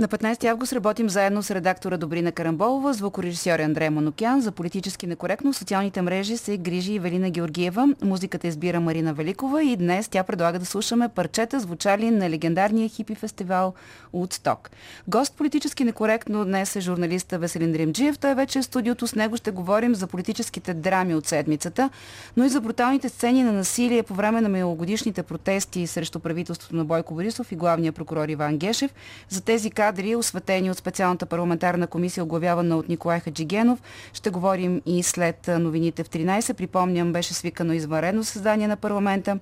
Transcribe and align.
На 0.00 0.08
15 0.08 0.44
август 0.44 0.72
работим 0.72 1.08
заедно 1.08 1.42
с 1.42 1.50
редактора 1.50 1.96
Добрина 1.96 2.32
Карамболова, 2.32 2.94
звукорежисьор 2.94 3.58
Андрея 3.58 3.90
Монокян. 3.90 4.40
За 4.40 4.52
политически 4.52 5.06
некоректно 5.06 5.52
социалните 5.54 6.02
мрежи 6.02 6.36
се 6.36 6.56
грижи 6.56 6.98
Велина 6.98 7.30
Георгиева. 7.30 7.94
Музиката 8.02 8.46
избира 8.46 8.80
Марина 8.80 9.14
Великова 9.14 9.62
и 9.62 9.76
днес 9.76 10.08
тя 10.08 10.22
предлага 10.22 10.58
да 10.58 10.66
слушаме 10.66 11.08
парчета, 11.08 11.60
звучали 11.60 12.10
на 12.10 12.30
легендарния 12.30 12.88
хипи 12.88 13.14
фестивал 13.14 13.74
Удсток. 14.12 14.70
Гост 15.08 15.34
политически 15.36 15.84
некоректно 15.84 16.44
днес 16.44 16.76
е 16.76 16.80
журналиста 16.80 17.38
Веселин 17.38 17.72
Дримджиев. 17.72 18.18
Той 18.18 18.34
вече 18.34 18.58
е 18.58 18.62
в 18.62 18.64
студиото. 18.64 19.06
С 19.06 19.14
него 19.14 19.36
ще 19.36 19.50
говорим 19.50 19.94
за 19.94 20.06
политическите 20.06 20.74
драми 20.74 21.14
от 21.14 21.26
седмицата, 21.26 21.90
но 22.36 22.44
и 22.44 22.48
за 22.48 22.60
бруталните 22.60 23.08
сцени 23.08 23.42
на 23.42 23.52
насилие 23.52 24.02
по 24.02 24.14
време 24.14 24.40
на 24.40 24.48
милогодишните 24.48 25.22
протести 25.22 25.86
срещу 25.86 26.18
правителството 26.20 26.76
на 26.76 26.84
Бойко 26.84 27.14
Борисов 27.14 27.52
и 27.52 27.56
главния 27.56 27.92
прокурор 27.92 28.28
Иван 28.28 28.58
Гешев. 28.58 28.90
За 29.28 29.40
тези 29.40 29.70
кадри, 29.90 30.16
осветени 30.16 30.70
от 30.70 30.78
специалната 30.78 31.26
парламентарна 31.26 31.86
комисия, 31.86 32.24
оглавявана 32.24 32.76
от 32.76 32.88
Николай 32.88 33.20
Хаджигенов. 33.20 33.82
Ще 34.12 34.30
говорим 34.30 34.82
и 34.86 35.02
след 35.02 35.48
новините 35.48 36.04
в 36.04 36.10
13. 36.10 36.52
Припомням, 36.52 37.12
беше 37.12 37.34
свикано 37.34 37.72
извънредно 37.72 38.24
създание 38.24 38.68
на 38.68 38.76
парламента. 38.76 39.38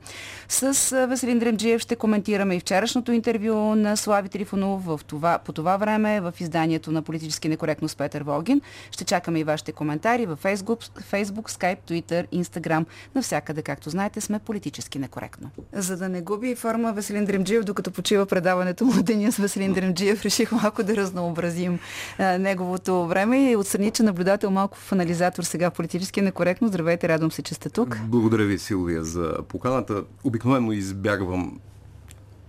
С 0.48 1.06
Веселин 1.06 1.38
Дремджиев 1.38 1.80
ще 1.80 1.96
коментираме 1.96 2.56
и 2.56 2.60
вчерашното 2.60 3.12
интервю 3.12 3.74
на 3.74 3.96
Слави 3.96 4.28
Трифонов 4.28 4.84
в 4.84 5.00
това, 5.06 5.38
по 5.38 5.52
това 5.52 5.76
време 5.76 6.20
в 6.20 6.34
изданието 6.40 6.92
на 6.92 7.02
Политически 7.02 7.48
некоректно 7.48 7.88
с 7.88 7.96
Петър 7.96 8.22
Волгин. 8.22 8.60
Ще 8.90 9.04
чакаме 9.04 9.40
и 9.40 9.44
вашите 9.44 9.72
коментари 9.72 10.26
в 10.26 10.38
Facebook, 10.42 11.02
Facebook 11.12 11.50
Skype, 11.50 11.78
Twitter, 11.88 12.26
Instagram. 12.42 12.84
Навсякъде, 13.14 13.62
както 13.62 13.90
знаете, 13.90 14.20
сме 14.20 14.38
политически 14.38 14.98
некоректно. 14.98 15.50
За 15.72 15.96
да 15.96 16.08
не 16.08 16.20
губи 16.22 16.54
форма 16.54 16.92
Веселин 16.92 17.24
Дремджиев, 17.24 17.64
докато 17.64 17.90
почива 17.90 18.26
предаването 18.26 18.84
му 18.84 19.02
Деня 19.02 19.32
с 19.32 19.36
Веселин 19.36 19.72
Дремджиев, 19.72 20.24
реших 20.38 20.52
малко 20.62 20.82
да 20.82 20.96
разнообразим 20.96 21.78
а, 22.18 22.38
неговото 22.38 23.06
време 23.06 23.50
и 23.50 23.56
отстрани, 23.56 23.90
че 23.90 24.02
наблюдател 24.02 24.50
малко 24.50 24.78
в 24.78 24.92
анализатор 24.92 25.42
сега 25.42 25.70
политически 25.70 26.22
некоректно. 26.22 26.68
Здравейте, 26.68 27.08
радвам 27.08 27.30
се, 27.30 27.42
че 27.42 27.54
сте 27.54 27.70
тук. 27.70 27.98
Благодаря 28.04 28.44
ви, 28.44 28.58
Силвия, 28.58 29.04
за 29.04 29.34
поканата. 29.48 30.04
Обикновено 30.24 30.72
избягвам 30.72 31.60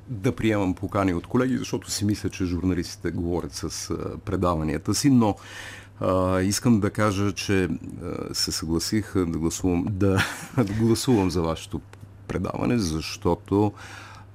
да 0.07 0.31
приемам 0.31 0.73
покани 0.73 1.13
от 1.13 1.27
колеги, 1.27 1.57
защото 1.57 1.91
си 1.91 2.05
мисля, 2.05 2.29
че 2.29 2.45
журналистите 2.45 3.11
говорят 3.11 3.53
с 3.53 3.93
предаванията 4.25 4.93
си, 4.93 5.09
но 5.09 5.35
а, 5.99 6.41
искам 6.41 6.79
да 6.79 6.89
кажа, 6.89 7.31
че 7.31 7.63
а, 7.63 7.69
се 8.33 8.51
съгласих 8.51 9.13
да 9.15 9.37
гласувам, 9.37 9.85
да, 9.89 10.25
да 10.57 10.73
гласувам 10.79 11.31
за 11.31 11.41
вашето 11.41 11.81
предаване, 12.27 12.77
защото 12.77 13.71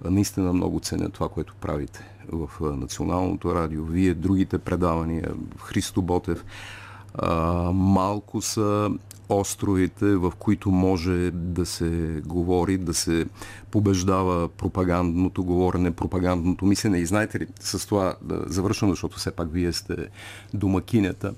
наистина 0.04 0.52
много 0.52 0.80
ценя 0.80 1.10
това, 1.10 1.28
което 1.28 1.54
правите 1.60 2.13
в 2.32 2.48
Националното 2.60 3.54
радио. 3.54 3.84
Вие, 3.84 4.14
другите 4.14 4.58
предавания, 4.58 5.34
Христо 5.58 6.02
Ботев, 6.02 6.44
малко 7.72 8.42
са 8.42 8.90
островите, 9.28 10.16
в 10.16 10.32
които 10.38 10.70
може 10.70 11.30
да 11.30 11.66
се 11.66 12.22
говори, 12.26 12.78
да 12.78 12.94
се 12.94 13.26
побеждава 13.70 14.48
пропагандното 14.48 15.44
говорене, 15.44 15.90
пропагандното 15.90 16.66
мислене. 16.66 16.98
И 16.98 17.06
знаете 17.06 17.40
ли, 17.40 17.46
с 17.60 17.86
това 17.86 18.14
да 18.22 18.42
завършвам, 18.46 18.90
защото 18.90 19.16
все 19.16 19.30
пак 19.30 19.52
вие 19.52 19.72
сте 19.72 20.08
домакинята. 20.54 21.34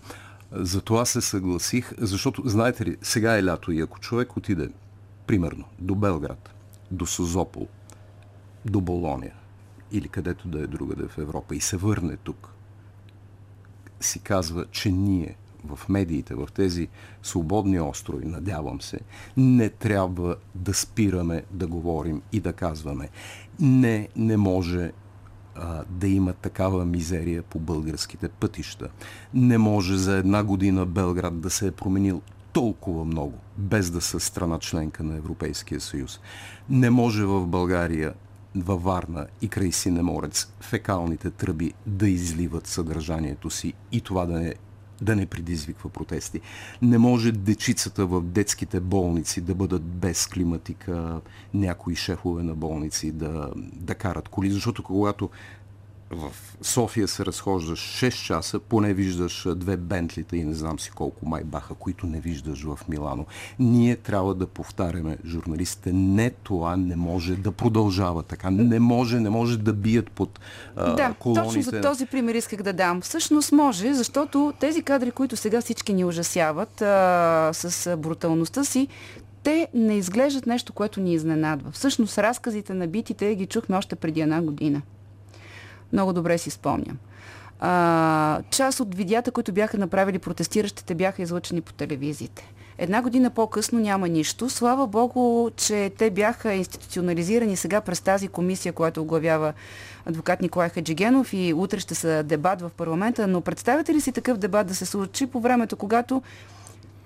За 0.52 0.80
това 0.80 1.04
се 1.04 1.20
съгласих, 1.20 1.92
защото, 1.98 2.42
знаете 2.44 2.86
ли, 2.86 2.96
сега 3.02 3.38
е 3.38 3.44
лято 3.44 3.72
и 3.72 3.80
ако 3.80 4.00
човек 4.00 4.36
отиде, 4.36 4.68
примерно, 5.26 5.64
до 5.78 5.94
Белград, 5.94 6.54
до 6.90 7.06
Созопол, 7.06 7.68
до 8.64 8.80
Болония 8.80 9.34
или 9.92 10.08
където 10.08 10.48
да 10.48 10.60
е 10.60 10.66
другаде 10.66 11.08
в 11.08 11.18
Европа 11.18 11.56
и 11.56 11.60
се 11.60 11.76
върне 11.76 12.16
тук, 12.16 12.52
си 14.00 14.20
казва, 14.20 14.66
че 14.70 14.92
ние 14.92 15.36
в 15.74 15.88
медиите, 15.88 16.34
в 16.34 16.48
тези 16.54 16.88
свободни 17.22 17.80
острови, 17.80 18.26
надявам 18.26 18.80
се, 18.80 19.00
не 19.36 19.68
трябва 19.68 20.36
да 20.54 20.74
спираме 20.74 21.42
да 21.50 21.66
говорим 21.66 22.22
и 22.32 22.40
да 22.40 22.52
казваме. 22.52 23.08
Не, 23.60 24.08
не 24.16 24.36
може 24.36 24.92
а, 25.54 25.84
да 25.90 26.08
има 26.08 26.32
такава 26.32 26.84
мизерия 26.84 27.42
по 27.42 27.58
българските 27.58 28.28
пътища. 28.28 28.88
Не 29.34 29.58
може 29.58 29.96
за 29.96 30.16
една 30.16 30.44
година 30.44 30.86
Белград 30.86 31.40
да 31.40 31.50
се 31.50 31.66
е 31.66 31.72
променил 31.72 32.22
толкова 32.52 33.04
много, 33.04 33.38
без 33.58 33.90
да 33.90 34.00
са 34.00 34.20
страна 34.20 34.58
членка 34.58 35.02
на 35.02 35.16
Европейския 35.16 35.80
съюз. 35.80 36.20
Не 36.68 36.90
може 36.90 37.24
в 37.24 37.46
България 37.46 38.14
във 38.56 38.82
Варна 38.82 39.26
и 39.42 39.48
край 39.48 39.72
Синеморец 39.72 40.48
фекалните 40.60 41.30
тръби 41.30 41.72
да 41.86 42.08
изливат 42.08 42.66
съдържанието 42.66 43.50
си 43.50 43.72
и 43.92 44.00
това 44.00 44.26
да 44.26 44.40
не 44.40 44.54
да 45.00 45.16
не 45.16 45.26
предизвиква 45.26 45.90
протести. 45.90 46.40
Не 46.82 46.98
може 46.98 47.32
дечицата 47.32 48.06
в 48.06 48.22
детските 48.22 48.80
болници 48.80 49.40
да 49.40 49.54
бъдат 49.54 49.82
без 49.82 50.26
климатика, 50.26 51.20
някои 51.54 51.96
шефове 51.96 52.42
на 52.42 52.54
болници 52.54 53.12
да, 53.12 53.50
да 53.56 53.94
карат 53.94 54.28
коли, 54.28 54.50
защото 54.50 54.82
когато 54.82 55.30
в 56.10 56.32
София 56.62 57.08
се 57.08 57.26
разхождаш 57.26 57.78
6 57.78 58.24
часа, 58.24 58.60
поне 58.60 58.94
виждаш 58.94 59.46
две 59.56 59.76
бентлита 59.76 60.36
и 60.36 60.44
не 60.44 60.54
знам 60.54 60.78
си 60.78 60.90
колко 60.90 61.28
майбаха, 61.28 61.74
които 61.74 62.06
не 62.06 62.20
виждаш 62.20 62.64
в 62.64 62.78
Милано. 62.88 63.26
Ние 63.58 63.96
трябва 63.96 64.34
да 64.34 64.46
повтаряме, 64.46 65.18
журналистите, 65.26 65.92
не 65.92 66.30
това 66.30 66.76
не 66.76 66.96
може 66.96 67.36
да 67.36 67.52
продължава 67.52 68.22
така. 68.22 68.50
Не 68.50 68.80
може, 68.80 69.20
не 69.20 69.30
може 69.30 69.58
да 69.58 69.72
бият 69.72 70.10
под 70.10 70.40
а, 70.76 70.94
да, 70.94 71.14
колоните. 71.18 71.46
точно 71.46 71.62
за 71.62 71.80
този 71.80 72.06
пример 72.06 72.34
исках 72.34 72.62
да 72.62 72.72
дам. 72.72 73.00
Всъщност 73.00 73.52
може, 73.52 73.94
защото 73.94 74.52
тези 74.60 74.82
кадри, 74.82 75.10
които 75.10 75.36
сега 75.36 75.60
всички 75.60 75.94
ни 75.94 76.04
ужасяват 76.04 76.82
а, 76.82 77.50
с 77.52 77.96
бруталността 77.96 78.64
си, 78.64 78.88
те 79.42 79.68
не 79.74 79.96
изглеждат 79.96 80.46
нещо, 80.46 80.72
което 80.72 81.00
ни 81.00 81.14
изненадва. 81.14 81.70
Всъщност 81.70 82.18
разказите 82.18 82.74
на 82.74 82.86
битите 82.86 83.34
ги 83.34 83.46
чухме 83.46 83.76
още 83.76 83.96
преди 83.96 84.20
една 84.20 84.42
година. 84.42 84.82
Много 85.92 86.12
добре 86.12 86.38
си 86.38 86.50
спомням. 86.50 86.98
А, 87.60 88.42
част 88.50 88.80
от 88.80 88.94
видеята, 88.94 89.30
които 89.30 89.52
бяха 89.52 89.78
направили 89.78 90.18
протестиращите, 90.18 90.94
бяха 90.94 91.22
излъчени 91.22 91.60
по 91.60 91.72
телевизиите. 91.72 92.52
Една 92.78 93.02
година 93.02 93.30
по-късно 93.30 93.80
няма 93.80 94.08
нищо. 94.08 94.50
Слава 94.50 94.86
Богу, 94.86 95.50
че 95.56 95.92
те 95.98 96.10
бяха 96.10 96.52
институционализирани 96.52 97.56
сега 97.56 97.80
през 97.80 98.00
тази 98.00 98.28
комисия, 98.28 98.72
която 98.72 99.02
оглавява 99.02 99.52
адвокат 100.06 100.42
Николай 100.42 100.68
Хаджигенов 100.68 101.32
и 101.32 101.54
утре 101.56 101.78
ще 101.78 101.94
са 101.94 102.22
дебат 102.22 102.60
в 102.60 102.70
парламента. 102.76 103.26
Но 103.26 103.40
представяте 103.40 103.94
ли 103.94 104.00
си 104.00 104.12
такъв 104.12 104.38
дебат 104.38 104.66
да 104.66 104.74
се 104.74 104.86
случи 104.86 105.26
по 105.26 105.40
времето, 105.40 105.76
когато 105.76 106.22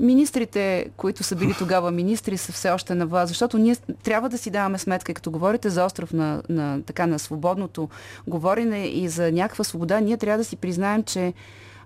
Министрите, 0.01 0.87
които 0.97 1.23
са 1.23 1.37
били 1.37 1.55
тогава 1.59 1.91
министри, 1.91 2.37
са 2.37 2.53
все 2.53 2.71
още 2.71 2.95
на 2.95 3.07
власт, 3.07 3.29
защото 3.29 3.59
ние 3.59 3.77
трябва 3.77 4.29
да 4.29 4.39
си 4.39 4.51
даваме 4.51 4.79
сметка, 4.79 5.15
като 5.15 5.31
говорите 5.31 5.71
за 5.71 5.85
остров 5.85 6.13
на, 6.13 6.43
на, 6.49 6.83
така, 6.83 7.07
на 7.07 7.19
свободното 7.19 7.89
говорене 8.27 8.87
и 8.87 9.09
за 9.09 9.33
някаква 9.33 9.65
свобода, 9.65 10.01
ние 10.01 10.17
трябва 10.17 10.39
да 10.39 10.45
си 10.45 10.57
признаем, 10.57 11.03
че 11.03 11.33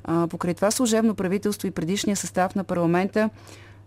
а, 0.05 0.27
покрай 0.27 0.55
това 0.55 0.71
служебно 0.71 1.15
правителство 1.15 1.69
и 1.69 1.71
предишния 1.71 2.17
състав 2.17 2.55
на 2.55 2.65
парламента 2.65 3.31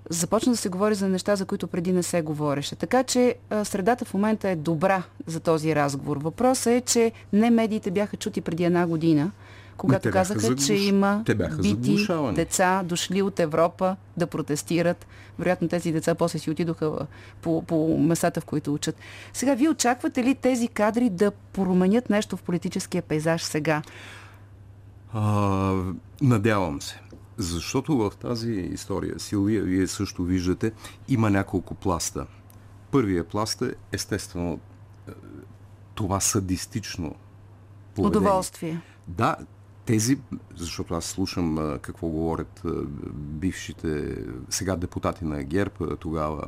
започна 0.09 0.51
да 0.53 0.57
се 0.57 0.69
говори 0.69 0.95
за 0.95 1.09
неща, 1.09 1.35
за 1.35 1.45
които 1.45 1.67
преди 1.67 1.91
не 1.91 2.03
се 2.03 2.21
говореше. 2.21 2.75
Така 2.75 3.03
че 3.03 3.35
а, 3.49 3.65
средата 3.65 4.05
в 4.05 4.13
момента 4.13 4.49
е 4.49 4.55
добра 4.55 5.03
за 5.25 5.39
този 5.39 5.75
разговор. 5.75 6.17
Въпросът 6.17 6.67
е, 6.67 6.81
че 6.81 7.11
не 7.33 7.49
медиите 7.49 7.91
бяха 7.91 8.17
чути 8.17 8.41
преди 8.41 8.63
една 8.63 8.87
година 8.87 9.31
когато 9.77 10.11
казаха, 10.11 10.39
заглуш... 10.39 10.65
че 10.65 10.73
има 10.73 11.23
бити 11.61 11.67
заглушавани. 11.67 12.35
деца, 12.35 12.83
дошли 12.85 13.21
от 13.21 13.39
Европа 13.39 13.95
да 14.17 14.27
протестират. 14.27 15.07
Вероятно 15.39 15.67
тези 15.67 15.91
деца 15.91 16.15
после 16.15 16.39
си 16.39 16.51
отидоха 16.51 17.07
по, 17.41 17.61
по 17.61 17.97
местата, 17.97 18.41
в 18.41 18.45
които 18.45 18.73
учат. 18.73 18.95
Сега, 19.33 19.55
вие 19.55 19.69
очаквате 19.69 20.23
ли 20.23 20.35
тези 20.35 20.67
кадри 20.67 21.09
да 21.09 21.31
променят 21.31 22.09
нещо 22.09 22.37
в 22.37 22.43
политическия 22.43 23.01
пейзаж 23.01 23.43
сега? 23.43 23.81
А, 25.13 25.73
надявам 26.21 26.81
се. 26.81 26.99
Защото 27.37 27.97
в 27.97 28.11
тази 28.21 28.51
история, 28.51 29.19
Силвия, 29.19 29.63
вие 29.63 29.87
също 29.87 30.23
виждате, 30.23 30.71
има 31.07 31.29
няколко 31.29 31.75
пласта. 31.75 32.25
Първият 32.91 33.27
пласт 33.27 33.61
е, 33.61 33.73
естествено, 33.91 34.59
е, 35.09 35.11
това 35.95 36.19
садистично 36.19 37.15
поведение. 37.95 38.27
Удоволствие. 38.27 38.81
Да, 39.07 39.35
тези, 39.87 40.17
защото 40.55 40.93
аз 40.93 41.05
слушам 41.05 41.57
а, 41.57 41.79
какво 41.79 42.07
говорят 42.07 42.61
а, 42.65 42.69
бившите 43.13 44.15
сега 44.49 44.75
депутати 44.75 45.25
на 45.25 45.43
ГЕРБ, 45.43 45.95
тогава 45.99 46.43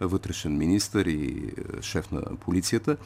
вътрешен 0.00 0.58
министр 0.58 1.10
и 1.10 1.52
а, 1.78 1.82
шеф 1.82 2.12
на 2.12 2.22
полицията, 2.40 2.96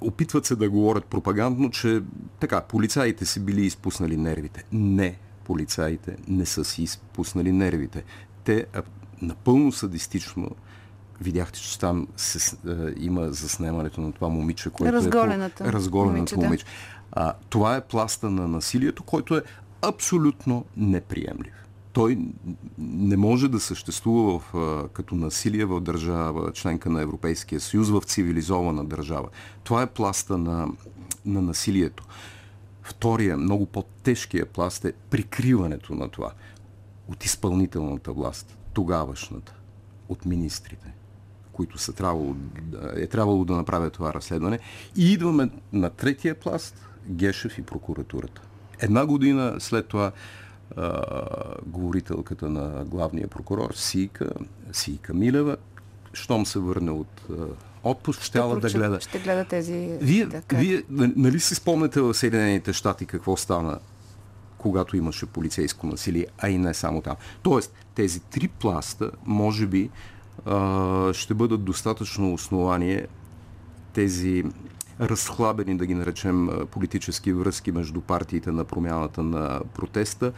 опитват 0.00 0.46
се 0.46 0.56
да 0.56 0.70
говорят 0.70 1.04
пропагандно, 1.04 1.70
че 1.70 2.02
така, 2.40 2.60
полицаите 2.60 3.26
си 3.26 3.40
били 3.40 3.66
изпуснали 3.66 4.16
нервите. 4.16 4.64
Не, 4.72 5.18
полицаите 5.44 6.16
не 6.28 6.46
са 6.46 6.64
си 6.64 6.82
изпуснали 6.82 7.52
нервите. 7.52 8.04
Те 8.44 8.66
напълно 9.22 9.72
садистично 9.72 10.50
видяхте, 11.20 11.60
че 11.60 11.78
там 11.78 12.08
се, 12.16 12.56
е, 12.68 12.72
има 12.96 13.32
заснемането 13.32 14.00
на 14.00 14.12
това 14.12 14.28
момиче, 14.28 14.70
което 14.70 14.92
разголената 14.92 15.64
е 15.64 15.72
разголеното 15.72 16.36
момиче. 16.36 16.46
момиче. 16.46 16.64
А, 17.12 17.34
това 17.48 17.76
е 17.76 17.80
пласта 17.80 18.30
на 18.30 18.48
насилието, 18.48 19.02
който 19.02 19.36
е 19.36 19.42
абсолютно 19.82 20.64
неприемлив. 20.76 21.66
Той 21.92 22.18
не 22.78 23.16
може 23.16 23.48
да 23.48 23.60
съществува 23.60 24.38
в, 24.38 24.54
а, 24.54 24.88
като 24.88 25.14
насилие 25.14 25.64
в 25.64 25.80
държава, 25.80 26.52
членка 26.52 26.90
на 26.90 27.02
Европейския 27.02 27.60
съюз, 27.60 27.88
в 27.88 28.02
цивилизована 28.04 28.84
държава. 28.84 29.28
Това 29.64 29.82
е 29.82 29.90
пласта 29.90 30.38
на, 30.38 30.68
на 31.24 31.42
насилието. 31.42 32.04
Втория, 32.82 33.36
много 33.36 33.66
по-тежкия 33.66 34.46
пласт 34.46 34.84
е 34.84 34.92
прикриването 35.10 35.94
на 35.94 36.08
това 36.08 36.32
от 37.08 37.24
изпълнителната 37.24 38.12
власт, 38.12 38.58
тогавашната, 38.72 39.54
от 40.08 40.24
министрите 40.24 40.94
които 41.60 41.78
са 41.78 41.92
трябвало, 41.92 42.34
е 42.96 43.06
трябвало 43.06 43.44
да 43.44 43.56
направят 43.56 43.92
това 43.92 44.14
разследване. 44.14 44.58
И 44.96 45.12
идваме 45.12 45.50
на 45.72 45.90
третия 45.90 46.40
пласт, 46.40 46.86
Гешев 47.10 47.58
и 47.58 47.62
прокуратурата. 47.62 48.42
Една 48.80 49.06
година 49.06 49.56
след 49.58 49.86
това 49.86 50.12
а, 50.76 51.02
говорителката 51.66 52.48
на 52.48 52.84
главния 52.84 53.28
прокурор 53.28 53.70
Сийка, 53.74 54.30
Сийка 54.72 55.14
Милева, 55.14 55.56
щом 56.12 56.46
се 56.46 56.58
върне 56.58 56.90
от 56.90 57.20
а, 57.30 57.34
отпуск, 57.84 58.22
ще 58.22 58.38
да 58.38 58.70
гледа. 58.70 59.00
Ще 59.00 59.18
гледа 59.18 59.44
тези... 59.44 59.98
Вие, 60.00 60.26
да, 60.26 60.42
вие 60.52 60.82
нали 60.90 61.40
си 61.40 61.54
спомняте 61.54 62.00
в 62.00 62.14
Съединените 62.14 62.72
щати 62.72 63.06
какво 63.06 63.36
стана 63.36 63.78
когато 64.60 64.96
имаше 64.96 65.26
полицейско 65.26 65.86
насилие, 65.86 66.26
а 66.38 66.48
и 66.48 66.58
не 66.58 66.74
само 66.74 67.02
там. 67.02 67.16
Тоест, 67.42 67.72
тези 67.94 68.20
три 68.20 68.48
пласта, 68.48 69.10
може 69.26 69.66
би, 69.66 69.90
ще 71.12 71.34
бъдат 71.34 71.64
достатъчно 71.64 72.34
основание 72.34 73.06
тези 73.92 74.44
разхлабени, 75.00 75.76
да 75.76 75.86
ги 75.86 75.94
наречем, 75.94 76.48
политически 76.70 77.32
връзки 77.32 77.72
между 77.72 78.00
партиите 78.00 78.52
на 78.52 78.64
промяната 78.64 79.22
на 79.22 79.60
протеста 79.74 80.32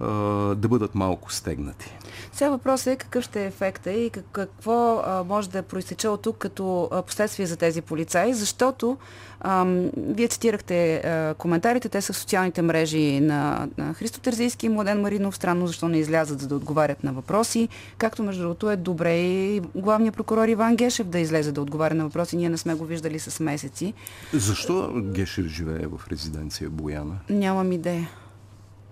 да 0.00 0.68
бъдат 0.68 0.94
малко 0.94 1.32
стегнати. 1.32 1.94
Сега 2.32 2.50
въпросът 2.50 2.86
е 2.86 2.96
какъв 2.96 3.24
ще 3.24 3.42
е 3.42 3.46
ефекта 3.46 3.92
и 3.92 4.10
какво 4.10 5.02
може 5.26 5.50
да 5.50 5.62
проистече 5.62 6.08
от 6.08 6.22
тук 6.22 6.36
като 6.36 6.90
последствие 7.06 7.46
за 7.46 7.56
тези 7.56 7.82
полицаи, 7.82 8.34
защото 8.34 8.96
ам, 9.40 9.90
вие 9.96 10.28
цитирахте 10.28 10.96
а, 10.96 11.34
коментарите, 11.34 11.88
те 11.88 12.00
са 12.00 12.12
в 12.12 12.16
социалните 12.16 12.62
мрежи 12.62 13.20
на, 13.20 13.68
на 13.78 13.94
Христо 13.94 14.20
Терзийски 14.20 14.66
и 14.66 14.68
Младен 14.68 15.00
Маринов. 15.00 15.36
Странно 15.36 15.66
защо 15.66 15.88
не 15.88 15.98
излязат, 15.98 16.40
за 16.40 16.48
да 16.48 16.56
отговарят 16.56 17.04
на 17.04 17.12
въпроси. 17.12 17.68
Както 17.98 18.22
между 18.22 18.42
другото 18.42 18.70
е 18.70 18.76
добре 18.76 19.18
и 19.18 19.60
главният 19.74 20.16
прокурор 20.16 20.48
Иван 20.48 20.76
Гешев 20.76 21.06
да 21.06 21.18
излезе 21.18 21.52
да 21.52 21.62
отговаря 21.62 21.94
на 21.94 22.04
въпроси. 22.04 22.36
Ние 22.36 22.48
не 22.48 22.56
сме 22.56 22.74
го 22.74 22.84
виждали 22.84 23.18
с 23.18 23.40
месеци. 23.40 23.94
Защо 24.32 24.92
Гешев 24.94 25.46
живее 25.46 25.86
в 25.86 26.00
резиденция 26.10 26.70
Бояна? 26.70 27.18
Нямам 27.30 27.72
идея. 27.72 28.08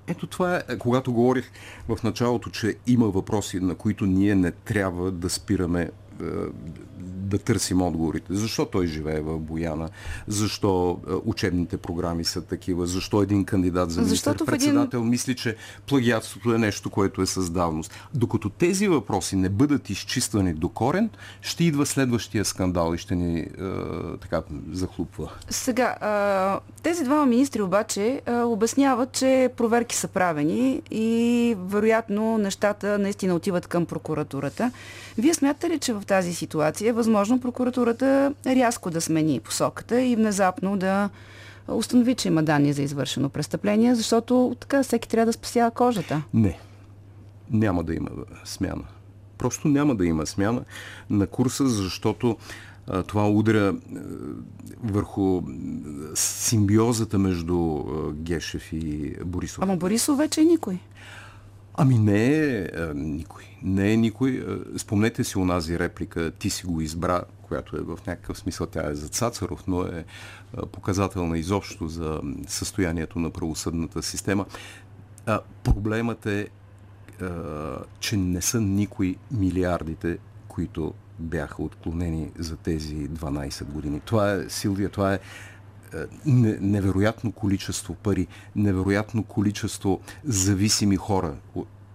Ето 0.07 0.27
това 0.27 0.63
е, 0.69 0.79
когато 0.79 1.13
говорих 1.13 1.51
в 1.89 2.03
началото, 2.05 2.51
че 2.51 2.75
има 2.87 3.07
въпроси, 3.07 3.61
на 3.61 3.75
които 3.75 4.07
ние 4.07 4.35
не 4.35 4.51
трябва 4.51 5.11
да 5.11 5.31
спираме 5.31 5.91
да 7.27 7.39
търсим 7.39 7.83
отговорите. 7.83 8.27
Защо 8.35 8.65
той 8.65 8.87
живее 8.87 9.21
в 9.21 9.39
Бояна? 9.39 9.89
Защо 10.27 11.01
е, 11.09 11.13
учебните 11.25 11.77
програми 11.77 12.25
са 12.25 12.43
такива? 12.43 12.87
Защо 12.87 13.23
един 13.23 13.45
кандидат 13.45 13.91
за 13.91 14.03
министър-председател 14.03 14.99
един... 14.99 15.11
мисли, 15.11 15.37
че 15.37 15.57
плагиатството 15.87 16.55
е 16.55 16.59
нещо, 16.59 16.91
което 16.91 17.23
е 17.23 17.27
със 17.27 17.51
давност? 17.51 18.09
Докато 18.15 18.49
тези 18.49 18.89
въпроси 18.89 19.37
не 19.37 19.49
бъдат 19.49 19.91
изчиствани 19.91 20.55
до 20.55 20.69
корен, 20.69 21.11
ще 21.41 21.65
идва 21.65 21.87
следващия 21.87 22.45
скандал 22.45 22.95
и 22.95 22.99
ще 22.99 23.15
ни 23.15 23.39
е, 23.39 23.49
така 24.21 24.43
захлупва. 24.73 25.33
Сега, 25.51 25.97
е, 26.67 26.83
тези 26.83 27.05
двама 27.05 27.27
министри 27.27 27.63
обаче 27.63 28.23
е, 28.27 28.33
обясняват, 28.33 29.13
че 29.13 29.51
проверки 29.57 29.97
са 29.97 30.09
правени 30.09 30.83
и 30.91 31.57
вероятно 31.59 32.39
нещата 32.39 32.99
наистина 32.99 33.35
отиват 33.35 33.67
към 33.67 33.87
прокуратурата. 33.87 34.73
Вие 35.19 35.35
смятате 35.35 35.71
ли, 35.71 35.79
че 35.79 35.93
в 35.93 36.06
тази 36.07 36.35
ситуация 36.35 36.89
е 36.89 36.93
възможно 36.93 37.41
прокуратурата 37.41 38.35
рязко 38.47 38.91
да 38.91 39.01
смени 39.01 39.41
посоката 39.41 40.03
и 40.03 40.17
внезапно 40.17 40.77
да 40.77 41.11
установи, 41.69 42.15
че 42.15 42.29
има 42.29 42.43
данни 42.43 42.73
за 42.73 42.83
извършено 42.83 43.29
престъпление, 43.29 43.95
защото 43.95 44.57
така 44.61 44.83
всеки 44.83 45.09
трябва 45.09 45.27
да 45.27 45.33
спасява 45.33 45.71
кожата? 45.71 46.23
Не. 46.35 46.59
Няма 47.51 47.85
да 47.85 47.95
има 47.95 48.09
смяна. 48.45 48.85
Просто 49.39 49.69
няма 49.69 49.95
да 49.95 50.07
има 50.07 50.27
смяна 50.27 50.65
на 51.11 51.27
курса, 51.27 51.69
защото 51.69 52.37
а, 52.87 53.03
това 53.03 53.29
удря 53.29 53.69
а, 53.69 53.75
върху 54.85 55.43
симбиозата 56.15 57.19
между 57.19 57.79
а, 57.79 58.13
Гешев 58.13 58.73
и 58.73 59.15
Борисов. 59.25 59.63
Ама 59.63 59.77
Борисов 59.77 60.19
вече 60.19 60.41
е 60.41 60.45
никой. 60.45 60.79
Ами 61.75 61.99
не 61.99 62.37
е 62.37 62.69
никой. 62.95 63.45
Не 63.67 63.93
е 63.93 63.97
никой. 63.97 64.47
Спомнете 64.77 65.25
си 65.25 65.39
онази 65.39 65.79
реплика, 65.79 66.31
ти 66.31 66.51
си 66.51 66.67
го 66.67 66.81
избра, 66.81 67.23
която 67.43 67.77
е 67.77 67.81
в 67.81 67.99
някакъв 68.07 68.39
смисъл, 68.39 68.67
тя 68.67 68.91
е 68.91 68.95
за 68.95 69.09
Цацаров, 69.09 69.67
но 69.67 69.83
е 69.83 70.05
показателна 70.73 71.39
изобщо 71.39 71.89
за 71.89 72.21
състоянието 72.47 73.19
на 73.19 73.31
правосъдната 73.31 74.03
система. 74.03 74.47
Проблемът 75.65 76.27
е, 76.27 76.49
а, 77.23 77.79
че 78.01 78.17
не 78.17 78.43
са 78.43 78.61
никой 78.61 79.17
милиардите, 79.31 80.19
които 80.49 80.95
бяха 81.19 81.63
отклонени 81.63 82.31
за 82.39 82.57
тези 82.57 83.09
12 83.09 83.65
години. 83.65 84.01
Това 84.01 84.33
е, 84.33 84.49
Силвия, 84.49 84.89
това 84.89 85.15
е 85.15 85.19
невероятно 86.61 87.33
количество 87.33 87.95
пари, 87.95 88.27
невероятно 88.57 89.25
количество 89.25 90.01
зависими 90.25 90.97
хора. 90.97 91.35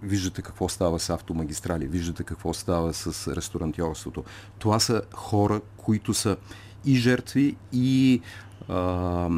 Виждате 0.04 0.42
какво 0.42 0.70
става 0.70 1.00
с 1.00 1.10
автомагистрали, 1.10 1.88
виждате 1.88 2.24
какво 2.24 2.54
става 2.54 2.94
с 2.94 3.36
ресторантьорството. 3.36 4.24
Това 4.60 4.80
са 4.80 5.02
хора, 5.14 5.62
които 5.78 6.14
са 6.14 6.38
и 6.86 6.96
жертви, 6.96 7.56
и 7.74 8.22
а, 8.70 9.30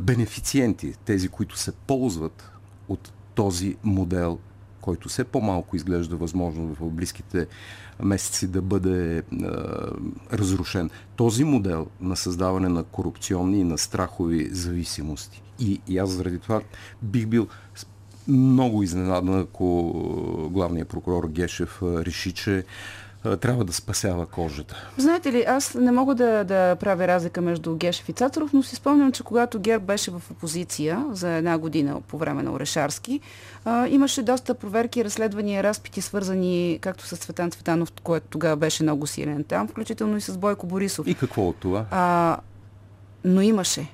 бенефициенти, 0.00 0.94
тези, 1.04 1.28
които 1.28 1.58
се 1.58 1.72
ползват 1.72 2.50
от 2.88 3.12
този 3.34 3.76
модел, 3.84 4.38
който 4.80 5.08
все 5.08 5.24
по-малко 5.24 5.76
изглежда 5.76 6.16
възможно 6.16 6.74
в 6.74 6.90
близките 6.90 7.46
месеци 8.02 8.46
да 8.46 8.62
бъде 8.62 9.18
а, 9.18 9.22
разрушен. 10.32 10.90
Този 11.16 11.44
модел 11.44 11.86
на 12.00 12.16
създаване 12.16 12.68
на 12.68 12.84
корупционни 12.84 13.60
и 13.60 13.64
на 13.64 13.78
страхови 13.78 14.48
зависимости. 14.52 15.42
И, 15.58 15.80
и 15.88 15.98
аз 15.98 16.10
заради 16.10 16.38
това 16.38 16.60
бих 17.02 17.26
бил 17.26 17.48
много 18.28 18.82
изненадан, 18.82 19.40
ако 19.40 19.92
главният 20.52 20.88
прокурор 20.88 21.28
Гешев 21.28 21.82
реши, 21.82 22.32
че 22.32 22.64
трябва 23.40 23.64
да 23.64 23.72
спасява 23.72 24.26
кожата. 24.26 24.88
Знаете 24.98 25.32
ли, 25.32 25.44
аз 25.48 25.74
не 25.74 25.92
мога 25.92 26.14
да, 26.14 26.44
да 26.44 26.76
правя 26.76 27.08
разлика 27.08 27.40
между 27.40 27.76
Гешев 27.76 28.08
и 28.08 28.12
Цацаров, 28.12 28.52
но 28.52 28.62
си 28.62 28.76
спомням, 28.76 29.12
че 29.12 29.22
когато 29.22 29.60
Герб 29.60 29.82
беше 29.82 30.10
в 30.10 30.22
опозиция 30.30 31.04
за 31.10 31.30
една 31.30 31.58
година 31.58 32.00
по 32.08 32.18
време 32.18 32.42
на 32.42 32.52
Орешарски, 32.52 33.20
а, 33.64 33.88
имаше 33.88 34.22
доста 34.22 34.54
проверки, 34.54 35.04
разследвания, 35.04 35.62
разпити, 35.62 36.00
свързани 36.00 36.78
както 36.80 37.06
с 37.06 37.16
Цветан 37.16 37.50
Цветанов, 37.50 37.92
който 38.02 38.26
тогава 38.30 38.56
беше 38.56 38.82
много 38.82 39.06
силен 39.06 39.44
там, 39.44 39.68
включително 39.68 40.16
и 40.16 40.20
с 40.20 40.38
Бойко 40.38 40.66
Борисов. 40.66 41.06
И 41.06 41.14
какво 41.14 41.48
от 41.48 41.56
това? 41.56 41.84
А, 41.90 42.36
но 43.24 43.40
имаше 43.40 43.88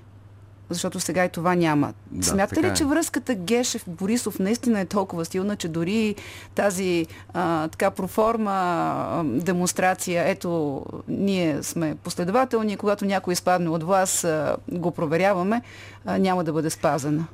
защото 0.71 1.01
сега 1.01 1.25
и 1.25 1.29
това 1.29 1.55
няма. 1.55 1.93
Да, 2.11 2.27
Смятате 2.27 2.63
ли, 2.63 2.67
е. 2.67 2.75
че 2.75 2.85
връзката 2.85 3.35
Гешев-Борисов 3.35 4.41
наистина 4.41 4.81
е 4.81 4.85
толкова 4.85 5.25
силна, 5.25 5.57
че 5.57 5.69
дори 5.69 6.15
тази 6.55 7.07
а, 7.35 7.69
така 7.69 7.91
проформа 7.91 8.53
а, 8.53 9.25
демонстрация, 9.25 10.29
ето, 10.29 10.83
ние 11.09 11.63
сме 11.63 11.97
последователни, 12.05 12.77
когато 12.77 13.05
някой 13.05 13.33
изпадне 13.33 13.69
от 13.69 13.83
вас, 13.83 14.25
а, 14.25 14.57
го 14.73 14.91
проверяваме, 14.91 15.63
а, 16.05 16.19
няма 16.19 16.45
да 16.45 16.53
бъде 16.53 16.71
спазена? 16.71 17.27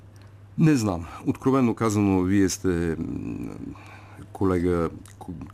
Не 0.58 0.76
знам. 0.76 1.06
Откровенно 1.26 1.74
казано, 1.74 2.22
вие 2.22 2.48
сте 2.48 2.96
колега, 4.32 4.90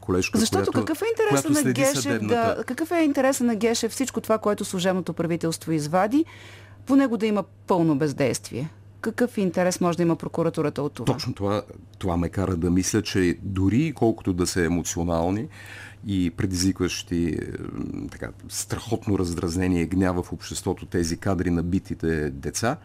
колежка, 0.01 0.39
Защото 0.39 0.73
която, 0.73 0.87
какъв 0.87 1.03
е 1.03 1.07
интересът 1.11 1.65
на 1.65 1.73
Гешев 1.73 2.27
да, 2.27 2.65
какъв 2.67 2.91
е 2.91 3.03
интересът 3.03 3.47
на 3.47 3.57
Гешев 3.57 3.93
всичко 3.93 4.21
това, 4.21 4.39
което 4.39 4.65
служебното 4.65 5.13
правителство 5.13 5.73
извади, 5.73 6.25
по 6.87 6.97
него 6.97 7.17
да 7.17 7.27
има 7.27 7.45
пълно 7.67 7.99
бездействие. 7.99 8.71
Какъв 9.01 9.39
интерес 9.39 9.81
може 9.81 9.97
да 9.97 10.03
има 10.03 10.17
прокуратурата 10.17 10.83
от 10.83 10.93
това? 10.93 11.13
Точно 11.13 11.35
това, 11.35 11.63
това 11.99 12.17
ме 12.17 12.29
кара 12.29 12.57
да 12.57 12.71
мисля, 12.71 13.03
че 13.03 13.39
дори 13.43 13.93
колкото 13.93 14.33
да 14.33 14.47
са 14.47 14.65
емоционални 14.65 15.49
и 16.07 16.31
предизвикващи 16.31 17.39
така, 18.11 18.29
страхотно 18.49 19.19
раздразнение 19.19 19.83
и 19.83 19.87
гнява 19.87 20.23
в 20.23 20.33
обществото 20.33 20.87
тези 20.87 21.17
кадри 21.17 21.51
на 21.51 21.63
битите 21.63 22.31
деца, 22.31 22.77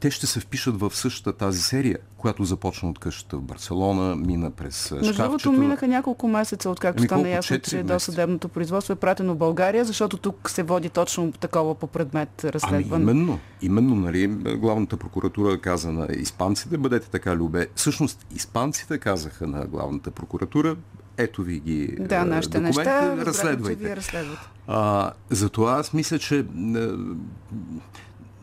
те 0.00 0.10
ще 0.10 0.26
се 0.26 0.40
впишат 0.40 0.80
в 0.80 0.92
същата 0.94 1.32
тази 1.32 1.62
серия, 1.62 1.98
която 2.16 2.44
започна 2.44 2.90
от 2.90 2.98
къщата 2.98 3.36
в 3.36 3.40
Барселона, 3.40 4.16
мина 4.16 4.50
през 4.50 4.90
Между 4.90 5.22
другото, 5.22 5.52
минаха 5.52 5.88
няколко 5.88 6.28
месеца, 6.28 6.70
откакто 6.70 7.00
Ами 7.00 7.06
стана 7.08 7.28
ясно, 7.28 7.58
че 7.60 7.82
досъдебното 7.82 8.48
производство 8.48 8.92
е 8.92 8.96
пратено 8.96 9.34
в 9.34 9.36
България, 9.36 9.84
защото 9.84 10.16
тук 10.16 10.50
се 10.50 10.62
води 10.62 10.88
точно 10.88 11.32
такова 11.32 11.74
по 11.74 11.86
предмет 11.86 12.44
Ами 12.44 12.52
разследване. 12.52 13.02
именно, 13.02 13.38
именно, 13.62 13.94
нали, 13.94 14.26
главната 14.56 14.96
прокуратура 14.96 15.60
каза 15.60 15.92
на 15.92 16.08
испанците, 16.12 16.78
бъдете 16.78 17.08
така 17.10 17.36
любе. 17.36 17.68
Всъщност, 17.74 18.26
испанците 18.34 18.98
казаха 18.98 19.46
на 19.46 19.66
главната 19.66 20.10
прокуратура, 20.10 20.76
ето 21.16 21.42
ви 21.42 21.60
ги 21.60 21.96
да, 22.00 22.24
нашите 22.24 22.60
неща, 22.60 23.16
разследвайте. 23.16 23.84
вие 23.84 23.96
разследвате. 23.96 24.48
А, 24.66 25.12
затова 25.30 25.72
аз 25.72 25.92
мисля, 25.92 26.18
че 26.18 26.46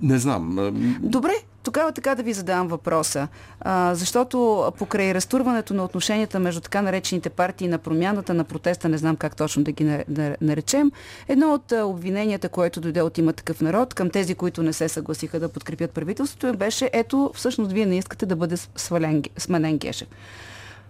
не 0.01 0.17
знам. 0.17 0.55
Добре, 0.99 1.33
тогава 1.63 1.91
така 1.91 2.15
да 2.15 2.23
ви 2.23 2.33
задавам 2.33 2.67
въпроса. 2.67 3.27
А, 3.61 3.95
защото 3.95 4.65
покрай 4.77 5.13
разтурването 5.13 5.73
на 5.73 5.83
отношенията 5.83 6.39
между 6.39 6.61
така 6.61 6.81
наречените 6.81 7.29
партии 7.29 7.67
на 7.67 7.77
промяната, 7.77 8.33
на 8.33 8.43
протеста, 8.43 8.89
не 8.89 8.97
знам 8.97 9.15
как 9.15 9.35
точно 9.35 9.63
да 9.63 9.71
ги 9.71 9.83
на- 9.83 10.03
на- 10.07 10.35
наречем, 10.41 10.91
едно 11.27 11.53
от 11.53 11.71
обвиненията, 11.71 12.49
което 12.49 12.81
дойде 12.81 13.01
от 13.01 13.17
има 13.17 13.33
такъв 13.33 13.61
народ, 13.61 13.93
към 13.93 14.09
тези, 14.09 14.35
които 14.35 14.63
не 14.63 14.73
се 14.73 14.89
съгласиха 14.89 15.39
да 15.39 15.49
подкрепят 15.49 15.91
правителството, 15.91 16.57
беше 16.57 16.89
ето, 16.93 17.31
всъщност 17.35 17.71
вие 17.71 17.85
не 17.85 17.97
искате 17.97 18.25
да 18.25 18.35
бъде 18.35 18.57
свален, 18.57 19.23
сменен 19.37 19.77
Гешев. 19.77 20.07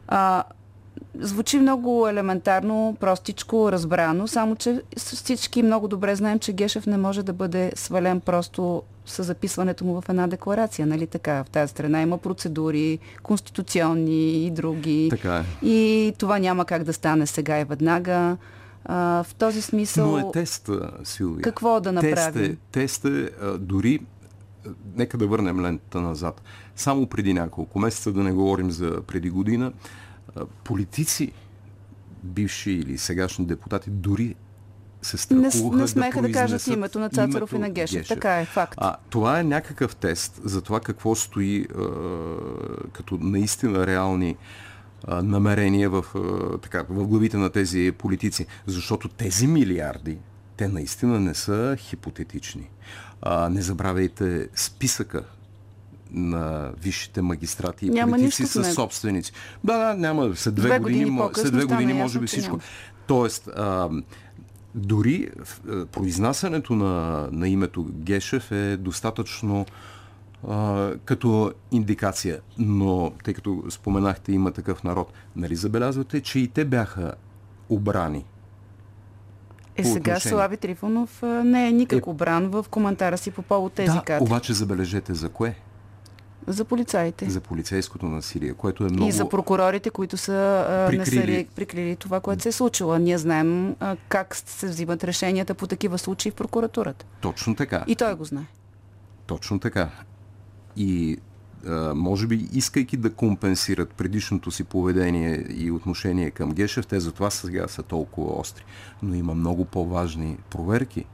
А, 0.08 0.44
звучи 1.20 1.60
много 1.60 2.08
елементарно, 2.08 2.98
простичко, 3.00 3.72
разбрано, 3.72 4.28
само 4.28 4.56
че 4.56 4.82
всички 4.98 5.64
много 5.64 5.88
добре 5.88 6.16
знаем, 6.16 6.40
че 6.40 6.54
Гешев 6.54 6.86
не 6.86 6.98
може 6.98 7.24
да 7.24 7.34
бъде 7.34 7.72
свален 7.76 8.20
просто 8.20 8.84
с 9.10 9.24
записването 9.24 9.86
му 9.86 10.02
в 10.02 10.10
една 10.10 10.28
декларация, 10.28 10.88
нали 10.88 11.08
така? 11.08 11.44
В 11.44 11.50
тази 11.50 11.72
страна 11.72 12.02
има 12.02 12.18
процедури, 12.18 13.00
конституционни 13.24 14.46
и 14.46 14.52
други. 14.52 15.08
Така 15.10 15.38
е. 15.38 15.66
И 15.66 16.14
това 16.18 16.40
няма 16.40 16.66
как 16.66 16.84
да 16.84 16.94
стане 16.94 17.28
сега 17.28 17.60
и 17.60 17.64
веднага. 17.64 18.38
А, 18.86 19.24
в 19.24 19.36
този 19.36 19.62
смисъл... 19.62 20.12
Но 20.12 20.20
е 20.20 20.32
тест, 20.32 20.70
Силвия. 21.04 21.42
Какво 21.42 21.80
да 21.80 21.94
Тест 21.94 22.04
направим? 22.04 22.52
е, 22.52 22.56
тест 22.72 23.06
е 23.06 23.30
дори, 23.60 24.00
нека 24.96 25.18
да 25.18 25.28
върнем 25.28 25.62
лентата 25.62 26.02
назад. 26.02 26.42
Само 26.76 27.08
преди 27.08 27.34
няколко 27.34 27.80
месеца, 27.80 28.12
да 28.12 28.24
не 28.24 28.32
говорим 28.32 28.72
за 28.72 29.02
преди 29.08 29.30
година, 29.30 29.72
политици, 30.64 31.32
бивши 32.24 32.72
или 32.72 32.98
сегашни 32.98 33.46
депутати, 33.46 33.90
дори 33.90 34.36
се 35.02 35.36
Не, 35.36 35.52
страхуваха 35.52 35.82
не 35.82 35.88
смеха 35.88 36.22
да, 36.22 36.32
кажат 36.32 36.50
произнесат 36.50 36.74
името 36.74 37.00
на 37.00 37.10
Цацаров 37.10 37.54
и 37.54 37.58
на 37.58 37.70
Гешев. 37.70 38.08
Така 38.08 38.40
е, 38.40 38.46
факт. 38.46 38.74
А, 38.78 38.96
това 39.10 39.40
е 39.40 39.44
някакъв 39.44 39.96
тест 39.96 40.42
за 40.44 40.62
това 40.62 40.80
какво 40.80 41.16
стои 41.16 41.66
а, 41.70 41.84
като 42.94 43.18
наистина 43.22 43.88
реални 43.88 44.36
а, 45.04 45.24
намерения 45.24 45.90
в, 45.90 46.06
а, 46.16 46.58
така, 46.58 46.86
в 46.90 47.08
главите 47.08 47.38
на 47.38 47.50
тези 47.50 47.92
политици. 47.98 48.46
Защото 48.66 49.08
тези 49.10 49.48
милиарди, 49.48 50.18
те 50.58 50.68
наистина 50.68 51.20
не 51.20 51.34
са 51.34 51.76
хипотетични. 51.80 52.70
А, 53.22 53.50
не 53.50 53.62
забравяйте 53.62 54.48
списъка 54.56 55.24
на 56.12 56.72
висшите 56.82 57.22
магистрати 57.22 57.86
и 57.86 57.90
Няма 57.90 58.12
политици 58.12 58.42
нищо 58.42 58.60
в 58.60 58.64
с 58.64 58.68
него. 58.68 58.76
собственици. 58.76 59.34
Да, 59.64 59.78
да, 59.78 59.94
няма. 59.94 60.36
След 60.36 60.56
две, 60.56 60.68
Две 60.68 60.80
години, 60.80 61.06
години 61.06 61.30
след 61.36 61.52
две 61.54 61.66
години 61.66 61.94
може 61.94 62.20
би 62.20 62.28
всичко. 62.28 62.50
няма. 62.52 62.62
Тоест, 63.08 63.48
а, 63.56 63.90
дори 64.78 65.30
а, 65.70 65.86
произнасянето 65.86 66.76
на, 66.76 67.28
на 67.32 67.50
името 67.50 67.84
Гешев 67.84 68.52
е 68.52 68.78
достатъчно 68.78 69.66
а, 70.48 70.92
като 71.06 71.52
индикация. 71.72 72.40
Но, 72.58 73.12
тъй 73.24 73.34
като 73.34 73.64
споменахте 73.70 74.32
има 74.32 74.52
такъв 74.52 74.84
народ, 74.84 75.14
нали 75.36 75.56
забелязвате, 75.56 76.22
че 76.22 76.40
и 76.40 76.48
те 76.48 76.66
бяха 76.66 77.14
обрани. 77.70 78.26
Е, 79.76 79.84
сега 79.84 80.00
отношение. 80.00 80.20
Слави 80.20 80.58
Трифонов 80.58 81.24
а, 81.24 81.44
не 81.44 81.68
е 81.68 81.72
никак 81.72 82.08
Е, 82.08 82.10
обран 82.10 82.50
в 82.50 82.66
коментара 82.70 83.18
си 83.18 83.32
по 83.32 83.42
повод 83.42 83.74
тези 83.74 83.94
да, 83.94 84.02
кадри. 84.02 84.24
обаче 84.24 84.54
забележете 84.54 85.14
за 85.14 85.30
кое? 85.30 85.56
За 86.48 86.66
полицаите. 86.66 87.30
За 87.30 87.42
полицейското 87.42 88.06
насилие, 88.06 88.54
което 88.54 88.84
е 88.84 88.90
много... 88.90 89.10
И 89.10 89.12
за 89.12 89.30
прокурорите, 89.30 89.90
които 89.90 90.18
са, 90.18 90.66
а, 90.70 90.96
не 90.98 91.06
са 91.06 91.12
Прикрили. 91.12 91.32
ре- 91.32 91.48
прикрили 91.56 91.96
това, 91.96 92.20
което 92.20 92.44
се 92.44 92.50
е 92.50 92.52
случило. 92.52 92.98
Ние 92.98 93.18
знаем 93.18 93.76
а, 93.80 93.98
как 94.10 94.36
се 94.36 94.68
взимат 94.68 95.04
решенията 95.04 95.54
по 95.54 95.68
такива 95.68 95.98
случаи 95.98 96.32
в 96.32 96.36
прокуратурата. 96.36 97.06
Точно 97.22 97.56
така. 97.56 97.84
И 97.88 97.96
той 97.96 98.16
го 98.16 98.26
знае. 98.26 98.46
Точно 99.26 99.60
така. 99.60 99.90
И 100.78 101.18
а, 101.68 101.94
може 101.96 102.28
би, 102.28 102.48
искайки 102.54 102.98
да 102.98 103.14
компенсират 103.14 103.90
предишното 103.92 104.52
си 104.52 104.64
поведение 104.64 105.46
и 105.50 105.72
отношение 105.72 106.32
към 106.32 106.52
Гешев, 106.52 106.88
те 106.88 107.00
затова 107.00 107.30
сега 107.30 107.68
са 107.68 107.84
толкова 107.84 108.40
остри. 108.40 108.64
Но 109.02 109.16
има 109.16 109.34
много 109.36 109.66
по-важни 109.66 110.38
проверки, 110.50 111.06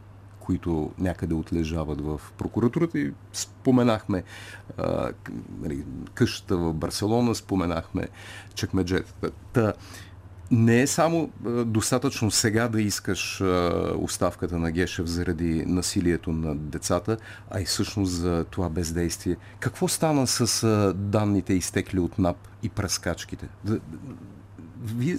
които 0.44 0.92
някъде 0.98 1.34
отлежават 1.34 2.02
в 2.02 2.22
прокуратурата 2.38 3.00
и 3.00 3.14
споменахме 3.34 4.24
а, 4.78 5.12
нали, 5.62 5.84
къщата 6.14 6.58
в 6.58 6.74
Барселона, 6.74 7.36
споменахме 7.36 8.08
чекмеджетата. 8.56 9.32
Та, 9.54 9.74
не 10.52 10.82
е 10.82 10.88
само 10.88 11.30
достатъчно 11.66 12.32
сега 12.32 12.68
да 12.68 12.82
искаш 12.82 13.44
оставката 13.98 14.58
на 14.58 14.72
Гешев 14.72 15.06
заради 15.06 15.66
насилието 15.66 16.32
на 16.32 16.56
децата, 16.56 17.18
а 17.52 17.62
и 17.62 17.66
всъщност 17.66 18.12
за 18.12 18.44
това 18.44 18.70
бездействие. 18.70 19.38
Какво 19.60 19.88
стана 19.88 20.28
с 20.28 20.94
данните 20.96 21.54
изтекли 21.54 22.00
от 22.00 22.20
НАП 22.20 22.38
и 22.64 22.70
прескачките? 22.70 23.50
Вие, 24.86 25.18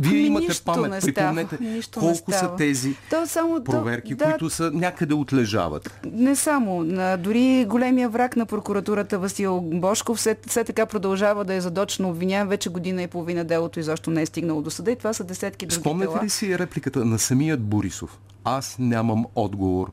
вие 0.00 0.12
Ами 0.12 0.18
имате 0.18 0.46
нищо 0.46 0.64
памет, 0.64 0.90
не 0.90 1.00
припомнете 1.00 1.58
нищо 1.60 2.00
не 2.00 2.06
колко 2.06 2.32
са 2.32 2.38
става. 2.38 2.56
тези 2.56 2.96
То 3.10 3.26
само, 3.26 3.64
проверки, 3.64 4.14
да, 4.14 4.24
които 4.24 4.50
са 4.50 4.70
някъде 4.74 5.14
отлежават. 5.14 6.00
Не 6.12 6.36
само. 6.36 6.84
Дори 7.18 7.64
големия 7.68 8.08
враг 8.08 8.36
на 8.36 8.46
прокуратурата 8.46 9.18
Васил 9.18 9.60
Бошков 9.60 10.18
все, 10.18 10.36
все 10.46 10.64
така 10.64 10.86
продължава 10.86 11.44
да 11.44 11.54
е 11.54 11.60
задочно 11.60 12.08
обвиняем. 12.08 12.48
Вече 12.48 12.68
година 12.68 13.02
и 13.02 13.06
половина 13.06 13.44
делото 13.44 13.80
изобщо 13.80 14.10
не 14.10 14.22
е 14.22 14.26
стигнало 14.26 14.62
до 14.62 14.70
съда 14.70 14.90
и 14.90 14.96
това 14.96 15.12
са 15.12 15.24
десетки 15.24 15.66
други 15.66 15.80
Спомняте 15.80 16.12
дела. 16.12 16.24
ли 16.24 16.30
си 16.30 16.58
репликата 16.58 17.04
на 17.04 17.18
самият 17.18 17.60
Борисов? 17.60 18.18
Аз 18.44 18.76
нямам 18.78 19.26
отговор 19.34 19.92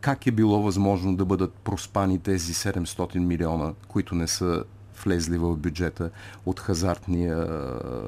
как 0.00 0.26
е 0.26 0.30
било 0.30 0.62
възможно 0.62 1.16
да 1.16 1.24
бъдат 1.24 1.52
проспани 1.52 2.18
тези 2.18 2.54
700 2.54 3.18
милиона, 3.18 3.72
които 3.88 4.14
не 4.14 4.26
са 4.26 4.64
влезли 5.04 5.38
в 5.38 5.56
бюджета 5.56 6.10
от 6.46 6.60
хазартния 6.60 7.46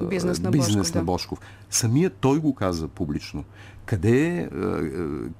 Бизнес 0.09 0.39
на 0.39 0.51
бизнес 0.51 0.75
Бошков, 0.75 0.95
на 0.95 1.01
да. 1.01 1.05
Бошков. 1.05 1.39
Самият 1.69 2.13
той 2.13 2.39
го 2.39 2.55
каза 2.55 2.87
публично. 2.87 3.43
Къде 3.85 4.37
е, 4.37 4.47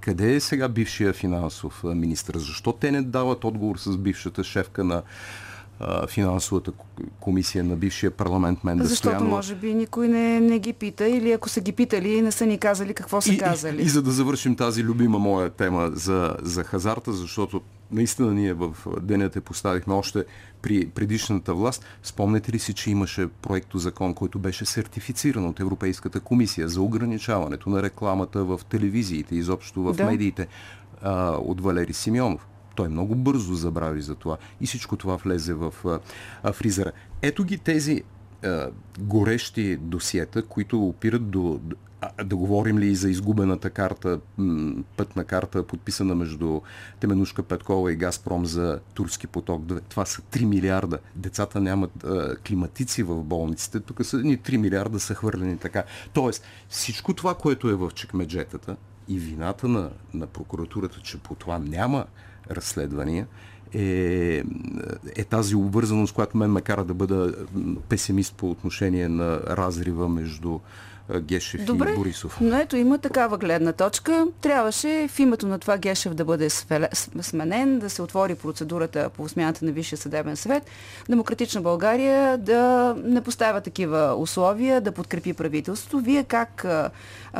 къде 0.01 0.36
е 0.36 0.39
сега 0.39 0.70
бившия 0.70 1.13
финансов 1.13 1.84
министр? 1.84 2.39
Защо 2.39 2.72
те 2.72 2.91
не 2.91 3.01
дават 3.01 3.43
отговор 3.43 3.77
с 3.77 3.98
бившата 3.98 4.43
шефка 4.43 4.84
на 4.84 5.01
финансовата 6.08 6.72
комисия 7.20 7.63
на 7.63 7.75
бившия 7.75 8.12
парламент 8.12 8.63
Менда 8.63 8.84
Защото 8.84 9.10
Стоянова? 9.10 9.36
може 9.36 9.55
би 9.55 9.74
никой 9.74 10.08
не, 10.08 10.39
не 10.39 10.60
ги 10.60 10.74
пита 10.74 11.08
или 11.08 11.31
ако 11.31 11.50
са 11.50 11.62
ги 11.62 11.72
питали, 11.72 12.22
не 12.22 12.31
са 12.31 12.46
ни 12.46 12.58
казали 12.58 12.93
какво 12.93 13.22
са 13.22 13.34
и, 13.34 13.38
казали. 13.38 13.81
И, 13.81 13.86
и 13.86 13.89
за 13.89 14.01
да 14.01 14.12
завършим 14.12 14.55
тази 14.55 14.84
любима 14.84 15.20
моя 15.20 15.50
тема 15.50 15.91
за, 15.93 16.36
за 16.41 16.63
хазарта, 16.63 17.13
защото 17.13 17.62
наистина 17.91 18.33
ние 18.33 18.53
в 18.53 18.75
деня 19.01 19.29
те 19.29 19.41
поставихме 19.41 19.93
още 19.93 20.25
при 20.62 20.88
предишната 20.88 21.53
власт. 21.53 21.86
Спомнете 22.03 22.51
ли 22.51 22.60
си, 22.60 22.74
че 22.74 22.91
имаше 22.91 23.27
проекто 23.27 23.77
закон, 23.77 24.13
който 24.13 24.39
беше 24.39 24.65
сертифициран 24.65 25.45
от 25.45 25.60
Европейската 25.60 26.19
комисия 26.19 26.67
за 26.69 26.81
ограничаването 26.81 27.69
на 27.69 27.83
рекламата 27.83 28.43
в 28.43 28.62
телевизиите, 28.69 29.36
изобщо 29.36 29.83
в 29.83 29.93
Да. 29.93 30.05
медиите 30.05 30.48
а, 31.01 31.31
от 31.31 31.62
Валери 31.62 31.93
Симеонов. 31.93 32.48
Той 32.75 32.89
много 32.89 33.15
бързо 33.15 33.53
забрави 33.53 34.01
за 34.01 34.15
това 34.15 34.38
и 34.62 34.67
всичко 34.67 34.98
това 34.98 35.15
влезе 35.15 35.53
в 35.53 35.74
а, 36.43 36.53
фризера. 36.53 36.91
Ето 37.21 37.43
ги 37.43 37.57
тези 37.57 38.03
а, 38.43 38.69
горещи 39.00 39.75
досиета, 39.75 40.41
които 40.43 40.86
опират 40.88 41.21
до- 41.29 41.60
да 42.24 42.36
говорим 42.36 42.79
ли 42.79 42.88
и 42.88 42.96
за 42.96 43.10
изгубената 43.10 43.70
карта, 43.70 44.20
пътна 44.98 45.24
карта, 45.24 45.63
подписана 45.63 46.15
между 46.15 46.62
Теменушка 47.00 47.43
Петкова 47.43 47.93
и 47.93 47.96
Газпром 47.96 48.46
за 48.46 48.79
Турски 48.93 49.27
поток. 49.27 49.63
Това 49.89 50.05
са 50.05 50.22
3 50.22 50.46
милиарда. 50.46 51.00
Децата 51.15 51.62
нямат 51.62 52.03
а, 52.03 52.36
климатици 52.36 53.03
в 53.03 53.24
болниците. 53.24 53.79
Тук 53.79 54.05
са 54.05 54.17
ни 54.17 54.38
3 54.38 54.58
милиарда 54.58 55.00
са 55.00 55.15
хвърлени 55.15 55.58
така. 55.58 55.84
Тоест, 56.13 56.43
всичко 56.70 57.13
това, 57.13 57.36
което 57.36 57.70
е 57.70 57.75
в 57.75 57.91
чекмеджетата 57.96 58.75
и 59.08 59.20
вината 59.20 59.67
на, 59.67 59.89
на 60.13 60.27
прокуратурата, 60.27 61.00
че 61.03 61.17
по 61.17 61.36
това 61.36 61.60
няма 61.60 62.05
разследвания, 62.51 63.27
е, 63.74 64.43
е 65.15 65.24
тази 65.24 65.55
обвързаност, 65.55 66.13
която 66.13 66.38
мен 66.38 66.51
ме 66.51 66.62
кара 66.62 66.84
да 66.84 66.93
бъда 66.93 67.36
песимист 67.89 68.36
по 68.36 68.51
отношение 68.51 69.08
на 69.08 69.39
разрива 69.39 70.10
между 70.10 70.60
Гешев 71.20 71.65
Добре, 71.65 71.91
и 71.91 71.96
Борисов. 71.96 72.38
но 72.41 72.58
ето 72.58 72.77
има 72.77 72.98
такава 72.98 73.38
гледна 73.38 73.74
точка. 73.74 74.27
Трябваше 74.41 75.08
в 75.12 75.20
името 75.20 75.48
на 75.48 75.60
това 75.60 75.77
Гешев 75.77 76.13
да 76.13 76.25
бъде 76.25 76.50
сменен, 77.22 77.80
да 77.80 77.89
се 77.89 78.01
отвори 78.01 78.36
процедурата 78.36 79.10
по 79.10 79.30
смяната 79.30 79.65
на 79.65 79.72
Висшия 79.72 79.98
съдебен 79.98 80.36
съвет. 80.36 80.63
Демократична 81.10 81.62
България 81.62 82.38
да 82.38 82.96
не 83.03 83.22
поставя 83.22 83.62
такива 83.62 84.15
условия, 84.18 84.82
да 84.82 84.91
подкрепи 84.91 85.34
правителството. 85.34 86.00
Вие 86.00 86.24
как 86.24 86.65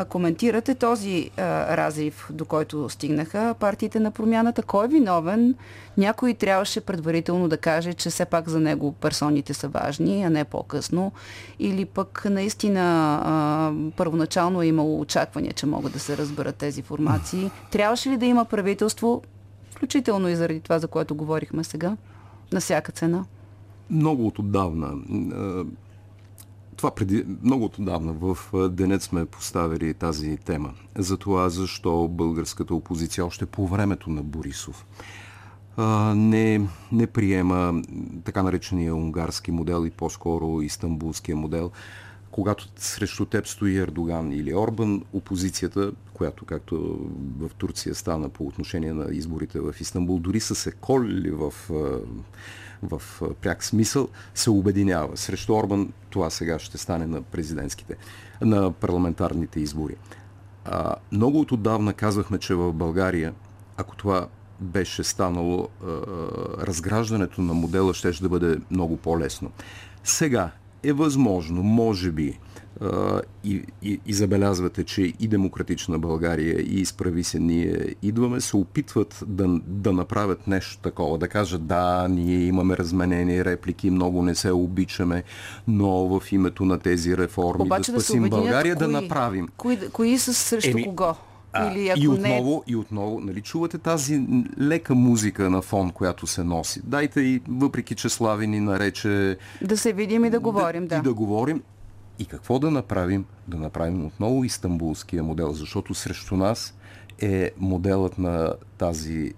коментирате 0.10 0.76
този 0.76 1.30
а, 1.38 1.42
разрив, 1.78 2.28
до 2.34 2.46
който 2.46 2.90
стигнаха 2.90 3.56
партиите 3.60 4.00
на 4.00 4.12
промяната? 4.12 4.64
Кой 4.64 4.86
е 4.86 4.88
виновен? 4.88 5.56
Някой 5.98 6.34
трябваше 6.34 6.82
предварително 6.82 7.48
да 7.48 7.58
каже, 7.58 7.94
че 7.94 8.10
все 8.10 8.26
пак 8.26 8.50
за 8.50 8.60
него 8.60 8.92
персоните 8.92 9.54
са 9.54 9.68
важни, 9.68 10.24
а 10.24 10.30
не 10.30 10.44
по-късно. 10.44 11.12
Или 11.60 11.86
пък 11.86 12.26
наистина 12.30 12.82
а, 13.24 13.72
първоначално 13.98 14.62
е 14.62 14.68
имало 14.68 15.00
очаквания, 15.00 15.54
че 15.54 15.66
могат 15.66 15.94
да 15.94 16.00
се 16.00 16.18
разберат 16.18 16.56
тези 16.56 16.82
формации. 16.82 17.52
Трябваше 17.72 18.10
ли 18.10 18.18
да 18.18 18.26
има 18.26 18.46
правителство, 18.46 19.22
включително 19.72 20.30
и 20.30 20.36
заради 20.36 20.60
това, 20.60 20.80
за 20.80 20.88
което 20.88 21.16
говорихме 21.16 21.64
сега, 21.64 21.98
на 22.52 22.60
всяка 22.60 22.92
цена? 22.92 23.26
Много 23.90 24.28
от 24.28 24.40
отдавна. 24.40 24.94
Това 26.82 26.92
преди 26.92 27.26
много 27.44 27.66
от 27.66 27.80
отдавна 27.80 28.14
в 28.14 28.38
Денец 28.70 29.04
сме 29.04 29.26
поставили 29.26 29.94
тази 29.94 30.38
тема. 30.38 30.74
За 30.98 31.18
това 31.18 31.50
защо 31.50 32.08
българската 32.08 32.76
опозиция 32.76 33.26
още 33.26 33.46
по 33.46 33.68
времето 33.68 34.10
на 34.10 34.24
Борисов 34.24 34.86
не, 36.16 36.68
не 36.92 37.08
приема 37.08 37.82
така 38.24 38.44
наречения 38.44 38.96
унгарски 38.96 39.52
модел 39.52 39.86
и 39.86 39.90
по-скоро 39.90 40.62
истанбулския 40.62 41.36
модел. 41.36 41.72
Когато 42.32 42.68
срещу 42.76 43.26
теб 43.26 43.48
стои 43.48 43.78
Ердоган 43.78 44.32
или 44.32 44.56
Орбан, 44.56 45.04
опозицията, 45.14 45.92
която 46.14 46.46
както 46.46 47.10
в 47.40 47.50
Турция 47.58 47.96
стана 47.96 48.30
по 48.30 48.48
отношение 48.48 48.94
на 48.94 49.16
изборите 49.16 49.60
в 49.60 49.76
Истанбул, 49.80 50.20
дори 50.20 50.40
са 50.40 50.56
се 50.56 50.72
колили 50.72 51.32
в, 51.32 51.54
в 52.84 53.02
пряк 53.42 53.64
смисъл, 53.64 54.08
се 54.36 54.50
обединява. 54.50 55.18
Срещу 55.18 55.56
Орбан 55.56 55.94
това 56.10 56.30
сега 56.30 56.60
ще 56.60 56.78
стане 56.78 57.08
на 57.08 57.22
президентските, 57.22 57.96
на 58.42 58.72
парламентарните 58.72 59.60
избори. 59.60 59.96
А, 60.66 60.96
много 61.12 61.40
от 61.40 61.52
отдавна 61.52 61.94
казвахме, 61.94 62.38
че 62.38 62.56
в 62.56 62.74
България, 62.74 63.34
ако 63.78 63.96
това 63.96 64.28
беше 64.60 65.04
станало, 65.04 65.68
разграждането 66.60 67.42
на 67.42 67.54
модела 67.54 67.94
ще 67.94 68.12
да 68.12 68.30
бъде 68.30 68.58
много 68.72 68.98
по-лесно. 68.98 69.52
Сега 70.04 70.52
е 70.84 70.94
възможно, 70.94 71.64
може 71.64 72.12
би, 72.12 72.40
и, 73.44 73.64
и, 73.82 74.00
и 74.06 74.14
забелязвате, 74.14 74.84
че 74.84 75.02
и 75.02 75.28
Демократична 75.28 76.00
България, 76.00 76.62
и 76.62 76.80
изправи 76.80 77.24
се 77.24 77.40
ние 77.40 77.96
идваме, 78.02 78.42
се 78.42 78.58
опитват 78.58 79.24
да, 79.28 79.60
да 79.68 79.92
направят 79.92 80.48
нещо 80.48 80.78
такова, 80.78 81.18
да 81.18 81.28
кажат 81.28 81.66
да, 81.66 82.08
ние 82.10 82.46
имаме 82.46 82.78
разменени 82.78 83.46
реплики, 83.46 83.90
много 83.90 84.22
не 84.22 84.36
се 84.36 84.52
обичаме, 84.52 85.24
но 85.68 86.20
в 86.20 86.32
името 86.32 86.66
на 86.66 86.80
тези 86.80 87.18
реформи 87.18 87.64
Обаче 87.64 87.92
да 87.92 88.02
спасим 88.02 88.24
да 88.24 88.30
България, 88.30 88.76
кои, 88.76 88.88
да 88.88 89.02
направим. 89.02 89.48
Кои, 89.58 89.78
кои 89.92 90.18
са 90.18 90.34
срещу 90.34 90.70
Еми, 90.70 90.84
кого? 90.84 91.16
А, 91.54 91.72
Или 91.72 91.90
ако 91.90 92.00
и 92.00 92.08
отново, 92.08 92.64
не... 92.68 92.74
и 92.74 92.76
отново, 92.76 93.20
нали, 93.20 93.42
чувате 93.42 93.78
тази 93.78 94.26
лека 94.60 94.96
музика 94.96 95.50
на 95.50 95.62
фон, 95.62 95.92
която 95.92 96.28
се 96.28 96.44
носи. 96.44 96.82
Дайте 96.84 97.22
и, 97.22 97.42
въпреки 97.50 97.96
че 97.96 98.10
Слави 98.10 98.48
ни 98.48 98.60
нарече... 98.60 99.38
Да 99.62 99.78
се 99.78 99.94
видим 99.94 100.26
и 100.26 100.30
да 100.30 100.40
говорим, 100.40 100.88
да. 100.88 100.96
И 100.96 101.02
да 101.02 101.14
говорим. 101.14 101.62
И 102.22 102.26
какво 102.26 102.60
да 102.60 102.72
направим? 102.72 103.26
Да 103.48 103.58
направим 103.58 104.06
отново 104.06 104.44
истанбулския 104.44 105.24
модел, 105.24 105.54
защото 105.54 105.94
срещу 105.94 106.36
нас 106.36 106.74
е 107.22 107.52
моделът 107.58 108.18
на 108.18 108.54
тази 108.78 109.22
е, 109.22 109.34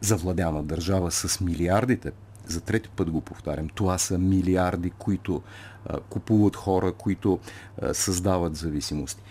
завладяна 0.00 0.62
държава 0.62 1.10
с 1.10 1.40
милиардите. 1.40 2.12
За 2.46 2.60
трети 2.60 2.88
път 2.88 3.10
го 3.10 3.20
повтарям. 3.20 3.68
Това 3.68 3.98
са 3.98 4.18
милиарди, 4.18 4.90
които 4.90 5.42
е, 5.42 5.92
купуват 6.08 6.56
хора, 6.56 6.92
които 6.92 7.38
е, 7.82 7.94
създават 7.94 8.56
зависимости. 8.56 9.22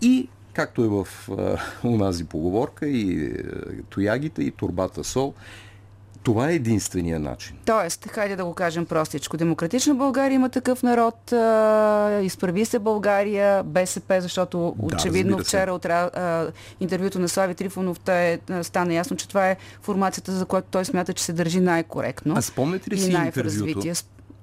И 0.00 0.28
както 0.52 0.84
е 0.84 0.88
в 0.88 1.08
а, 1.30 1.58
унази 1.88 2.24
поговорка 2.24 2.86
и 2.86 3.26
а, 3.26 3.82
тоягите 3.90 4.42
и 4.42 4.50
турбата 4.50 5.04
сол. 5.04 5.34
Това 6.24 6.50
е 6.50 6.54
единствения 6.54 7.20
начин. 7.20 7.56
Тоест, 7.64 8.08
хайде 8.10 8.36
да 8.36 8.44
го 8.44 8.54
кажем 8.54 8.86
простичко. 8.86 9.36
Демократична 9.36 9.94
България 9.94 10.34
има 10.34 10.48
такъв 10.48 10.82
народ, 10.82 11.32
а, 11.32 12.20
изправи 12.22 12.64
се 12.64 12.78
България, 12.78 13.62
БСП, 13.62 14.20
защото 14.20 14.74
да, 14.78 14.96
очевидно 14.96 15.38
вчера 15.38 15.72
от 15.72 15.84
а, 15.84 16.52
интервюто 16.80 17.18
на 17.18 17.28
Слави 17.28 17.54
Трифонов 17.54 18.08
е, 18.08 18.38
стана 18.62 18.94
ясно, 18.94 19.16
че 19.16 19.28
това 19.28 19.50
е 19.50 19.56
формацията, 19.82 20.32
за 20.32 20.44
която 20.44 20.68
той 20.70 20.84
смята, 20.84 21.12
че 21.12 21.24
се 21.24 21.32
държи 21.32 21.60
най-коректно. 21.60 22.34
А 22.36 22.42
спомняте 22.42 22.90
ли 22.90 22.98
си 22.98 23.10
интервюто? 23.10 23.80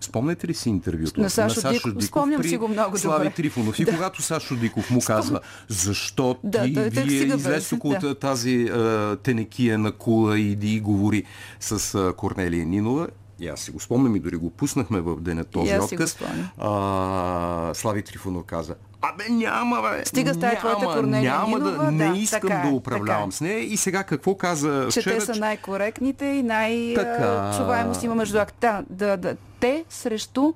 Спомняте 0.02 0.48
ли 0.48 0.54
си 0.54 0.70
интервюто 0.70 1.22
на 1.22 1.30
Сашо, 1.30 1.56
на 1.56 1.62
Сашо 1.62 1.74
Диков? 1.74 1.92
Диков 1.92 2.06
Спомням 2.06 2.44
си 2.44 2.58
го 2.58 2.68
много 2.68 2.98
Слави 2.98 3.24
добре. 3.24 3.36
Трифонов. 3.36 3.80
И 3.80 3.86
да. 3.86 3.92
когато 3.92 4.22
Сашо 4.22 4.56
Диков 4.56 4.92
му 4.92 5.02
казва, 5.02 5.40
защо 5.68 6.38
да, 6.44 6.64
ти, 6.64 6.72
да, 6.72 6.90
вие 6.90 7.24
излез 7.24 7.74
около 7.74 7.96
да. 8.02 8.16
тази 8.16 8.64
а, 8.64 9.18
тенекия 9.24 9.78
на 9.78 9.92
кула 9.92 10.40
и 10.40 10.52
иди 10.52 10.76
и 10.76 10.80
говори 10.80 11.24
с 11.60 11.96
а, 11.96 12.14
Корнелия 12.14 12.66
Нинова, 12.66 13.08
и 13.42 13.48
аз 13.48 13.60
си 13.60 13.72
го 13.72 13.80
спомням 13.80 14.16
и 14.16 14.20
дори 14.20 14.36
го 14.36 14.50
пуснахме 14.50 15.02
в 15.02 15.22
деня 15.22 15.44
този 15.44 15.78
отказ. 15.78 16.18
А, 16.58 17.72
Слави 17.74 18.04
Трифонов 18.04 18.44
каза, 18.44 18.76
Абе 19.02 19.24
няма, 19.30 19.82
бе. 19.82 20.06
Стига 20.06 20.34
стая 20.34 20.60
твоята 20.60 20.86
Корнелия 20.86 21.32
няма 21.32 21.60
Нинова. 21.60 21.86
Да, 21.86 21.92
не 21.92 22.20
искам 22.20 22.42
така, 22.42 22.62
да 22.62 22.70
е, 22.70 22.72
управлявам 22.72 23.30
така. 23.30 23.38
с 23.38 23.42
нея. 23.42 23.60
И 23.60 23.78
сега 23.78 24.04
какво 24.04 24.36
каза 24.36 24.88
Че 24.92 25.02
вчера, 25.02 25.20
те 25.20 25.22
са 25.26 25.36
най-коректните 25.36 26.26
и 26.26 26.44
най-чуваемост 26.44 28.04
има 28.04 28.16
между 28.16 28.40
Да, 28.62 28.84
да, 28.90 29.18
да. 29.18 29.36
Те 29.60 29.86
срещу 29.90 30.54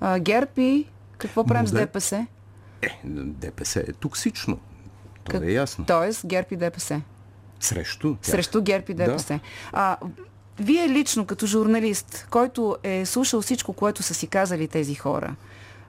а, 0.00 0.18
ГЕРБ 0.18 0.50
и 0.56 0.86
какво 1.18 1.44
правим 1.44 1.66
с 1.66 1.72
ДПС? 1.72 2.26
Е, 2.82 3.00
ДПС 3.04 3.80
е 3.80 3.92
токсично. 3.92 4.58
Това 5.24 5.40
как... 5.40 5.48
е 5.48 5.52
ясно. 5.52 5.84
Тоест 5.84 6.26
ГЕРБ 6.26 6.48
и 6.50 6.56
ДПС. 6.56 7.00
Срещу 7.60 8.14
тях. 8.14 8.30
Срещу 8.30 8.62
ГЕРБ 8.62 8.84
и 8.88 8.94
ДПС. 8.94 9.34
Да. 9.34 9.40
А, 9.72 9.96
вие 10.60 10.88
лично, 10.88 11.26
като 11.26 11.46
журналист, 11.46 12.26
който 12.30 12.76
е 12.82 13.06
слушал 13.06 13.42
всичко, 13.42 13.72
което 13.72 14.02
са 14.02 14.14
си 14.14 14.26
казали 14.26 14.68
тези 14.68 14.94
хора, 14.94 15.34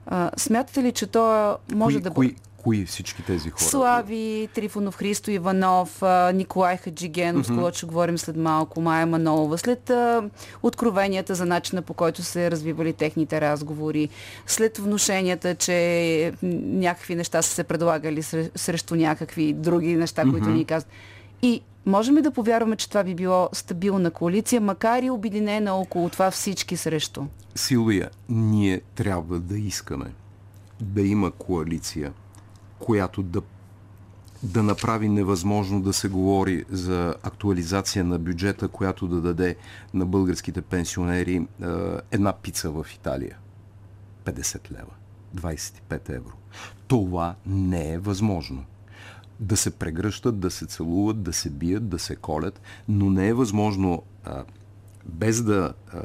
а, 0.06 0.30
смятате 0.36 0.82
ли, 0.82 0.92
че 0.92 1.06
то 1.06 1.56
може 1.74 1.96
кои, 1.96 2.02
да 2.02 2.10
бъде... 2.10 2.34
Кои 2.56 2.86
всички 2.86 3.22
тези 3.22 3.50
хора? 3.50 3.64
Слави, 3.64 4.48
Трифонов, 4.54 4.96
Христо 4.96 5.30
Иванов, 5.30 6.02
Николай 6.34 6.76
Хаджигенов, 6.76 7.46
mm-hmm. 7.46 7.52
с 7.52 7.56
когото 7.56 7.76
ще 7.76 7.86
говорим 7.86 8.18
след 8.18 8.36
малко, 8.36 8.80
Майя 8.80 9.06
Манолова, 9.06 9.58
след 9.58 9.90
а, 9.90 10.22
откровенията 10.62 11.34
за 11.34 11.46
начина 11.46 11.82
по 11.82 11.94
който 11.94 12.22
се 12.22 12.50
развивали 12.50 12.92
техните 12.92 13.40
разговори, 13.40 14.08
след 14.46 14.78
внушенията, 14.78 15.54
че 15.54 16.32
някакви 16.42 17.14
неща 17.14 17.42
са 17.42 17.50
се 17.50 17.64
предлагали 17.64 18.22
срещу 18.56 18.94
някакви 18.94 19.52
други 19.52 19.96
неща, 19.96 20.24
mm-hmm. 20.24 20.30
които 20.30 20.48
ни 20.48 20.64
казват. 20.64 20.92
И 21.42 21.62
можем 21.86 22.16
ли 22.16 22.22
да 22.22 22.30
повярваме, 22.30 22.76
че 22.76 22.88
това 22.88 23.04
би 23.04 23.14
било 23.14 23.48
стабилна 23.52 24.10
коалиция, 24.10 24.60
макар 24.60 25.02
и 25.02 25.10
обединена 25.10 25.74
около 25.74 26.08
това 26.08 26.30
всички 26.30 26.76
срещу? 26.76 27.22
Силвия, 27.54 28.10
ние 28.28 28.80
трябва 28.94 29.38
да 29.38 29.58
искаме 29.58 30.12
да 30.80 31.02
има 31.02 31.30
коалиция, 31.30 32.12
която 32.78 33.22
да, 33.22 33.42
да 34.42 34.62
направи 34.62 35.08
невъзможно 35.08 35.82
да 35.82 35.92
се 35.92 36.08
говори 36.08 36.64
за 36.70 37.14
актуализация 37.22 38.04
на 38.04 38.18
бюджета, 38.18 38.68
която 38.68 39.08
да 39.08 39.20
даде 39.20 39.56
на 39.94 40.06
българските 40.06 40.62
пенсионери 40.62 41.36
е, 41.36 41.46
една 42.10 42.32
пица 42.32 42.70
в 42.70 42.86
Италия. 42.94 43.38
50 44.24 44.70
лева. 44.72 44.92
25 45.36 46.10
евро. 46.10 46.32
Това 46.86 47.34
не 47.46 47.92
е 47.92 47.98
възможно 47.98 48.64
да 49.40 49.56
се 49.56 49.70
прегръщат, 49.70 50.40
да 50.40 50.50
се 50.50 50.66
целуват, 50.66 51.22
да 51.22 51.32
се 51.32 51.50
бият, 51.50 51.88
да 51.88 51.98
се 51.98 52.16
колят, 52.16 52.60
но 52.88 53.10
не 53.10 53.28
е 53.28 53.34
възможно 53.34 54.02
а, 54.24 54.44
без 55.04 55.42
да, 55.42 55.74
а, 55.92 56.02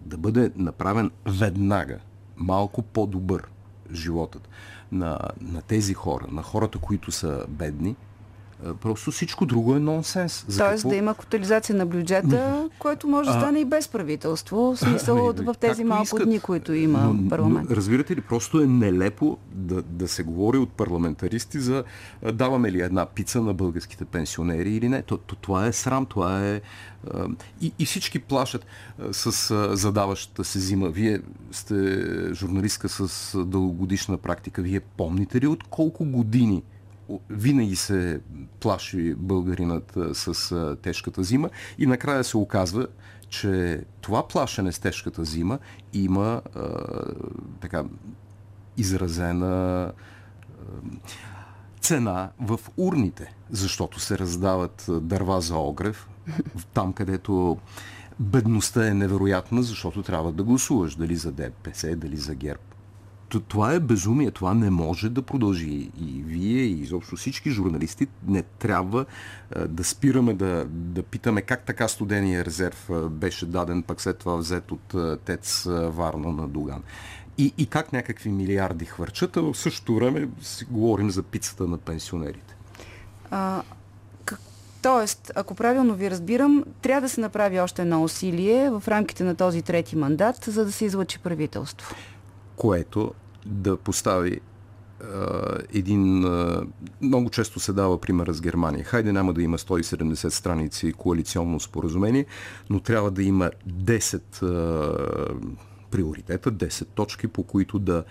да 0.00 0.16
бъде 0.16 0.52
направен 0.56 1.10
веднага 1.26 1.98
малко 2.36 2.82
по-добър 2.82 3.48
животът 3.92 4.48
на, 4.92 5.18
на 5.40 5.62
тези 5.62 5.94
хора, 5.94 6.26
на 6.30 6.42
хората, 6.42 6.78
които 6.78 7.12
са 7.12 7.44
бедни, 7.48 7.96
Просто 8.80 9.10
всичко 9.10 9.46
друго 9.46 9.74
е 9.74 9.78
нонсенс. 9.78 10.44
За 10.48 10.58
Тоест 10.58 10.74
какво? 10.74 10.88
да 10.88 10.96
има 10.96 11.14
котализация 11.14 11.76
на 11.76 11.86
бюджета, 11.86 12.68
който 12.78 13.08
може 13.08 13.30
да 13.30 13.36
стане 13.36 13.60
и 13.60 13.64
без 13.64 13.88
правителство, 13.88 14.56
в 14.56 14.76
смисъл 14.76 15.28
а, 15.38 15.42
в 15.42 15.54
тези 15.60 15.84
малко 15.84 16.18
дни, 16.24 16.40
които 16.40 16.72
има 16.72 16.98
но, 16.98 17.28
парламент. 17.28 17.70
Но, 17.70 17.76
разбирате 17.76 18.16
ли, 18.16 18.20
просто 18.20 18.60
е 18.60 18.66
нелепо 18.66 19.38
да, 19.52 19.82
да 19.82 20.08
се 20.08 20.22
говори 20.22 20.58
от 20.58 20.70
парламентаристи 20.70 21.58
за 21.58 21.84
даваме 22.32 22.72
ли 22.72 22.80
една 22.80 23.06
пица 23.06 23.42
на 23.42 23.54
българските 23.54 24.04
пенсионери 24.04 24.70
или 24.70 24.88
не. 24.88 25.02
То, 25.02 25.16
то, 25.16 25.36
това 25.36 25.66
е 25.66 25.72
срам, 25.72 26.06
това 26.06 26.48
е... 26.48 26.60
И, 27.60 27.72
и 27.78 27.86
всички 27.86 28.18
плашат 28.18 28.66
с 29.12 29.54
задаващата 29.76 30.44
се 30.44 30.58
зима. 30.58 30.88
Вие 30.88 31.20
сте 31.52 31.74
журналистка 32.32 32.88
с 32.88 33.32
дългогодишна 33.44 34.16
практика. 34.16 34.62
Вие 34.62 34.80
помните 34.80 35.40
ли 35.40 35.46
от 35.46 35.64
колко 35.64 36.04
години 36.04 36.62
винаги 37.30 37.76
се 37.76 38.20
плаши 38.60 39.14
българинът 39.14 39.98
с 40.12 40.76
тежката 40.82 41.22
зима. 41.22 41.50
И 41.78 41.86
накрая 41.86 42.24
се 42.24 42.36
оказва, 42.36 42.86
че 43.28 43.80
това 44.00 44.28
плашене 44.28 44.72
с 44.72 44.78
тежката 44.78 45.24
зима 45.24 45.58
има 45.92 46.42
а, 46.54 46.68
така 47.60 47.84
изразена 48.76 49.84
а, 49.84 49.92
цена 51.80 52.30
в 52.40 52.60
урните, 52.76 53.34
защото 53.50 54.00
се 54.00 54.18
раздават 54.18 54.86
дърва 54.88 55.40
за 55.40 55.56
огрев, 55.56 56.08
там 56.74 56.92
където 56.92 57.58
бедността 58.20 58.88
е 58.88 58.94
невероятна, 58.94 59.62
защото 59.62 60.02
трябва 60.02 60.32
да 60.32 60.42
гласуваш 60.42 60.94
дали 60.94 61.16
за 61.16 61.32
ДПС, 61.32 61.96
дали 61.96 62.16
за 62.16 62.34
ГЕРБ 62.34 62.60
това 63.28 63.72
е 63.72 63.80
безумие, 63.80 64.30
това 64.30 64.54
не 64.54 64.70
може 64.70 65.08
да 65.08 65.22
продължи. 65.22 65.90
И 66.00 66.22
вие, 66.26 66.62
и 66.62 66.80
изобщо 66.80 67.16
всички 67.16 67.50
журналисти 67.50 68.06
не 68.28 68.42
трябва 68.42 69.04
да 69.68 69.84
спираме 69.84 70.34
да, 70.34 70.66
да 70.68 71.02
питаме 71.02 71.42
как 71.42 71.66
така 71.66 71.88
студения 71.88 72.44
резерв 72.44 72.90
беше 73.10 73.46
даден, 73.46 73.82
пък 73.82 74.00
след 74.00 74.18
това 74.18 74.36
взет 74.36 74.72
от 74.72 74.94
ТЕЦ 75.24 75.64
Варна 75.68 76.32
на 76.32 76.48
Дуган. 76.48 76.82
И, 77.38 77.52
и 77.58 77.66
как 77.66 77.92
някакви 77.92 78.30
милиарди 78.30 78.84
хвърчат, 78.84 79.36
а 79.36 79.42
в 79.42 79.54
същото 79.54 79.94
време 79.94 80.28
си 80.42 80.64
говорим 80.70 81.10
за 81.10 81.22
пицата 81.22 81.66
на 81.66 81.78
пенсионерите. 81.78 82.56
А, 83.30 83.62
как, 84.24 84.40
тоест, 84.82 85.32
ако 85.34 85.54
правилно 85.54 85.94
ви 85.94 86.10
разбирам, 86.10 86.64
трябва 86.82 87.00
да 87.00 87.08
се 87.08 87.20
направи 87.20 87.60
още 87.60 87.82
едно 87.82 88.02
усилие 88.02 88.70
в 88.70 88.82
рамките 88.88 89.24
на 89.24 89.34
този 89.34 89.62
трети 89.62 89.96
мандат, 89.96 90.44
за 90.44 90.64
да 90.64 90.72
се 90.72 90.84
излъчи 90.84 91.18
правителство 91.18 91.96
което 92.56 93.14
да 93.46 93.76
постави 93.76 94.40
един... 95.74 96.24
Много 97.00 97.30
често 97.30 97.60
се 97.60 97.72
дава 97.72 98.00
пример 98.00 98.32
с 98.32 98.40
Германия. 98.40 98.84
Хайде 98.84 99.12
няма 99.12 99.32
да 99.32 99.42
има 99.42 99.58
170 99.58 100.28
страници 100.28 100.92
коалиционно 100.92 101.60
споразумение, 101.60 102.26
но 102.70 102.80
трябва 102.80 103.10
да 103.10 103.22
има 103.22 103.50
10 103.68 104.42
а, 104.42 105.34
приоритета, 105.90 106.52
10 106.52 106.86
точки, 106.86 107.28
по 107.28 107.42
които 107.42 107.78
да, 107.78 108.04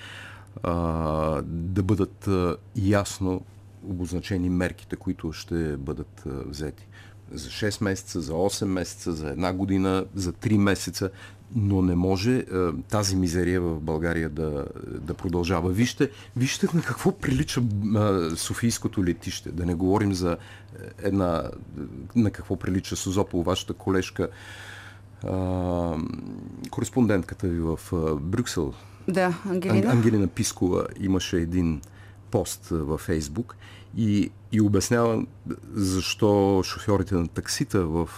да 1.44 1.84
бъдат 1.84 2.30
ясно 2.76 3.42
обозначени 3.84 4.50
мерките, 4.50 4.96
които 4.96 5.32
ще 5.32 5.78
бъдат 5.78 6.24
взети 6.26 6.88
за 7.32 7.50
6 7.50 7.84
месеца, 7.84 8.22
за 8.22 8.34
8 8.34 8.66
месеца, 8.66 9.12
за 9.12 9.30
една 9.30 9.54
година, 9.54 10.06
за 10.16 10.34
3 10.34 10.58
месеца 10.58 11.10
но 11.56 11.82
не 11.82 11.96
може 11.96 12.38
е, 12.38 12.44
тази 12.90 13.16
мизерия 13.16 13.62
в 13.62 13.80
България 13.80 14.30
да, 14.30 14.66
да 14.88 15.14
продължава. 15.14 15.70
Вижте, 15.70 16.10
вижте 16.36 16.68
на 16.74 16.82
какво 16.82 17.12
прилича 17.12 17.62
е, 17.62 18.36
Софийското 18.36 19.06
летище. 19.06 19.52
Да 19.52 19.66
не 19.66 19.74
говорим 19.74 20.14
за 20.14 20.32
е, 20.32 20.38
една, 21.08 21.44
на 22.16 22.32
какво 22.32 22.56
прилича 22.56 22.96
Созопол, 22.96 23.44
вашата 23.44 23.74
колежка, 23.74 24.28
кореспондентката 26.72 27.48
ви 27.48 27.60
в 27.60 27.80
Брюксел. 28.22 28.74
Да, 29.08 29.34
Ангелина. 29.46 29.92
Ангелина 29.92 30.28
Пискова 30.28 30.88
имаше 31.00 31.38
един 31.38 31.82
пост 32.32 32.68
във 32.72 33.02
Фейсбук 33.02 33.56
и, 33.98 34.30
и 34.52 34.62
обяснява 34.62 35.26
защо 35.74 36.62
шофьорите 36.64 37.16
на 37.16 37.28
таксита 37.28 37.86
в 37.86 38.10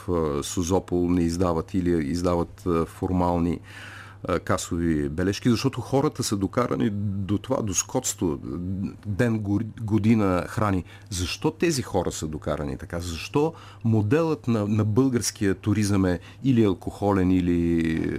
Созопол 0.43 1.09
не 1.09 1.21
издават 1.21 1.73
или 1.73 2.07
издават 2.07 2.67
формални 2.85 3.59
касови 4.43 5.09
бележки, 5.09 5.49
защото 5.49 5.81
хората 5.81 6.23
са 6.23 6.37
докарани 6.37 6.89
до 6.89 7.37
това, 7.37 7.61
до 7.61 7.73
скотство, 7.73 8.39
ден, 9.05 9.39
година 9.81 10.45
храни. 10.47 10.83
Защо 11.09 11.51
тези 11.51 11.81
хора 11.81 12.11
са 12.11 12.27
докарани 12.27 12.77
така? 12.77 12.99
Защо 12.99 13.53
моделът 13.83 14.47
на, 14.47 14.67
на 14.67 14.85
българския 14.85 15.55
туризъм 15.55 16.05
е 16.05 16.19
или 16.43 16.63
алкохолен, 16.63 17.31
или 17.31 17.91
е, 17.91 18.09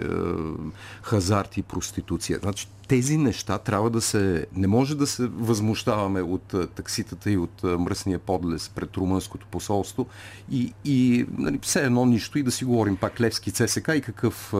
хазарт 1.03 1.57
и 1.57 1.63
проституция? 1.63 2.39
Значи, 2.43 2.69
тези 2.89 3.17
неща 3.17 3.59
трябва 3.59 3.91
да 3.91 4.01
се... 4.01 4.47
Не 4.57 4.67
може 4.67 4.97
да 4.97 5.07
се 5.07 5.27
възмущаваме 5.27 6.23
от 6.23 6.55
такситата 6.75 7.31
и 7.31 7.37
от 7.37 7.63
мръсния 7.63 8.19
подлес 8.19 8.69
пред 8.69 8.97
румънското 8.97 9.47
посолство 9.47 10.07
и, 10.51 10.73
и 10.85 11.27
нали, 11.39 11.59
все 11.63 11.85
едно 11.85 12.07
нищо 12.07 12.39
и 12.39 12.43
да 12.43 12.51
си 12.51 12.65
говорим 12.65 12.97
пак 12.97 13.21
Левски 13.21 13.53
ЦСК 13.53 13.89
и 13.95 14.01
какъв 14.01 14.55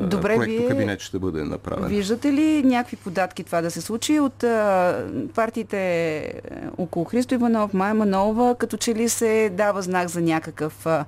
Добре, 0.00 0.36
проект 0.36 0.68
кабинет 0.68 1.00
ще 1.00 1.18
бъде 1.18 1.44
направен. 1.44 1.88
Виждате 1.88 2.32
ли 2.32 2.62
някакви 2.62 2.96
податки 2.96 3.44
това 3.44 3.60
да 3.60 3.70
се 3.70 3.80
случи 3.80 4.20
от 4.20 4.44
а, 4.44 5.06
партиите 5.34 5.78
е, 6.18 6.32
около 6.78 7.04
Христо 7.04 7.34
Иванов, 7.34 7.74
Майя 7.74 7.94
Манова, 7.94 8.54
като 8.54 8.76
че 8.76 8.94
ли 8.94 9.08
се 9.08 9.50
дава 9.56 9.82
знак 9.82 10.08
за 10.08 10.20
някакъв 10.20 10.86
а, 10.86 11.04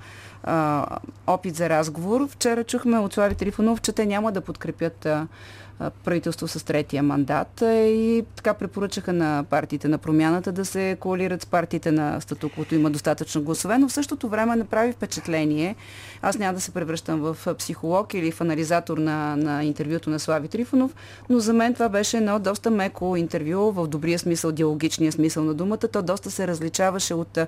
опит 1.27 1.57
за 1.57 1.69
разговор. 1.69 2.29
Вчера 2.29 2.65
чухме 2.65 2.99
от 2.99 3.13
Слави 3.13 3.35
Трифонов, 3.35 3.81
че 3.81 3.93
те 3.93 4.07
няма 4.07 4.33
да 4.33 4.41
подкрепят 4.41 5.07
правителство 6.05 6.49
с 6.49 6.65
третия 6.65 7.03
мандат 7.03 7.63
и 7.67 8.25
така 8.37 8.55
препоръчаха 8.55 9.13
на 9.13 9.45
партиите 9.51 9.89
на 9.89 9.99
промяната 9.99 10.53
да 10.53 10.65
се 10.65 10.97
коалират 11.01 11.43
с 11.43 11.47
партиите 11.47 11.93
на 11.93 12.21
статуквото. 12.21 12.75
Има 12.75 12.91
достатъчно 12.91 13.43
гласове, 13.43 13.79
но 13.79 13.89
в 13.89 13.93
същото 13.93 14.29
време 14.29 14.57
направи 14.57 14.93
впечатление. 14.93 15.77
Аз 16.23 16.39
няма 16.39 16.55
да 16.55 16.61
се 16.61 16.71
превръщам 16.71 17.21
в 17.21 17.55
психолог 17.55 18.15
или 18.15 18.31
в 18.31 18.41
анализатор 18.41 18.99
на, 18.99 19.37
на 19.37 19.65
интервюто 19.65 20.11
на 20.11 20.19
Слави 20.19 20.49
Трифонов, 20.49 20.95
но 21.31 21.39
за 21.39 21.53
мен 21.53 21.75
това 21.75 21.89
беше 21.89 22.17
едно 22.17 22.39
доста 22.39 22.71
меко 22.71 23.17
интервю 23.17 23.73
в 23.73 23.87
добрия 23.87 24.19
смисъл, 24.19 24.53
диалогичния 24.53 25.13
смисъл 25.13 25.45
на 25.45 25.55
думата. 25.55 25.79
То 25.79 26.03
доста 26.03 26.31
се 26.31 26.47
различаваше 26.47 27.15
от 27.15 27.39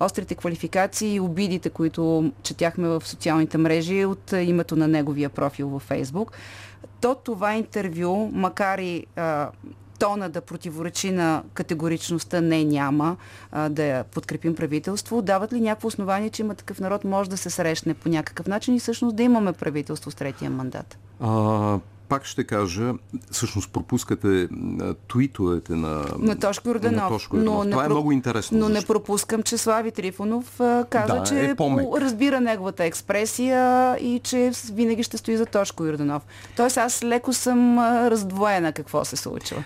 острите 0.00 0.34
квалификации 0.34 1.14
и 1.14 1.20
обидите, 1.20 1.70
които 1.70 2.32
четяхме 2.42 2.88
в 2.88 3.02
социалните 3.04 3.58
мрежи 3.58 4.04
от 4.04 4.32
името 4.32 4.76
на 4.76 4.88
неговия 4.88 5.28
профил 5.28 5.68
във 5.68 5.82
Фейсбук 5.82 6.32
то 7.00 7.14
това 7.14 7.54
интервю, 7.54 8.30
макар 8.32 8.78
и 8.78 9.06
а, 9.16 9.50
тона 9.98 10.30
да 10.30 10.40
противоречи 10.40 11.10
на 11.10 11.42
категоричността 11.54 12.40
не 12.40 12.64
няма 12.64 13.16
а, 13.52 13.68
да 13.68 14.04
подкрепим 14.04 14.54
правителство, 14.54 15.22
дават 15.22 15.52
ли 15.52 15.60
някакво 15.60 15.88
основание, 15.88 16.30
че 16.30 16.42
има 16.42 16.54
такъв 16.54 16.80
народ, 16.80 17.04
може 17.04 17.30
да 17.30 17.36
се 17.36 17.50
срещне 17.50 17.94
по 17.94 18.08
някакъв 18.08 18.46
начин 18.46 18.74
и 18.74 18.80
всъщност 18.80 19.16
да 19.16 19.22
имаме 19.22 19.52
правителство 19.52 20.10
с 20.10 20.14
третия 20.14 20.50
мандат? 20.50 20.98
А, 21.20 21.78
пак 22.08 22.24
ще 22.24 22.44
кажа, 22.44 22.94
всъщност 23.30 23.72
пропускате 23.72 24.48
твитовете 25.08 25.72
на, 25.72 26.04
на 26.18 26.38
Тошко 26.38 26.68
Йорданов. 26.68 27.02
На 27.02 27.08
Тошко 27.08 27.36
Но 27.36 27.70
Това 27.70 27.84
е 27.84 27.88
много 27.88 28.12
интересно. 28.12 28.58
Но 28.58 28.68
не 28.68 28.82
пропускам, 28.82 29.42
че 29.42 29.58
Слави 29.58 29.90
Трифонов 29.90 30.56
каза, 30.90 31.14
да, 31.14 31.22
че 31.22 31.44
е 31.44 31.54
разбира 32.00 32.40
неговата 32.40 32.84
експресия 32.84 33.96
и 33.96 34.20
че 34.24 34.52
винаги 34.72 35.02
ще 35.02 35.16
стои 35.16 35.36
за 35.36 35.46
Тошко 35.46 35.84
Йорданов. 35.84 36.22
Тоест 36.56 36.76
аз 36.76 37.02
леко 37.02 37.32
съм 37.32 37.78
раздвоена 37.78 38.72
какво 38.72 39.04
се 39.04 39.16
случва. 39.16 39.64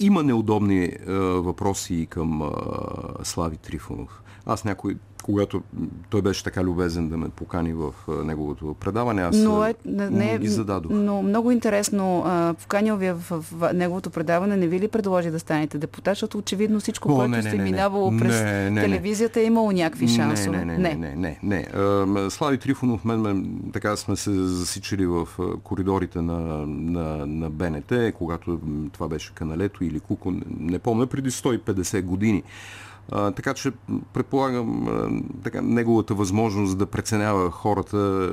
Има 0.00 0.22
неудобни 0.22 0.92
а, 1.06 1.12
въпроси 1.12 2.06
към 2.10 2.42
а, 2.42 2.50
Слави 3.22 3.56
Трифонов. 3.56 4.22
Аз 4.46 4.64
някой 4.64 4.96
когато 5.28 5.62
той 6.10 6.22
беше 6.22 6.44
така 6.44 6.64
любезен 6.64 7.08
да 7.08 7.16
ме 7.16 7.28
покани 7.28 7.72
в 7.72 7.92
неговото 8.24 8.74
предаване, 8.80 9.22
аз 9.22 9.36
но 9.36 9.64
е, 9.64 9.74
не, 9.84 10.38
ги 10.38 10.48
зададох. 10.48 10.92
Но 10.94 11.22
много 11.22 11.50
интересно, 11.50 12.24
поканил 12.60 12.96
ви 12.96 13.10
в, 13.12 13.22
в, 13.30 13.44
в 13.52 13.72
неговото 13.74 14.10
предаване, 14.10 14.56
не 14.56 14.66
ви 14.66 14.80
ли 14.80 14.88
предложи 14.88 15.30
да 15.30 15.38
станете 15.38 15.78
депутат, 15.78 16.12
защото 16.12 16.38
очевидно 16.38 16.80
всичко, 16.80 17.12
О, 17.12 17.16
което 17.16 17.30
не, 17.30 17.42
сте 17.42 17.56
не, 17.56 17.64
минавало 17.64 18.10
не, 18.10 18.20
през 18.20 18.40
не, 18.42 18.70
не, 18.70 18.80
телевизията, 18.80 19.40
е 19.40 19.44
имало 19.44 19.72
някакви 19.72 20.08
шансове. 20.08 20.64
Не, 20.64 20.78
не, 20.78 20.94
не, 20.94 21.14
не, 21.16 21.38
не. 21.42 21.66
не. 21.66 22.30
Слави 22.30 22.58
Трифонов, 22.58 23.04
мен, 23.04 23.20
мен 23.20 23.60
така 23.72 23.96
сме 23.96 24.16
се 24.16 24.32
засичали 24.32 25.06
в 25.06 25.28
коридорите 25.62 26.22
на, 26.22 26.38
на, 26.66 27.26
на 27.26 27.50
БНТ, 27.50 27.92
когато 28.14 28.60
това 28.92 29.08
беше 29.08 29.34
каналето 29.34 29.84
или 29.84 30.00
Куко, 30.00 30.32
не 30.60 30.78
помня, 30.78 31.06
преди 31.06 31.30
150 31.30 32.02
години. 32.02 32.42
А, 33.12 33.30
така 33.30 33.54
че 33.54 33.72
предполагам 34.12 34.88
а, 34.88 35.22
така, 35.44 35.60
неговата 35.62 36.14
възможност 36.14 36.78
да 36.78 36.86
преценява 36.86 37.50
хората 37.50 38.28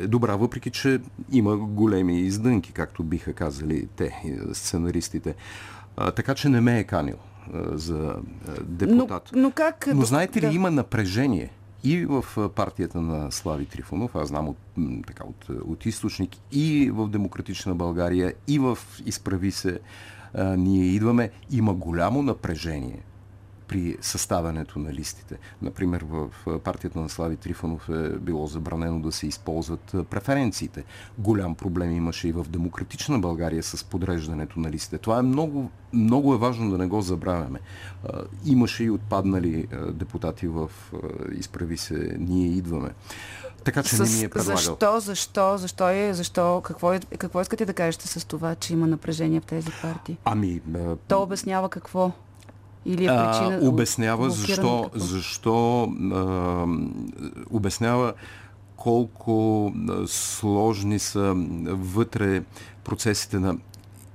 е 0.00 0.06
добра, 0.06 0.36
въпреки 0.36 0.70
че 0.70 1.00
има 1.32 1.56
големи 1.56 2.20
издънки, 2.20 2.72
както 2.72 3.04
биха 3.04 3.32
казали 3.32 3.88
те, 3.96 4.22
сценаристите. 4.52 5.34
А, 5.96 6.10
така 6.10 6.34
че 6.34 6.48
не 6.48 6.60
ме 6.60 6.78
е 6.78 6.84
канил. 6.84 7.16
за 7.72 8.14
депутат. 8.62 9.30
Но, 9.34 9.42
но 9.42 9.50
как... 9.50 9.88
Но 9.94 10.04
знаете 10.04 10.42
ли, 10.42 10.46
да. 10.46 10.54
има 10.54 10.70
напрежение 10.70 11.50
и 11.84 12.06
в 12.06 12.24
партията 12.54 13.00
на 13.00 13.32
Слави 13.32 13.66
Трифонов, 13.66 14.16
аз 14.16 14.28
знам 14.28 14.48
от, 14.48 14.56
така, 15.06 15.24
от, 15.24 15.48
от 15.64 15.86
източник, 15.86 16.30
и 16.52 16.90
в 16.94 17.08
Демократична 17.08 17.74
България, 17.74 18.34
и 18.48 18.58
в 18.58 18.78
Изправи 19.06 19.50
се, 19.50 19.78
а, 20.34 20.56
ние 20.56 20.84
идваме, 20.84 21.30
има 21.50 21.74
голямо 21.74 22.22
напрежение 22.22 23.02
при 23.68 23.96
съставянето 24.00 24.78
на 24.78 24.92
листите. 24.92 25.38
Например, 25.62 26.04
в 26.08 26.30
партията 26.60 27.00
на 27.00 27.08
Слави 27.08 27.36
Трифонов 27.36 27.88
е 27.88 28.08
било 28.08 28.46
забранено 28.46 29.00
да 29.00 29.12
се 29.12 29.26
използват 29.26 29.94
преференциите. 30.10 30.84
Голям 31.18 31.54
проблем 31.54 31.92
имаше 31.92 32.28
и 32.28 32.32
в 32.32 32.46
Демократична 32.48 33.18
България 33.18 33.62
с 33.62 33.84
подреждането 33.84 34.60
на 34.60 34.70
листите. 34.70 34.98
Това 34.98 35.18
е 35.18 35.22
много, 35.22 35.70
много 35.92 36.34
е 36.34 36.38
важно 36.38 36.70
да 36.70 36.78
не 36.78 36.86
го 36.86 37.02
забравяме. 37.02 37.58
Имаше 38.44 38.84
и 38.84 38.90
отпаднали 38.90 39.66
депутати 39.92 40.46
в 40.46 40.70
Изправи 41.32 41.76
се, 41.76 42.16
ние 42.18 42.46
идваме. 42.46 42.90
Така 43.64 43.82
че 43.82 43.96
с, 43.96 44.10
не 44.10 44.18
ми 44.18 44.24
е 44.24 44.28
предлагал. 44.28 44.56
Защо, 44.56 45.00
защо, 45.00 45.58
защо 45.58 45.88
е, 45.88 46.14
защо, 46.14 46.60
какво, 46.64 46.92
е, 46.92 47.00
какво 47.00 47.40
искате 47.40 47.64
да 47.64 47.74
кажете 47.74 48.08
с 48.08 48.24
това, 48.24 48.54
че 48.54 48.72
има 48.72 48.86
напрежение 48.86 49.40
в 49.40 49.44
тези 49.44 49.68
партии? 49.82 50.16
Ами... 50.24 50.60
То 51.08 51.22
обяснява 51.22 51.68
какво? 51.68 52.12
Или 52.86 53.04
е 53.04 53.08
причина... 53.08 53.58
А, 53.62 53.68
обяснява 53.68 54.30
защо, 54.30 54.90
защо 54.94 55.82
а, 55.82 56.66
обяснява 57.50 58.12
колко 58.76 59.72
сложни 60.06 60.98
са 60.98 61.34
вътре 61.66 62.42
процесите 62.84 63.38
на 63.38 63.56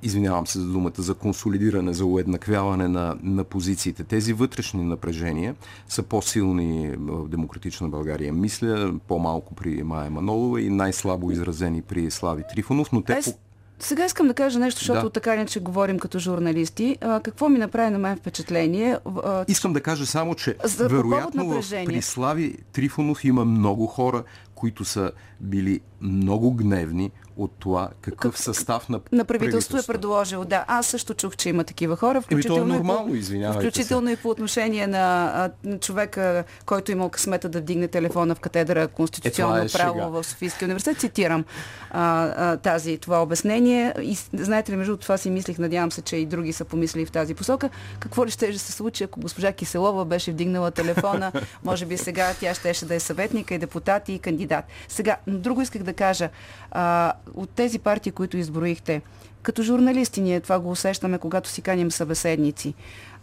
извинявам 0.03 0.47
се 0.47 0.59
за 0.59 0.65
думата, 0.65 0.93
за 0.97 1.13
консолидиране, 1.13 1.93
за 1.93 2.05
уеднаквяване 2.05 2.87
на, 2.87 3.17
на 3.23 3.43
позициите. 3.43 4.03
Тези 4.03 4.33
вътрешни 4.33 4.83
напрежения 4.83 5.55
са 5.87 6.03
по-силни 6.03 6.91
в 6.97 7.27
Демократична 7.27 7.89
България. 7.89 8.33
Мисля, 8.33 8.93
по-малко 9.07 9.55
при 9.55 9.83
Майя 9.83 10.11
Манолова 10.11 10.61
и 10.61 10.69
най-слабо 10.69 11.31
изразени 11.31 11.81
при 11.81 12.11
Слави 12.11 12.43
Трифонов, 12.53 12.91
но 12.91 13.01
те... 13.01 13.13
Е, 13.13 13.46
сега 13.79 14.05
искам 14.05 14.27
да 14.27 14.33
кажа 14.33 14.59
нещо, 14.59 14.79
защото 14.79 15.01
да. 15.01 15.09
така 15.09 15.45
че 15.45 15.59
говорим 15.59 15.99
като 15.99 16.19
журналисти. 16.19 16.97
А, 17.01 17.19
какво 17.19 17.49
ми 17.49 17.59
направи 17.59 17.91
на 17.91 17.99
мен 17.99 18.17
впечатление? 18.17 18.97
А, 19.23 19.45
искам 19.47 19.73
да 19.73 19.81
кажа 19.81 20.05
само, 20.05 20.35
че 20.35 20.55
за, 20.63 20.87
вероятно 20.87 21.49
в, 21.49 21.69
при 21.85 22.01
Слави 22.01 22.57
Трифонов 22.73 23.23
има 23.23 23.45
много 23.45 23.87
хора, 23.87 24.23
които 24.55 24.85
са 24.85 25.11
били 25.39 25.79
много 26.01 26.53
гневни 26.53 27.11
от 27.37 27.51
това 27.59 27.89
какъв 28.01 28.31
как, 28.31 28.41
състав 28.41 28.89
на, 28.89 28.99
на 29.11 29.25
правителство 29.25 29.77
е 29.77 29.81
предложил. 29.87 30.45
Да, 30.45 30.65
аз 30.67 30.87
също 30.87 31.13
чух, 31.13 31.35
че 31.35 31.49
има 31.49 31.63
такива 31.63 31.95
хора. 31.95 32.21
Включително, 32.21 32.63
Еми, 32.63 32.73
е 32.73 32.77
нормално, 32.77 33.15
извинявайте 33.15 33.69
Включително 33.69 34.07
се. 34.07 34.13
и 34.13 34.15
по 34.15 34.29
отношение 34.29 34.87
на, 34.87 35.49
на 35.63 35.79
човека, 35.79 36.43
който 36.65 36.91
имал 36.91 37.09
късмета 37.09 37.49
да 37.49 37.59
вдигне 37.59 37.87
телефона 37.87 38.35
в 38.35 38.39
катедра 38.39 38.87
Конституционно 38.87 39.57
е 39.57 39.67
право 39.73 39.93
шега. 39.93 40.07
в 40.07 40.23
Софийския 40.23 40.65
университет. 40.65 40.99
Цитирам 40.99 41.45
а, 41.91 42.33
а, 42.37 42.57
тази, 42.57 42.97
това 42.97 43.23
обяснение. 43.23 43.93
И 44.01 44.17
знаете 44.33 44.71
ли, 44.71 44.75
между 44.75 44.97
това 44.97 45.17
си 45.17 45.29
мислих, 45.29 45.57
надявам 45.57 45.91
се, 45.91 46.01
че 46.01 46.15
и 46.15 46.25
други 46.25 46.53
са 46.53 46.65
помислили 46.65 47.05
в 47.05 47.11
тази 47.11 47.35
посока. 47.35 47.69
Какво 47.99 48.25
ли 48.25 48.31
ще 48.31 48.57
се 48.57 48.71
случи, 48.71 49.03
ако 49.03 49.19
госпожа 49.19 49.51
Киселова 49.51 50.05
беше 50.05 50.31
вдигнала 50.31 50.71
телефона? 50.71 51.31
Може 51.63 51.85
би 51.85 51.97
сега 51.97 52.33
тя 52.39 52.53
щеше 52.53 52.85
да 52.85 52.95
е 52.95 52.99
съветника 52.99 53.55
и 53.55 53.57
депутат 53.57 54.09
и 54.09 54.19
кандидат. 54.19 54.65
Сега, 54.87 55.17
друго 55.27 55.61
исках 55.61 55.83
да 55.83 55.93
кажа. 55.93 56.29
А, 56.71 57.13
от 57.33 57.49
тези 57.49 57.79
партии, 57.79 58.11
които 58.11 58.37
изброихте, 58.37 59.01
като 59.41 59.63
журналисти 59.63 60.21
ние 60.21 60.39
това 60.39 60.59
го 60.59 60.71
усещаме, 60.71 61.17
когато 61.17 61.49
си 61.49 61.61
каним 61.61 61.91
събеседници. 61.91 62.73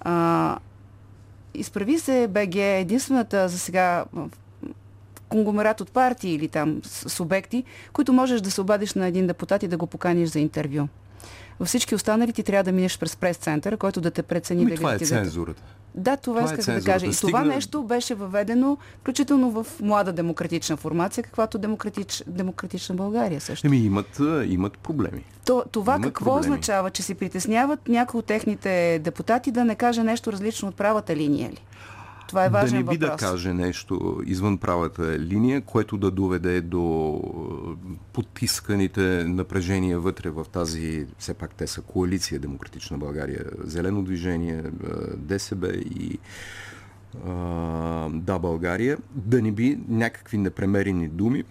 А, 0.01 0.59
изправи 1.55 1.99
се 1.99 2.29
БГ 2.29 2.57
единствената 2.57 3.49
за 3.49 3.59
сега 3.59 4.05
конгломерат 5.29 5.81
от 5.81 5.93
партии 5.93 6.35
или 6.35 6.49
там 6.49 6.81
субекти, 6.85 7.65
които 7.93 8.13
можеш 8.13 8.41
да 8.41 8.51
се 8.51 8.61
обадиш 8.61 8.95
на 8.95 9.07
един 9.07 9.27
депутат 9.27 9.63
и 9.63 9.69
да 9.69 9.77
го 9.77 9.87
поканиш 9.87 10.29
за 10.29 10.41
интервю. 10.41 10.89
Във 11.61 11.69
всички 11.69 11.95
останали 11.95 12.33
ти 12.33 12.43
трябва 12.43 12.65
да 12.65 12.73
минеш 12.73 12.99
през 12.99 13.17
прес-центъра, 13.17 13.77
който 13.77 14.01
да 14.01 14.11
те 14.11 14.23
прецени. 14.23 14.63
Ами 14.63 14.71
да 14.71 14.77
това 14.77 14.95
е 14.95 14.99
цензурата. 14.99 15.63
Да, 15.95 16.17
това, 16.17 16.41
това 16.41 16.55
исках 16.55 16.77
е 16.77 16.81
да 16.81 16.85
кажа. 16.85 17.07
И 17.07 17.13
Стигна... 17.13 17.31
това 17.31 17.45
нещо 17.45 17.83
беше 17.83 18.15
въведено, 18.15 18.77
включително 19.01 19.51
в 19.51 19.67
млада 19.81 20.13
демократична 20.13 20.77
формация, 20.77 21.25
каквато 21.25 21.59
демократич... 21.59 22.23
демократична 22.27 22.95
България 22.95 23.41
също. 23.41 23.67
Еми 23.67 23.79
имат, 23.79 24.21
имат 24.47 24.79
проблеми. 24.79 25.25
То, 25.45 25.65
това 25.73 25.95
имат 25.95 26.05
какво 26.05 26.25
проблеми. 26.25 26.41
означава? 26.41 26.91
Че 26.91 27.03
се 27.03 27.15
притесняват 27.15 27.89
някои 27.89 28.19
от 28.19 28.27
техните 28.27 29.01
депутати 29.05 29.51
да 29.51 29.65
не 29.65 29.75
каже 29.75 30.03
нещо 30.03 30.33
различно 30.33 30.69
от 30.69 30.75
правата 30.75 31.17
линия 31.17 31.51
ли? 31.51 31.63
Това 32.29 32.45
е 32.45 32.49
важен 32.49 32.85
да 32.85 32.93
не 32.93 32.99
би 32.99 33.05
въпрос. 33.05 33.21
да 33.21 33.27
каже 33.27 33.55
нещо 33.55 34.23
извън 34.27 34.59
правата 34.59 35.19
линия, 35.19 35.61
което 35.61 35.97
да 35.97 36.11
доведе 36.11 36.61
до 36.61 37.21
потисканите 38.13 39.25
напрежения 39.25 40.01
вътре 40.01 40.31
в 40.31 40.47
тази, 40.53 41.07
все 41.19 41.35
пак 41.35 41.55
те 41.55 41.67
са 41.67 41.83
коалиция 41.83 42.41
Демократична 42.41 42.99
България, 42.99 43.45
Зелено 43.65 44.03
движение, 44.03 44.63
ДСБ 45.17 45.69
и 45.69 46.19
Да, 48.13 48.39
България, 48.39 48.99
да 49.15 49.43
не 49.43 49.53
би 49.53 49.79
някакви 49.89 50.39
непремерени 50.39 51.09
думи 51.09 51.45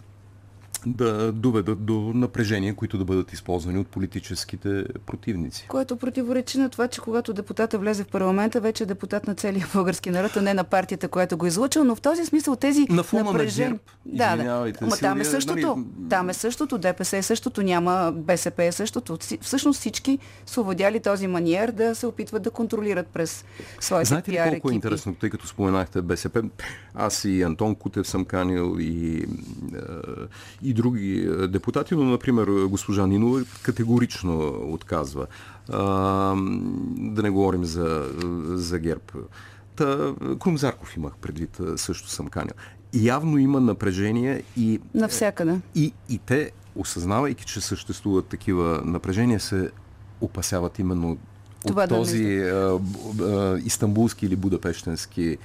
да 0.86 1.32
доведат 1.32 1.86
до 1.86 2.12
напрежения, 2.16 2.76
които 2.76 2.98
да 2.98 3.06
бъдат 3.06 3.34
използвани 3.34 3.80
от 3.80 3.88
политическите 3.88 4.86
противници. 5.06 5.66
Което 5.68 5.98
противоречи 5.98 6.58
на 6.58 6.70
това, 6.70 6.88
че 6.88 7.02
когато 7.02 7.34
депутата 7.34 7.80
влезе 7.80 8.04
в 8.04 8.08
парламента, 8.08 8.62
вече 8.62 8.84
е 8.84 8.88
депутат 8.88 9.28
на 9.28 9.36
целия 9.36 9.68
български 9.74 10.10
народ, 10.10 10.38
а 10.38 10.42
не 10.42 10.54
на 10.54 10.64
партията, 10.64 11.08
която 11.08 11.38
го 11.38 11.46
е 11.46 11.48
излучил, 11.48 11.84
но 11.84 11.96
в 11.96 12.02
този 12.02 12.26
смисъл 12.26 12.56
тези 12.56 12.86
на 12.90 13.04
фона 13.04 13.24
напрежения... 13.24 13.70
На 13.72 13.80
да, 14.06 14.44
да. 14.44 14.74
Ама 14.82 14.98
там 14.98 15.22
е 15.22 15.26
същото. 15.26 15.76
Нали... 15.76 16.10
Там 16.10 16.30
е 16.30 16.34
същото. 16.34 16.78
ДПС 16.78 17.18
е 17.18 17.22
същото. 17.22 17.64
Няма 17.64 18.14
БСП 18.16 18.64
е 18.64 18.72
същото. 18.72 19.18
Всъщност 19.42 19.80
всички 19.80 20.20
са 20.46 20.62
овладяли 20.62 21.00
този 21.00 21.28
маниер 21.28 21.72
да 21.72 21.96
се 21.96 22.08
опитват 22.08 22.44
да 22.44 22.52
контролират 22.52 23.08
през 23.08 23.46
своите 23.80 24.08
Знаете 24.08 24.32
ли 24.32 24.40
колко 24.52 24.72
е 24.72 24.74
интересно, 24.74 25.16
тъй 25.16 25.30
като 25.30 25.48
споменахте 25.48 26.02
БСП? 26.02 26.44
Аз 26.96 27.26
и 27.26 27.42
Антон 27.42 27.76
Кутев 27.76 28.08
съм 28.08 28.26
канил 28.26 28.78
и, 28.80 29.26
и 30.64 30.73
други 30.74 31.20
е, 31.20 31.48
депутати, 31.48 31.96
но, 31.96 32.04
например, 32.04 32.48
госпожа 32.70 33.08
Нинова 33.08 33.44
категорично 33.64 34.48
отказва. 34.74 35.28
А, 35.70 35.80
да 36.98 37.24
не 37.24 37.30
говорим 37.30 37.66
за, 37.66 38.12
за 38.54 38.80
ГЕРБ. 38.80 39.04
Та, 39.76 40.14
Крум 40.40 40.58
Зарков 40.58 40.98
имах 40.98 41.14
предвид, 41.22 41.60
също 41.76 42.10
съм 42.10 42.28
канил. 42.28 42.54
Явно 42.94 43.38
има 43.38 43.60
напрежение 43.60 44.44
и... 44.58 44.80
Навсякъде. 44.94 45.60
И, 45.76 45.94
и 46.10 46.18
те, 46.18 46.52
осъзнавайки, 46.76 47.46
че 47.46 47.62
съществуват 47.62 48.26
такива 48.26 48.82
напрежения, 48.86 49.40
се 49.40 49.70
опасяват 50.22 50.80
именно 50.80 51.18
Това 51.68 51.84
от 51.84 51.90
да 51.90 51.96
този 51.96 52.38
а, 52.40 52.80
а, 53.22 53.60
истанбулски 53.66 54.26
или 54.26 54.36
будапештенски 54.36 55.38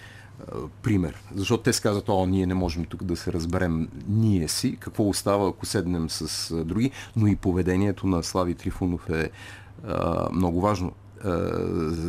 пример. 0.83 1.23
Защото 1.35 1.63
те 1.63 1.73
си 1.73 1.83
казват, 1.83 2.09
о, 2.09 2.27
ние 2.27 2.47
не 2.47 2.55
можем 2.55 2.85
тук 2.85 3.05
да 3.05 3.17
се 3.17 3.33
разберем 3.33 3.89
ние 4.09 4.49
си, 4.49 4.77
какво 4.81 5.09
остава, 5.09 5.49
ако 5.49 5.67
седнем 5.67 6.11
с 6.11 6.55
други, 6.65 6.91
но 7.17 7.27
и 7.27 7.37
поведението 7.37 8.07
на 8.07 8.23
Слави 8.23 8.55
Трифонов 8.55 9.11
е 9.11 9.31
а, 9.87 10.29
много 10.33 10.61
важно. 10.61 10.93
А, 11.25 11.31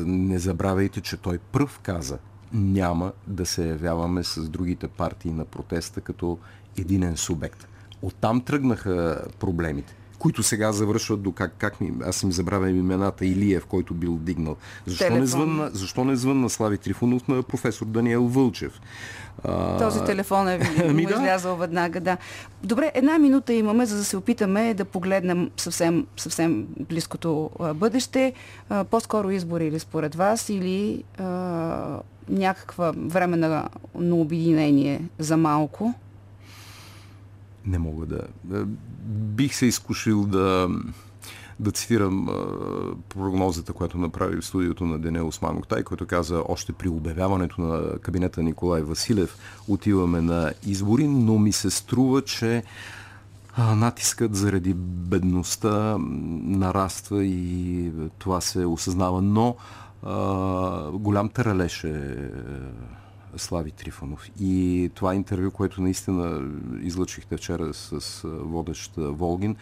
не 0.06 0.40
забравяйте, 0.40 1.02
че 1.02 1.18
той 1.18 1.38
пръв 1.38 1.80
каза, 1.80 2.18
няма 2.54 3.12
да 3.28 3.46
се 3.46 3.68
явяваме 3.68 4.24
с 4.24 4.50
другите 4.50 4.88
партии 4.88 5.32
на 5.32 5.46
протеста 5.46 6.02
като 6.02 6.38
единен 6.78 7.18
субект. 7.18 7.68
Оттам 8.02 8.42
тръгнаха 8.42 9.26
проблемите 9.40 9.96
които 10.20 10.44
сега 10.44 10.72
завършват 10.72 11.22
до 11.22 11.32
как, 11.32 11.54
как 11.58 11.82
ми, 11.82 11.94
аз 12.04 12.24
им 12.24 12.32
забравям 12.32 12.76
имената 12.76 13.26
Илиев, 13.26 13.66
който 13.66 13.94
бил 13.94 14.18
дигнал. 14.18 14.56
Защо 14.86 15.14
не, 15.14 15.26
звънна, 15.26 15.70
защо 15.74 16.04
не 16.04 16.16
звънна 16.16 16.50
Слави 16.50 16.78
Трифонов 16.78 17.28
на 17.28 17.44
професор 17.44 17.86
Даниел 17.86 18.24
Вълчев? 18.24 18.82
Този 19.80 20.04
телефон 20.04 20.48
е 20.48 20.60
ами 20.90 21.06
да. 21.06 21.14
излязъл 21.14 21.56
веднага, 21.56 22.00
да. 22.00 22.18
Добре, 22.64 22.92
една 22.96 23.20
минута 23.20 23.54
имаме, 23.54 23.86
за 23.86 23.98
да 23.98 24.04
се 24.04 24.18
опитаме 24.18 24.74
да 24.74 24.86
погледнем 24.86 25.50
съвсем, 25.58 26.08
съвсем 26.18 26.68
близкото 26.80 27.50
бъдеще. 27.76 28.34
По-скоро 28.90 29.32
избори 29.32 29.66
или 29.66 29.80
според 29.80 30.16
вас, 30.16 30.50
или 30.50 31.04
а, 31.18 32.00
някаква 32.30 32.94
време 32.98 33.38
на, 33.38 33.70
на 33.96 34.16
обединение 34.16 35.02
за 35.20 35.38
малко? 35.38 35.94
Не 37.66 37.80
мога 37.80 38.06
да. 38.06 38.22
Бих 39.10 39.56
се 39.56 39.66
изкушил 39.66 40.26
да, 40.26 40.70
да 41.60 41.72
цитирам 41.72 42.30
а, 42.30 42.34
прогнозата, 43.10 43.74
която 43.74 43.98
направи 43.98 44.42
в 44.42 44.46
студиото 44.46 44.86
на 44.86 45.00
Дене 45.00 45.22
Осман 45.22 45.58
Октай, 45.58 45.84
който 45.84 46.08
каза 46.08 46.44
още 46.48 46.74
при 46.74 46.90
обявяването 46.90 47.62
на 47.62 48.00
кабинета 48.00 48.44
Николай 48.44 48.82
Василев 48.82 49.38
отиваме 49.68 50.22
на 50.22 50.54
избори, 50.66 51.08
но 51.08 51.40
ми 51.40 51.52
се 51.52 51.70
струва, 51.70 52.22
че 52.22 52.64
натискът 53.58 54.36
заради 54.36 54.74
бедността 54.74 55.98
нараства 56.44 57.26
и 57.26 57.92
това 58.18 58.42
се 58.42 58.66
осъзнава. 58.66 59.22
Но 59.22 59.56
а, 60.04 60.92
голям 60.92 61.30
таралеж 61.30 61.84
е 61.84 62.30
Слави 63.38 63.72
Трифонов. 63.72 64.30
И 64.40 64.92
това 64.96 65.16
интервю, 65.16 65.52
което 65.52 65.82
наистина 65.82 66.52
излъчихте 66.82 67.38
вчера 67.38 67.74
с 67.74 68.22
водещ 68.24 68.92
Волгин, 68.98 69.56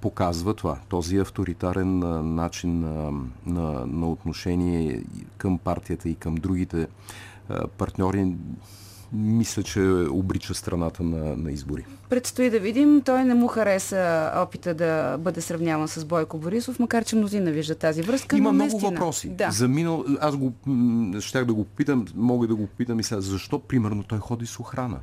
показва 0.00 0.54
това. 0.54 0.78
Този 0.88 1.16
авторитарен 1.16 1.98
начин 2.34 2.80
на, 2.80 3.12
на, 3.46 3.86
на 3.86 4.08
отношение 4.08 5.02
към 5.38 5.58
партията 5.58 6.08
и 6.08 6.14
към 6.14 6.34
другите 6.34 6.88
партньори 7.78 8.34
мисля, 9.12 9.62
че 9.62 9.80
обрича 10.10 10.54
страната 10.54 11.02
на, 11.02 11.36
на 11.36 11.52
избори. 11.52 11.84
Предстои 12.10 12.50
да 12.50 12.58
видим. 12.58 13.02
Той 13.04 13.24
не 13.24 13.34
му 13.34 13.46
хареса 13.46 14.32
опита 14.36 14.74
да 14.74 15.18
бъде 15.18 15.40
сравняван 15.40 15.88
с 15.88 16.04
Бойко 16.04 16.38
Борисов, 16.38 16.78
макар 16.78 17.04
че 17.04 17.16
мнозина 17.16 17.50
вижда 17.50 17.74
тази 17.74 18.02
връзка. 18.02 18.36
Има 18.36 18.52
много 18.52 18.70
наистина, 18.70 18.90
въпроси. 18.90 19.28
Да. 19.28 19.50
За 19.50 19.68
минал, 19.68 20.04
аз 20.20 20.36
го, 20.36 20.52
щях 21.20 21.44
да 21.44 21.54
го 21.54 21.64
питам, 21.64 22.06
мога 22.14 22.46
да 22.46 22.54
го 22.54 22.66
питам 22.66 23.00
и 23.00 23.02
сега, 23.02 23.20
защо 23.20 23.58
примерно 23.58 24.02
той 24.02 24.18
ходи 24.18 24.46
с 24.46 24.60
охрана? 24.60 24.98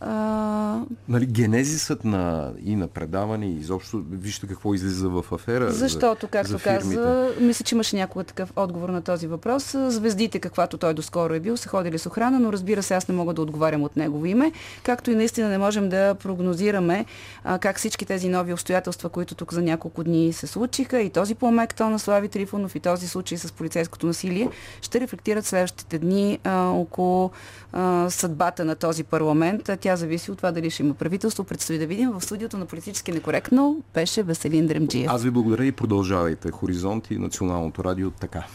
А... 0.00 0.80
Нали, 1.08 1.26
генезисът 1.26 2.04
на, 2.04 2.52
и 2.64 2.76
на 2.76 2.88
предаване, 2.88 3.46
и 3.46 3.58
изобщо, 3.58 4.04
вижте 4.10 4.46
какво 4.46 4.74
излиза 4.74 5.08
в 5.08 5.24
афера. 5.32 5.72
Защото, 5.72 6.28
както 6.28 6.52
за 6.52 6.58
каза, 6.58 7.30
мисля, 7.40 7.64
че 7.64 7.74
имаше 7.74 7.96
някога 7.96 8.24
такъв 8.24 8.52
отговор 8.56 8.88
на 8.88 9.02
този 9.02 9.26
въпрос. 9.26 9.76
Звездите, 9.88 10.38
каквато 10.38 10.78
той 10.78 10.94
доскоро 10.94 11.34
е 11.34 11.40
бил, 11.40 11.56
са 11.56 11.68
ходили 11.68 11.98
с 11.98 12.06
охрана, 12.06 12.40
но 12.40 12.52
разбира 12.52 12.82
се, 12.82 12.94
аз 12.94 13.08
не 13.08 13.14
мога 13.14 13.34
да 13.34 13.42
отговарям 13.42 13.82
от 13.82 13.96
негово 13.96 14.26
име, 14.26 14.52
както 14.82 15.10
и 15.10 15.14
наистина 15.14 15.48
не 15.48 15.58
можем 15.58 15.88
да 15.88 16.14
прогнозираме 16.14 17.04
а, 17.44 17.58
как 17.58 17.78
всички 17.78 18.06
тези 18.06 18.28
нови 18.28 18.52
обстоятелства, 18.52 19.08
които 19.08 19.34
тук 19.34 19.52
за 19.54 19.62
няколко 19.62 20.04
дни 20.04 20.32
се 20.32 20.46
случиха, 20.46 21.00
и 21.00 21.10
този 21.10 21.34
по-мек 21.34 21.80
на 21.80 21.98
Слави 21.98 22.28
Трифонов, 22.28 22.74
и 22.74 22.80
този 22.80 23.08
случай 23.08 23.38
с 23.38 23.52
полицейското 23.52 24.06
насилие, 24.06 24.48
ще 24.82 25.00
рефлектират 25.00 25.46
следващите 25.46 25.98
дни 25.98 26.38
а, 26.44 26.68
около 26.68 27.30
а, 27.72 28.10
съдбата 28.10 28.64
на 28.64 28.74
този 28.74 29.04
парламент. 29.04 29.70
Тя 29.80 29.89
зависи 29.96 30.30
от 30.30 30.36
това 30.36 30.52
дали 30.52 30.70
ще 30.70 30.82
има 30.82 30.94
правителство. 30.94 31.44
Предстои 31.44 31.78
да 31.78 31.86
видим. 31.86 32.10
В 32.10 32.20
студиото 32.20 32.58
на 32.58 32.66
политически 32.66 33.12
некоректно 33.12 33.82
беше 33.94 34.22
Веселин 34.22 34.66
Дремджиев. 34.66 35.10
Аз 35.10 35.22
ви 35.22 35.30
благодаря 35.30 35.64
и 35.64 35.72
продължавайте. 35.72 36.50
Хоризонт 36.50 37.10
и 37.10 37.18
Националното 37.18 37.84
радио 37.84 38.10
така. 38.10 38.46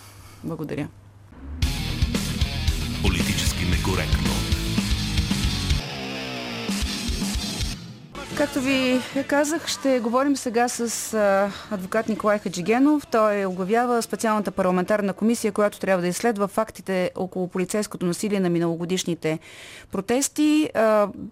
Благодаря. 0.43 0.87
Политически 3.01 3.65
некоректно. 3.65 4.24
Както 8.37 8.61
ви 8.61 9.01
казах, 9.27 9.67
ще 9.67 9.99
говорим 9.99 10.37
сега 10.37 10.67
с 10.67 11.13
адвокат 11.71 12.09
Николай 12.09 12.39
Хаджигенов. 12.39 13.07
Той 13.07 13.45
оглавява 13.45 14.01
специалната 14.01 14.51
парламентарна 14.51 15.13
комисия, 15.13 15.51
която 15.51 15.79
трябва 15.79 16.01
да 16.01 16.07
изследва 16.07 16.47
фактите 16.47 17.11
около 17.15 17.47
полицейското 17.47 18.05
насилие 18.05 18.39
на 18.39 18.49
миналогодишните 18.49 19.39
протести. 19.91 20.69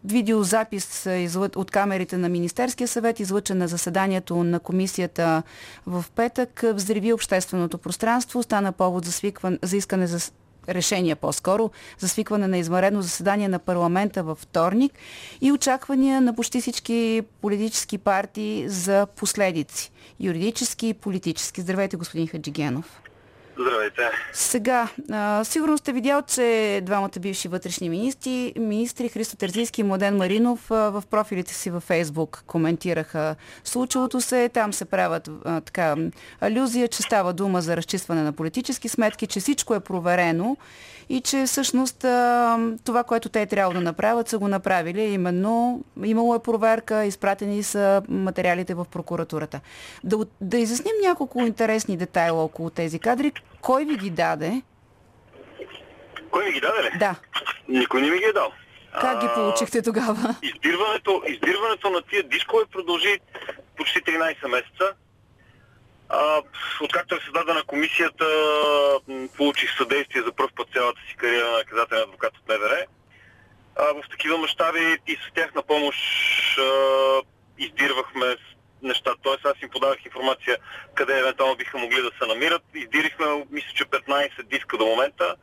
Видеозапис 0.05 1.09
от 1.55 1.71
камерите 1.71 2.17
на 2.17 2.29
Министерския 2.29 2.87
съвет, 2.87 3.19
излъчен 3.19 3.57
на 3.57 3.67
заседанието 3.67 4.43
на 4.43 4.59
комисията 4.59 5.43
в 5.87 6.05
петък, 6.15 6.63
взриви 6.73 7.13
общественото 7.13 7.77
пространство, 7.77 8.43
стана 8.43 8.71
повод 8.71 9.05
за, 9.05 9.11
свикван, 9.11 9.59
за 9.61 9.77
искане 9.77 10.07
за 10.07 10.31
решение 10.69 11.15
по-скоро 11.15 11.71
за 11.99 12.09
свикване 12.09 12.47
на 12.47 12.57
измаредно 12.57 13.01
заседание 13.01 13.47
на 13.47 13.59
парламента 13.59 14.23
във 14.23 14.37
вторник 14.37 14.93
и 15.41 15.51
очаквания 15.51 16.21
на 16.21 16.35
почти 16.35 16.61
всички 16.61 17.21
политически 17.41 17.97
партии 17.97 18.69
за 18.69 19.07
последици. 19.15 19.91
Юридически 20.19 20.87
и 20.87 20.93
политически. 20.93 21.61
Здравейте, 21.61 21.97
господин 21.97 22.27
Хаджигенов. 22.27 23.01
Здравейте. 23.57 24.01
Сега, 24.33 24.87
а, 25.11 25.43
сигурно 25.43 25.77
сте 25.77 25.93
видял, 25.93 26.21
че 26.21 26.81
двамата 26.83 27.19
бивши 27.19 27.47
вътрешни 27.47 27.89
министри, 27.89 28.53
министри 28.59 29.09
Христо 29.09 29.35
Терзийски 29.35 29.81
и 29.81 29.83
Младен 29.83 30.17
Маринов 30.17 30.71
а, 30.71 30.75
в 30.75 31.03
профилите 31.09 31.53
си 31.53 31.69
във 31.69 31.83
Фейсбук 31.83 32.43
коментираха 32.47 33.35
случилото 33.63 34.21
се. 34.21 34.49
Там 34.49 34.73
се 34.73 34.85
правят 34.85 35.29
а, 35.45 35.61
така 35.61 35.95
алюзия, 36.41 36.87
че 36.87 37.03
става 37.03 37.33
дума 37.33 37.61
за 37.61 37.77
разчистване 37.77 38.23
на 38.23 38.33
политически 38.33 38.89
сметки, 38.89 39.27
че 39.27 39.39
всичко 39.39 39.75
е 39.75 39.79
проверено 39.79 40.57
и 41.09 41.21
че 41.21 41.43
всъщност 41.45 41.99
това, 42.85 43.03
което 43.07 43.29
те 43.29 43.45
трябва 43.45 43.73
да 43.73 43.81
направят, 43.81 44.29
са 44.29 44.37
го 44.39 44.47
направили. 44.47 45.01
Именно 45.01 45.83
имало 46.03 46.35
е 46.35 46.43
проверка, 46.43 47.05
изпратени 47.05 47.63
са 47.63 48.01
материалите 48.09 48.73
в 48.73 48.85
прокуратурата. 48.91 49.59
Да, 50.03 50.17
да 50.41 50.57
изясним 50.57 50.95
няколко 51.03 51.41
интересни 51.41 51.97
детайла 51.97 52.43
около 52.43 52.69
тези 52.69 52.99
кадри. 52.99 53.31
Кой 53.61 53.85
ви 53.85 53.97
ги 53.97 54.09
даде? 54.09 54.61
Кой 56.31 56.45
ми 56.45 56.51
ги 56.51 56.59
даде 56.59 56.83
ли? 56.83 56.89
Да. 56.99 57.15
Никой 57.69 58.01
не 58.01 58.09
ми 58.11 58.17
ги 58.17 58.23
е 58.23 58.33
дал. 58.33 58.51
Как 59.01 59.21
ги 59.21 59.27
получихте 59.35 59.81
тогава? 59.81 60.35
Издирването, 60.41 61.21
издирването 61.27 61.89
на 61.89 62.01
тия 62.01 62.23
дискове 62.23 62.65
продължи 62.71 63.19
почти 63.77 63.99
13 63.99 64.47
месеца. 64.47 64.93
Откакто 66.81 67.15
е 67.15 67.19
създадена 67.25 67.63
комисията, 67.63 68.25
получих 69.37 69.77
съдействие 69.77 70.21
за 70.21 70.31
първ 70.31 70.49
път 70.55 70.67
цялата 70.73 71.01
си 71.09 71.15
кариера 71.15 71.51
на 71.51 71.57
наказателен 71.57 72.01
адвокат 72.01 72.37
от 72.37 72.47
МВР. 72.47 72.85
В 73.77 74.03
такива 74.11 74.37
мащаби 74.37 74.97
и 75.07 75.15
с 75.15 75.33
тях 75.35 75.53
на 75.53 75.63
помощ 75.63 75.99
издирвахме 77.57 78.35
неща. 78.81 79.11
Тоест 79.21 79.45
аз 79.45 79.61
им 79.61 79.69
подавах 79.69 80.05
информация 80.05 80.57
къде 80.93 81.19
евентуално 81.19 81.55
биха 81.55 81.77
могли 81.77 82.01
да 82.01 82.11
се 82.21 82.27
намират. 82.27 82.61
Издирихме, 82.73 83.45
мисля, 83.51 83.69
че 83.75 83.85
15 83.85 84.43
диска 84.43 84.77
до 84.77 84.85
момента. 84.85 85.35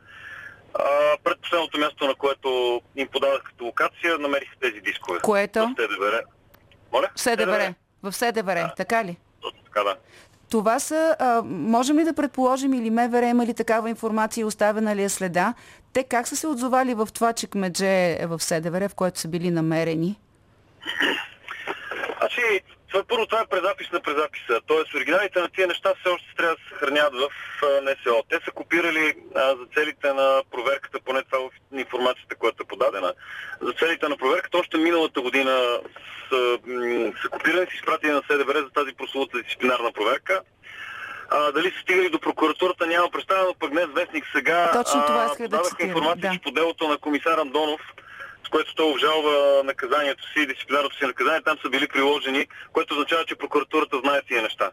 Предпоследното 1.23 1.79
място, 1.79 2.07
на 2.07 2.15
което 2.15 2.81
им 2.95 3.07
подавах 3.07 3.43
като 3.43 3.63
локация, 3.63 4.17
намерих 4.17 4.49
тези 4.61 4.81
дискове. 4.81 5.19
Което? 5.19 5.59
В 5.59 5.75
СДВР. 5.81 6.21
Моля? 6.91 7.09
В 7.15 7.21
СДВР. 7.21 7.73
В 8.03 8.11
СДВР, 8.11 8.55
да. 8.55 8.73
така 8.77 9.05
ли? 9.05 9.17
Точно 9.41 9.63
така, 9.63 9.83
да. 9.83 9.97
Това 10.51 10.79
са, 10.79 11.15
а, 11.19 11.41
можем 11.45 11.99
ли 11.99 12.03
да 12.03 12.13
предположим 12.13 12.73
или 12.73 12.89
МВР 12.89 13.25
има 13.25 13.45
ли 13.45 13.53
такава 13.53 13.89
информация, 13.89 14.47
оставена 14.47 14.95
ли 14.95 15.03
е 15.03 15.09
следа? 15.09 15.53
Те 15.93 16.03
как 16.03 16.27
са 16.27 16.35
се 16.35 16.47
отзовали 16.47 16.93
в 16.93 17.07
това 17.13 17.33
чекмедже 17.33 18.25
в 18.25 18.39
СДВР, 18.39 18.89
в 18.89 18.95
което 18.95 19.19
са 19.19 19.27
били 19.27 19.51
намерени? 19.51 20.19
Значи, 22.19 22.61
това, 22.91 23.03
първо 23.03 23.25
това 23.25 23.41
е 23.41 23.45
презапис 23.45 23.91
на 23.91 23.99
презаписа. 23.99 24.61
Тоест, 24.67 24.93
оригиналите 24.93 25.39
на 25.39 25.49
тия 25.49 25.67
неща 25.67 25.93
все 25.99 26.09
още 26.09 26.35
трябва 26.37 26.55
да 26.55 26.61
се 26.61 26.69
съхраняват 26.69 27.13
в 27.13 27.29
НСО. 27.83 28.23
Те 28.29 28.39
са 28.45 28.51
копирали 28.51 29.13
а, 29.35 29.55
за 29.55 29.65
целите 29.75 30.13
на 30.13 30.43
проверката, 30.51 30.99
поне 31.05 31.23
това 31.23 31.39
в 31.39 31.77
информацията, 31.77 32.35
която 32.35 32.63
е 32.63 32.67
подадена, 32.67 33.13
за 33.61 33.73
целите 33.73 34.07
на 34.07 34.17
проверката 34.17 34.57
още 34.57 34.77
миналата 34.77 35.21
година 35.21 35.79
са, 36.29 36.59
са 37.21 37.29
копирани, 37.29 37.65
са 37.65 37.75
изпратени 37.75 38.13
на 38.13 38.21
СДВР 38.31 38.55
за 38.55 38.69
тази 38.69 38.93
прословута 38.93 39.41
дисциплинарна 39.41 39.91
проверка. 39.91 40.41
А, 41.29 41.51
дали 41.51 41.71
са 41.71 41.79
стигали 41.81 42.09
до 42.09 42.19
прокуратурата, 42.19 42.87
няма 42.87 43.09
представено, 43.09 43.47
но 43.47 43.53
пък 43.53 43.71
днес 43.71 43.87
вестник 43.95 44.25
сега 44.35 44.71
Точно 44.71 45.05
това 45.05 45.35
а, 45.39 45.47
да 45.47 45.61
информация, 45.79 46.29
да. 46.29 46.35
че 46.35 46.41
по 46.41 46.51
делото 46.51 46.87
на 46.87 46.97
комисар 46.97 47.37
Андонов 47.37 47.81
с 48.45 48.49
което 48.49 48.75
той 48.75 48.91
обжалва 48.91 49.61
наказанието 49.65 50.23
си, 50.33 50.47
дисциплинарното 50.47 50.97
си 50.97 51.05
наказание, 51.05 51.41
там 51.41 51.57
са 51.63 51.69
били 51.69 51.87
приложени, 51.87 52.47
което 52.73 52.93
означава, 52.93 53.25
че 53.25 53.35
прокуратурата 53.35 53.99
знае 53.99 54.21
тия 54.27 54.41
неща. 54.41 54.71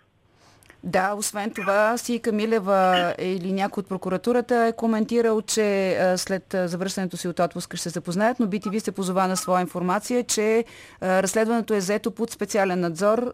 Да, 0.84 1.14
освен 1.16 1.54
това, 1.54 1.98
Си 1.98 2.20
Камилева 2.22 3.14
или 3.18 3.52
някой 3.52 3.80
от 3.80 3.88
прокуратурата 3.88 4.56
е 4.64 4.76
коментирал, 4.76 5.42
че 5.42 5.98
след 6.16 6.42
завръщането 6.52 7.16
си 7.16 7.28
от 7.28 7.40
отпуска 7.40 7.76
ще 7.76 7.82
се 7.82 7.88
запознаят, 7.88 8.40
но 8.40 8.46
BTV 8.46 8.78
се 8.78 8.92
позова 8.92 9.26
на 9.26 9.36
своя 9.36 9.60
информация, 9.60 10.24
че 10.24 10.64
разследването 11.02 11.74
е 11.74 11.78
взето 11.78 12.10
под 12.10 12.30
специален 12.30 12.80
надзор, 12.80 13.32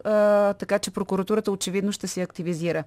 така 0.59 0.79
че 0.79 0.91
прокуратурата 0.91 1.51
очевидно 1.51 1.91
ще 1.91 2.07
се 2.07 2.21
активизира. 2.21 2.83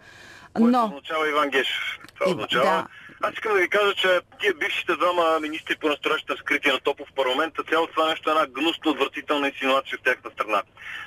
Но... 0.58 0.80
Което 0.80 0.96
означава 0.96 1.28
Иван 1.28 1.50
Гешев. 1.50 1.98
Това 2.18 2.30
означава... 2.30 2.64
Да. 2.64 2.86
Аз 3.22 3.32
искам 3.34 3.52
да 3.52 3.58
ви 3.58 3.68
кажа, 3.68 3.94
че 3.94 4.20
тия 4.40 4.54
бившите 4.54 4.96
двама 4.96 5.40
министри 5.40 5.76
по 5.76 5.88
настоящата 5.88 6.36
скрития 6.36 6.72
на 6.74 6.80
топов 6.80 7.08
парламента, 7.16 7.64
цялото 7.70 7.92
това 7.92 8.08
нещо 8.08 8.30
е 8.30 8.32
една 8.32 8.46
гнусно 8.46 8.90
отвратителна 8.90 9.48
инсинуация 9.48 9.96
от 9.96 10.04
тяхна 10.04 10.30
страна. 10.30 10.62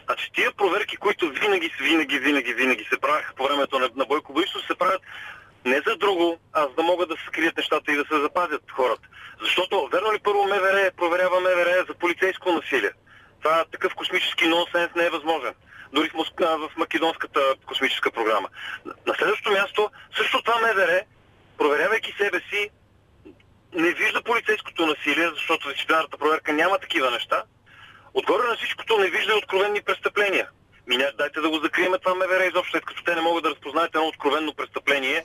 Значи 0.05 0.31
тия 0.35 0.51
проверки, 0.51 0.97
които 0.97 1.29
винаги, 1.29 1.71
винаги, 1.81 2.19
винаги, 2.19 2.53
винаги 2.53 2.83
се 2.83 2.97
правяха 2.97 3.33
по 3.35 3.43
времето 3.43 3.79
на, 3.79 3.89
на 3.95 4.05
Бойко 4.05 4.33
Борисов, 4.33 4.61
се 4.67 4.75
правят 4.75 5.01
не 5.65 5.81
за 5.87 5.95
друго, 5.95 6.37
а 6.53 6.61
за 6.61 6.73
да 6.75 6.83
могат 6.83 7.09
да 7.09 7.15
се 7.15 7.25
скрият 7.27 7.57
нещата 7.57 7.91
и 7.91 7.95
да 7.95 8.05
се 8.11 8.21
запазят 8.21 8.61
хората. 8.71 9.07
Защото, 9.41 9.89
верно 9.91 10.13
ли 10.13 10.19
първо 10.19 10.43
МВР 10.43 10.91
проверява 10.97 11.39
МВР 11.39 11.85
за 11.87 11.93
полицейско 11.93 12.51
насилие? 12.51 12.91
Това 13.43 13.65
такъв 13.71 13.95
космически 13.95 14.47
нонсенс 14.47 14.89
не 14.95 15.05
е 15.05 15.09
възможен. 15.09 15.53
Дори 15.93 16.09
в, 16.09 16.13
Москва, 16.13 16.57
в 16.57 16.69
македонската 16.77 17.41
космическа 17.65 18.11
програма. 18.11 18.49
На 18.85 19.13
следващото 19.13 19.51
място, 19.51 19.89
също 20.17 20.41
това 20.41 20.59
МВР 20.59 21.01
проверявайки 21.61 22.13
себе 22.17 22.41
си, 22.49 22.69
не 23.73 23.93
вижда 23.93 24.21
полицейското 24.23 24.85
насилие, 24.85 25.29
защото 25.29 25.69
дисциплинарната 25.69 26.17
проверка 26.17 26.53
няма 26.53 26.79
такива 26.79 27.11
неща. 27.11 27.43
Отгоре 28.13 28.47
на 28.47 28.55
всичкото 28.55 28.97
не 28.97 29.09
вижда 29.09 29.35
откровенни 29.35 29.81
престъпления. 29.81 30.49
Миня, 30.87 31.11
дайте 31.17 31.41
да 31.41 31.49
го 31.49 31.59
закрием 31.59 31.93
това 32.03 32.15
МВР 32.15 32.45
изобщо, 32.45 32.71
след 32.71 32.85
като 32.85 33.03
те 33.03 33.15
не 33.15 33.21
могат 33.21 33.43
да 33.43 33.49
разпознаят 33.49 33.95
едно 33.95 34.07
откровенно 34.07 34.53
престъпление 34.53 35.23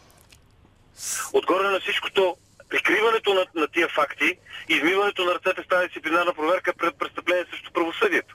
Отгоре 1.32 1.68
на 1.68 1.80
всичкото, 1.80 2.36
прикриването 2.68 3.34
на, 3.34 3.46
на 3.54 3.68
тия 3.68 3.88
факти, 3.88 4.38
измиването 4.68 5.24
на 5.24 5.34
ръцете 5.34 5.62
с 5.62 5.68
тази 5.68 5.86
дисциплинарна 5.86 6.34
проверка 6.34 6.72
пред 6.78 6.98
престъпление 6.98 7.44
срещу 7.50 7.72
правосъдието. 7.72 8.34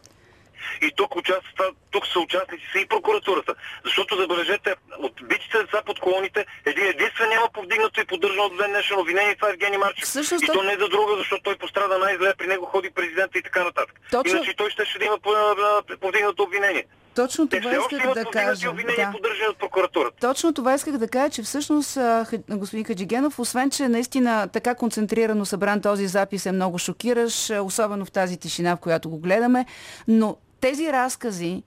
И 0.82 0.92
тук, 0.96 1.16
участва, 1.16 1.66
тук 1.92 2.08
са 2.08 2.20
участници 2.20 2.66
са 2.72 2.80
и 2.80 2.88
прокуратурата. 2.88 3.56
Защото 3.86 4.18
забележете, 4.18 4.76
от 4.98 5.14
битите 5.24 5.58
деца 5.58 5.82
под 5.86 6.00
колоните, 6.00 6.46
един 6.66 6.86
единствен 6.86 7.30
няма 7.30 7.50
повдигнато 7.54 8.02
и 8.02 8.06
днешен 8.82 9.00
обвинение, 9.00 9.36
това 9.36 9.48
е 9.48 9.52
Евгений 9.52 9.78
Марчев. 9.78 10.08
Всъщност, 10.08 10.44
и 10.44 10.48
то 10.48 10.64
не 10.64 10.72
за 10.72 10.88
друга, 10.90 11.14
защото 11.18 11.44
той 11.44 11.56
пострада 11.56 11.98
най-зле, 11.98 12.34
при 12.38 12.48
него 12.48 12.66
ходи 12.66 12.90
президента 12.90 13.40
и 13.40 13.42
така 13.42 13.64
нататък. 13.64 13.96
Точно... 14.12 14.36
Иначе 14.36 14.54
той 14.58 14.70
ще, 14.70 14.86
ще 14.86 15.06
има 15.06 15.18
а, 15.26 15.82
повдигнато 16.02 16.44
обвинение. 16.44 16.86
Точно 17.16 17.48
Те 17.48 17.62
това 17.62 17.72
исках 17.72 18.14
да 18.14 18.26
кажа. 18.26 18.72
Да. 18.98 19.14
от 19.50 19.60
прокуратурата. 19.60 20.18
Точно 20.22 20.54
това 20.54 20.74
исках 20.74 20.98
да 20.98 21.08
кажа, 21.08 21.30
че 21.30 21.44
всъщност 21.44 21.98
господин 22.50 22.86
Хаджигенов, 22.86 23.40
освен, 23.40 23.70
че 23.70 23.88
наистина 23.88 24.48
така 24.54 24.76
концентрирано 24.76 25.46
събран 25.46 25.82
този 25.82 26.08
запис 26.08 26.46
е 26.46 26.52
много 26.52 26.78
шокиращ, 26.78 27.50
особено 27.50 28.06
в 28.06 28.12
тази 28.12 28.40
тишина, 28.40 28.76
в 28.76 28.80
която 28.80 29.10
го 29.10 29.20
гледаме, 29.20 29.66
но 30.08 30.38
тези 30.62 30.94
разкази 30.94 31.64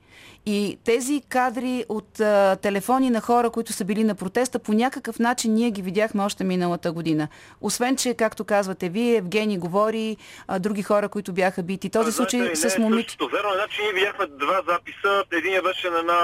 и 0.47 0.78
тези 0.84 1.22
кадри 1.28 1.84
от 1.88 2.20
а, 2.20 2.57
телефони 2.57 3.11
на 3.11 3.20
хора, 3.20 3.51
които 3.51 3.72
са 3.72 3.84
били 3.84 4.05
на 4.05 4.14
протеста, 4.14 4.59
по 4.59 4.72
някакъв 4.72 5.18
начин 5.18 5.55
ние 5.55 5.70
ги 5.70 5.82
видяхме 5.82 6.22
още 6.24 6.45
миналата 6.45 6.92
година. 6.92 7.28
Освен, 7.61 7.97
че, 7.97 8.14
както 8.14 8.45
казвате 8.45 8.88
вие, 8.88 9.16
Евгений 9.16 9.59
говори, 9.59 10.16
а, 10.49 10.59
други 10.59 10.82
хора, 10.82 11.09
които 11.09 11.32
бяха 11.32 11.62
бити. 11.62 11.90
Този 11.90 12.09
А, 12.09 12.12
случай 12.12 12.40
знаете 12.40 12.70
с 12.70 12.78
момиче. 12.78 13.03
същото. 13.03 13.28
Верно, 13.28 13.51
значи 13.55 13.82
ние 13.82 13.92
видяхме 13.92 14.26
два 14.28 14.62
записа. 14.68 15.24
Един 15.32 15.62
беше 15.62 15.90
на 15.90 15.99
една 15.99 16.20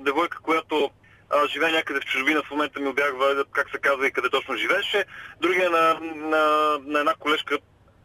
девойка, 0.00 0.38
която 0.42 0.90
а, 1.30 1.48
живее 1.48 1.72
някъде 1.72 2.00
в 2.00 2.04
чужбина. 2.04 2.42
В 2.42 2.50
момента 2.50 2.80
ми 2.80 2.88
обягва 2.88 3.44
как 3.52 3.70
се 3.70 3.78
казва 3.78 4.06
и 4.06 4.12
къде 4.12 4.30
точно 4.30 4.56
живееше. 4.56 5.04
Другия 5.40 5.70
на, 5.70 5.98
на, 6.16 6.42
на 6.86 6.98
една 6.98 7.14
колежка 7.14 7.58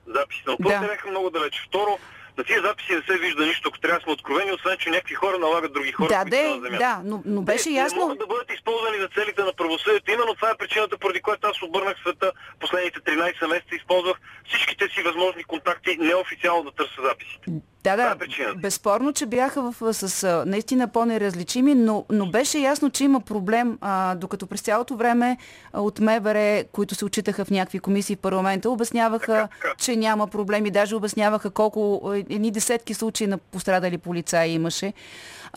запис. 0.08 0.38
Но 0.48 0.56
Да. 0.60 0.80
бяха 0.80 1.10
много 1.10 1.30
далече. 1.30 1.60
Второ, 1.68 2.00
на 2.38 2.44
тия 2.44 2.62
записи 2.62 2.96
не 2.96 3.02
се 3.02 3.18
вижда 3.20 3.46
нищо, 3.46 3.70
ако 3.70 3.80
трябва 3.80 4.00
да 4.00 4.04
сме 4.04 4.14
откровени, 4.14 4.52
освен 4.52 4.78
че 4.78 4.90
някакви 4.90 5.16
хора 5.16 5.38
налагат 5.40 5.74
други 5.74 5.92
хора, 5.92 6.08
Да, 6.10 6.26
де, 6.26 6.60
да, 6.78 7.02
но, 7.04 7.22
но 7.26 7.42
беше 7.42 7.70
Не 7.70 7.76
ясно. 7.76 8.00
могат 8.00 8.20
да 8.20 8.28
бъдат 8.28 8.52
използвани 8.54 8.98
за 8.98 9.08
целите 9.08 9.44
на 9.44 9.54
правосъдието. 9.54 10.12
Именно 10.12 10.36
това 10.36 10.50
е 10.50 10.58
причината, 10.58 10.98
поради 10.98 11.22
която 11.22 11.48
аз 11.48 11.62
обърнах 11.62 12.00
света 12.00 12.32
последните 12.60 13.00
13 13.00 13.48
месеца. 13.48 13.76
Използвах 13.76 14.18
всичките 14.50 14.88
си 14.88 15.02
възможни 15.02 15.44
контакти 15.44 15.98
неофициално 15.98 16.64
да 16.64 16.72
търся 16.72 17.02
записи. 17.02 17.40
Да, 17.86 17.96
да, 17.96 18.12
е 18.12 18.18
причината. 18.18 18.60
безспорно, 18.60 19.14
че 19.14 19.26
бяха 19.26 19.72
в, 19.72 19.94
с 19.94 20.44
наистина 20.46 20.88
по-неразличими, 20.88 21.76
но, 21.76 22.06
но 22.10 22.26
беше 22.26 22.58
ясно, 22.58 22.90
че 22.90 23.04
има 23.04 23.22
проблем, 23.22 23.78
а, 23.82 24.16
докато 24.16 24.48
през 24.48 24.62
цялото 24.62 24.96
време 24.96 25.38
от 25.74 26.00
МВР, 26.00 26.64
които 26.72 26.96
се 26.96 27.06
отчитаха 27.06 27.46
в 27.46 27.52
някакви 27.52 27.80
комисии 27.80 28.16
в 28.16 28.20
парламента, 28.20 28.70
обясняваха, 28.70 29.26
Така, 29.26 29.48
така. 29.62 29.76
че 29.78 29.96
няма 29.96 30.28
проблеми, 30.28 30.72
даже 30.72 30.96
обясняваха 30.96 31.50
колко 31.50 32.02
едни 32.30 32.52
десетки 32.52 32.94
случаи 32.94 33.28
на 33.28 33.38
пострадали 33.38 33.98
полицаи 33.98 34.52
имаше. 34.52 34.94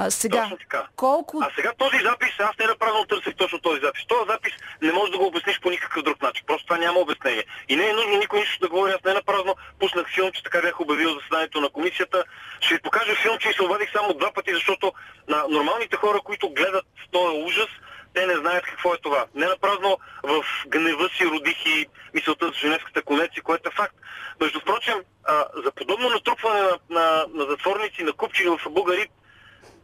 А, 0.01 0.11
сега, 0.11 0.43
Точно 0.43 0.57
така. 0.57 0.87
колко... 0.97 1.41
А 1.43 1.51
сега 1.55 1.73
този 1.79 1.99
запис, 1.99 2.31
аз 2.39 2.59
не 2.59 2.67
направо 2.67 3.05
търсих 3.05 3.37
точно 3.37 3.59
този 3.59 3.81
запис. 3.81 4.07
Този 4.07 4.29
запис 4.29 4.53
не 4.83 4.93
можеш 4.93 5.11
да 5.11 5.19
го 5.19 5.27
обясниш 5.27 5.61
по 5.61 5.71
никакъв 5.71 6.03
друг 6.03 6.23
начин. 6.23 6.45
Просто 6.47 6.67
това 6.67 6.79
няма 6.79 6.99
обяснение. 7.01 7.45
И 7.69 7.77
не 7.77 7.89
е 7.89 7.93
нужно 7.93 8.19
никой 8.19 8.41
нищо 8.41 8.61
да 8.61 8.69
говори. 8.69 8.93
Аз 8.93 9.05
не 9.05 9.15
напразно 9.15 9.55
пуснах 9.81 10.15
филм, 10.15 10.33
че 10.33 10.43
така 10.43 10.61
бях 10.61 10.81
обявил 10.81 11.15
заседанието 11.15 11.61
на 11.61 11.69
комисията. 11.69 12.25
Ще 12.61 12.75
ви 12.75 12.83
покажа 12.83 13.15
филм, 13.15 13.39
че 13.39 13.53
се 13.53 13.63
обадих 13.63 13.93
само 13.93 14.15
два 14.15 14.33
пъти, 14.33 14.55
защото 14.55 14.93
на 15.29 15.45
нормалните 15.49 15.97
хора, 15.97 16.21
които 16.25 16.51
гледат 16.51 16.87
този 17.11 17.37
ужас, 17.37 17.69
те 18.15 18.27
не 18.27 18.37
знаят 18.37 18.65
какво 18.65 18.95
е 18.95 18.99
това. 18.99 19.27
Не 19.35 19.47
напразно 19.47 19.99
в 20.23 20.45
гнева 20.67 21.09
си 21.09 21.27
родих 21.27 21.67
и 21.67 21.87
мисълта 22.15 22.47
за 22.47 22.53
Женевската 22.53 23.03
конвенция, 23.03 23.43
което 23.43 23.69
е 23.69 23.77
факт. 23.77 23.95
Между 24.41 24.61
впрочем, 24.61 24.99
а, 25.25 25.45
за 25.65 25.73
подобно 25.73 26.09
натрупване 26.09 26.61
на, 26.61 26.79
на, 26.91 27.27
на 27.35 27.45
затворници, 27.51 28.03
на 28.03 28.13
купчини 28.13 28.59
в 28.59 28.71
Бугари, 28.71 29.09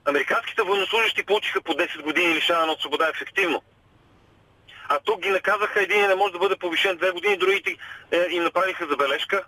Американските 0.04 0.62
военнослужащи 0.62 1.26
получиха 1.26 1.62
по 1.62 1.72
10 1.72 2.02
години 2.02 2.34
лишаване 2.34 2.72
от 2.72 2.80
свобода 2.80 3.08
ефективно. 3.08 3.62
А 4.88 4.98
тук 4.98 5.20
ги 5.20 5.30
наказаха, 5.30 5.82
един 5.82 6.06
не 6.06 6.14
може 6.14 6.32
да 6.32 6.38
бъде 6.38 6.56
повишен 6.56 6.98
2 6.98 7.12
години, 7.12 7.36
другите 7.36 7.76
е, 8.10 8.26
им 8.30 8.42
направиха 8.42 8.86
забележка. 8.86 9.44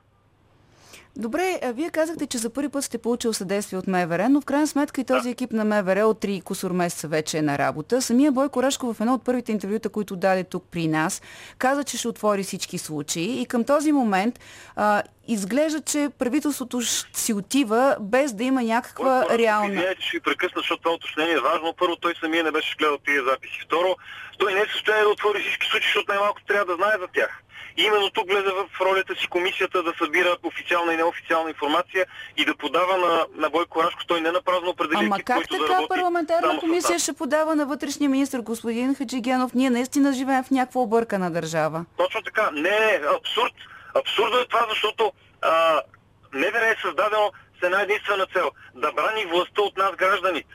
Добре, 1.18 1.60
вие 1.64 1.90
казахте, 1.90 2.26
че 2.26 2.38
за 2.38 2.50
първи 2.50 2.68
път 2.68 2.84
сте 2.84 2.98
получил 2.98 3.32
съдействие 3.32 3.78
от 3.78 3.86
МВР, 3.86 4.28
но 4.28 4.40
в 4.40 4.44
крайна 4.44 4.66
сметка 4.66 5.00
и 5.00 5.04
този 5.04 5.30
екип 5.30 5.52
на 5.52 5.64
МВР 5.64 6.00
от 6.00 6.22
3 6.22 6.42
кусор 6.42 6.70
месеца 6.70 7.08
вече 7.08 7.38
е 7.38 7.42
на 7.42 7.58
работа. 7.58 8.02
Самия 8.02 8.32
Бойко 8.32 8.62
Рашков 8.62 8.96
в 8.96 9.00
едно 9.00 9.14
от 9.14 9.24
първите 9.24 9.52
интервюта, 9.52 9.88
които 9.88 10.16
даде 10.16 10.44
тук 10.44 10.64
при 10.70 10.88
нас, 10.88 11.22
каза, 11.58 11.84
че 11.84 11.98
ще 11.98 12.08
отвори 12.08 12.42
всички 12.42 12.78
случаи 12.78 13.40
и 13.40 13.46
към 13.46 13.64
този 13.64 13.92
момент 13.92 14.40
а, 14.76 15.02
изглежда, 15.28 15.80
че 15.80 16.10
правителството 16.18 16.80
си 17.12 17.32
отива 17.32 17.96
без 18.00 18.32
да 18.32 18.44
има 18.44 18.62
някаква 18.62 19.24
Който, 19.26 19.38
реална... 19.38 19.66
Извинявайте, 19.66 20.02
ще 20.02 20.16
ви 20.16 20.20
прекъсна, 20.20 20.60
защото 20.60 20.82
това 20.82 20.94
уточнение 20.94 21.34
е 21.34 21.40
важно. 21.40 21.74
Първо, 21.78 21.96
той 21.96 22.14
самия 22.20 22.44
не 22.44 22.50
беше 22.50 22.76
гледал 22.78 22.98
тия 22.98 23.24
записи. 23.24 23.60
Второ, 23.64 23.96
той 24.38 24.54
не 24.54 24.60
е 24.60 24.66
състояние 24.72 25.04
да 25.04 25.10
отвори 25.10 25.40
всички 25.40 25.66
случаи, 25.66 25.88
защото 25.88 26.12
най-малко 26.12 26.40
трябва 26.48 26.64
да 26.64 26.76
знае 26.76 26.96
за 27.00 27.08
тях. 27.14 27.42
И 27.76 27.82
именно 27.82 28.10
тук 28.10 28.30
влезе 28.30 28.50
в 28.50 28.80
ролята 28.80 29.14
си 29.14 29.28
комисията 29.28 29.82
да 29.82 29.92
събира 29.98 30.36
официална 30.42 30.94
и 30.94 30.96
неофициална 30.96 31.50
информация 31.50 32.06
и 32.36 32.44
да 32.44 32.56
подава 32.56 32.96
на, 32.96 33.26
на 33.34 33.50
Бойко 33.50 33.82
Рашко. 33.82 34.06
Той 34.06 34.20
не 34.20 34.30
напразно 34.30 34.70
определи 34.70 34.98
Ама 34.98 35.16
екип, 35.16 35.26
как 35.26 35.36
който 35.36 35.56
да 35.56 35.60
така 35.60 35.72
работи 35.72 35.88
парламентарна 35.88 36.60
комисия 36.60 36.98
ще 36.98 37.12
подава 37.12 37.56
на 37.56 37.66
вътрешния 37.66 38.10
министр 38.10 38.40
господин 38.42 38.94
Хаджигенов? 38.94 39.54
Ние 39.54 39.70
наистина 39.70 40.12
живеем 40.12 40.44
в 40.44 40.50
някаква 40.50 40.80
объркана 40.80 41.30
държава. 41.30 41.84
Точно 41.96 42.22
така. 42.22 42.50
Не, 42.52 42.62
не, 42.62 43.00
абсурд. 43.18 43.52
Абсурдно 43.94 44.38
е 44.38 44.46
това, 44.46 44.66
защото 44.70 45.12
а, 45.42 45.82
МВР 46.32 46.66
е 46.66 46.76
създадено 46.82 47.32
с 47.60 47.62
една 47.62 47.82
единствена 47.82 48.26
цел. 48.26 48.50
Да 48.74 48.92
брани 48.92 49.26
властта 49.26 49.62
от 49.62 49.76
нас 49.76 49.96
гражданите. 49.96 50.54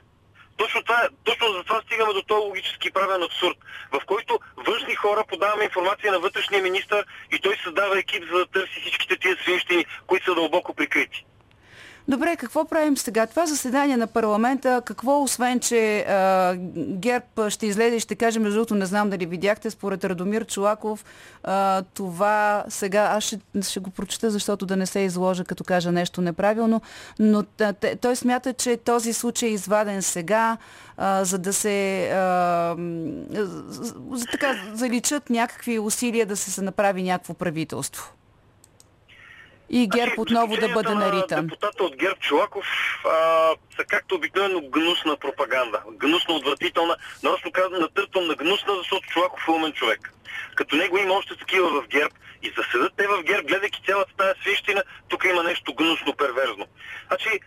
Точно, 0.62 0.84
това, 0.84 1.04
е- 1.04 1.10
точно 1.24 1.54
за 1.54 1.64
това 1.64 1.82
стигаме 1.82 2.14
до 2.14 2.22
този 2.22 2.46
логически 2.46 2.92
правен 2.92 3.24
абсурд, 3.24 3.58
в 3.92 4.02
който 4.06 4.40
външни 4.58 4.96
хора 4.96 5.24
подаваме 5.28 5.64
информация 5.64 6.12
на 6.12 6.20
вътрешния 6.20 6.62
министр 6.64 7.04
и 7.32 7.40
той 7.40 7.58
създава 7.64 8.00
екип 8.00 8.24
за 8.32 8.38
да 8.38 8.46
търси 8.46 8.82
всичките 8.82 9.18
тия 9.18 9.38
свинщини, 9.44 9.86
които 10.08 10.26
са 10.26 10.36
дълбоко 10.36 10.74
прикрити. 10.74 11.26
Добре, 12.08 12.36
какво 12.36 12.66
правим 12.66 12.98
сега? 12.98 13.28
Това 13.28 13.46
заседание 13.46 13.98
на 13.98 14.08
парламента, 14.08 14.82
какво 14.86 15.24
освен, 15.24 15.60
че 15.60 16.00
а, 16.00 16.56
ГЕРБ 16.78 17.50
ще 17.50 17.68
излезе 17.68 17.96
и 17.96 18.00
ще 18.00 18.16
каже, 18.16 18.40
между 18.40 18.56
другото, 18.56 18.76
не 18.76 18.86
знам 18.86 19.10
дали 19.10 19.26
видяхте, 19.26 19.70
според 19.70 20.04
Радомир 20.04 20.46
Чулаков, 20.46 21.06
а, 21.44 21.82
това 21.94 22.64
сега, 22.70 23.02
аз 23.02 23.24
ще, 23.24 23.40
ще 23.62 23.80
го 23.80 23.90
прочета, 23.90 24.32
защото 24.32 24.66
да 24.66 24.76
не 24.76 24.86
се 24.86 25.00
изложа, 25.00 25.44
като 25.44 25.64
кажа 25.64 25.92
нещо 25.92 26.22
неправилно, 26.22 26.82
но 27.20 27.44
той 28.02 28.16
смята, 28.16 28.54
че 28.54 28.78
този 28.78 29.14
случай 29.14 29.50
е 29.50 29.54
изваден 29.54 30.02
сега, 30.02 30.58
а, 30.98 31.24
за 31.24 31.38
да 31.38 31.54
се 31.54 32.10
а, 32.12 32.76
за, 34.12 34.26
така, 34.32 34.56
заличат 34.74 35.30
някакви 35.30 35.80
усилия 35.80 36.26
да 36.26 36.38
се 36.38 36.62
направи 36.62 37.04
някакво 37.04 37.34
правителство. 37.34 38.14
И 39.74 39.88
ГЕРБ 39.88 40.06
Значи, 40.06 40.20
отново 40.20 40.58
да 40.58 40.70
бъде 40.70 40.96
наритан. 40.96 41.38
На 41.38 41.44
депутата 41.44 41.84
от 41.84 41.96
ГЕРБ 41.96 42.20
Чулаков 42.20 42.66
а, 43.06 43.10
са 43.76 43.84
както 43.88 44.16
обикновено 44.16 44.62
гнусна 44.62 45.18
пропаганда. 45.18 45.82
Гнусна, 45.92 46.34
отвратителна. 46.34 46.96
Нарочно 47.24 47.52
казвам, 47.52 47.82
натъртвам 47.82 48.28
на 48.28 48.36
гнусна, 48.36 48.74
защото 48.78 49.08
Чулаков 49.08 49.48
е 49.48 49.52
умен 49.52 49.72
човек. 49.74 50.14
Като 50.56 50.76
него 50.76 50.98
има 50.98 51.14
още 51.14 51.38
такива 51.38 51.82
в 51.82 51.88
ГЕРБ 51.88 52.16
и 52.44 52.54
за 52.58 52.64
седат 52.72 52.94
те 52.98 53.08
в 53.08 53.24
ГЕРБ, 53.24 53.48
гледайки 53.48 53.82
цялата 53.86 54.16
тази 54.18 54.40
свищина, 54.42 54.84
тук 55.08 55.26
има 55.26 55.44
нещо 55.44 55.74
гнусно, 55.74 56.14
перверзно. 56.14 56.66
Значи, 57.08 57.40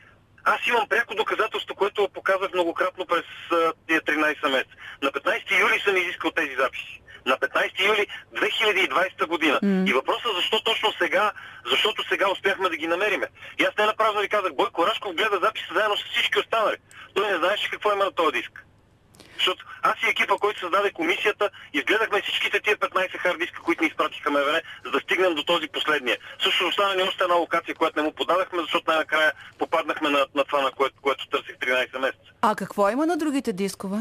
аз 0.44 0.66
имам 0.66 0.88
пряко 0.88 1.14
доказателство, 1.14 1.74
което 1.74 2.08
показах 2.08 2.52
многократно 2.54 3.06
през 3.06 3.24
тия 3.86 4.00
13 4.00 4.48
месеца. 4.48 4.74
На 5.02 5.10
15 5.10 5.60
юли 5.60 5.80
съм 5.84 5.96
изискал 5.96 6.30
тези 6.30 6.54
записи. 6.56 7.00
На 7.26 7.36
15 7.36 7.88
юли 7.88 8.06
2020 8.34 9.26
година. 9.26 9.58
М. 9.62 9.84
И 9.88 9.92
въпросът 9.92 10.32
е 10.32 10.36
защо 10.36 10.62
точно 10.62 10.92
сега, 10.98 11.32
защото 11.70 12.08
сега 12.08 12.30
успяхме 12.30 12.68
да 12.68 12.76
ги 12.76 12.86
намериме. 12.86 13.26
И 13.58 13.64
аз 13.64 13.76
не 13.78 13.86
напразно 13.86 14.20
ви 14.20 14.28
казах, 14.28 14.54
Бойко 14.54 14.86
Рашков 14.86 15.14
гледа 15.14 15.38
записа 15.42 15.74
заедно 15.74 15.96
с 15.96 16.04
всички 16.04 16.38
останали. 16.38 16.76
Той 17.14 17.30
не 17.30 17.36
знаеше 17.36 17.70
какво 17.70 17.92
има 17.92 18.04
на 18.04 18.12
този 18.12 18.32
диск. 18.32 18.64
Защото 19.34 19.64
аз 19.82 19.94
и 20.02 20.10
екипа, 20.10 20.34
който 20.40 20.60
създаде 20.60 20.92
комисията, 20.92 21.50
изгледахме 21.72 22.22
всичките 22.22 22.60
тия 22.60 22.76
15 22.76 23.18
хард 23.18 23.38
диска, 23.38 23.62
които 23.62 23.82
ни 23.82 23.88
изпратиха 23.88 24.30
МВР, 24.30 24.60
за 24.84 24.90
да 24.90 25.00
стигнем 25.00 25.34
до 25.34 25.44
този 25.44 25.68
последния. 25.68 26.18
Също 26.42 26.68
остана 26.68 26.94
ни 26.94 27.02
още 27.02 27.24
една 27.24 27.34
локация, 27.34 27.74
която 27.74 27.98
не 27.98 28.02
му 28.02 28.12
подадахме, 28.12 28.62
защото 28.62 28.84
най-накрая 28.90 29.32
попаднахме 29.58 30.10
на, 30.10 30.26
на 30.34 30.44
това, 30.44 30.62
на 30.62 30.70
което, 30.70 30.94
което 31.02 31.28
търсих 31.28 31.56
13 31.56 31.98
месеца. 31.98 32.30
А 32.42 32.54
какво 32.54 32.90
има 32.90 33.06
на 33.06 33.16
другите 33.16 33.52
дискове? 33.52 33.98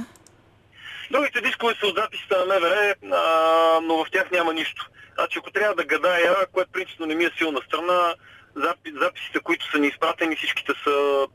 Другите 1.14 1.42
дискове 1.42 1.76
са 1.80 1.88
от 1.88 1.98
записите 1.98 2.36
на 2.38 2.46
МВР, 2.46 2.96
а, 3.12 3.80
но 3.84 4.06
в 4.06 4.12
тях 4.12 4.32
няма 4.32 4.54
нищо. 4.54 4.90
Значи 5.16 5.40
ако 5.40 5.52
трябва 5.52 5.76
да 5.76 5.84
гадая, 5.86 6.36
което 6.54 6.72
принципно 6.72 7.06
не 7.06 7.16
ми 7.16 7.24
е 7.24 7.32
силна 7.38 7.62
страна, 7.68 8.16
запи- 8.56 9.00
записите, 9.00 9.40
които 9.40 9.72
са 9.72 9.80
ни 9.80 9.88
изпратени, 9.88 10.36
всичките 10.36 10.72
са 10.84 11.28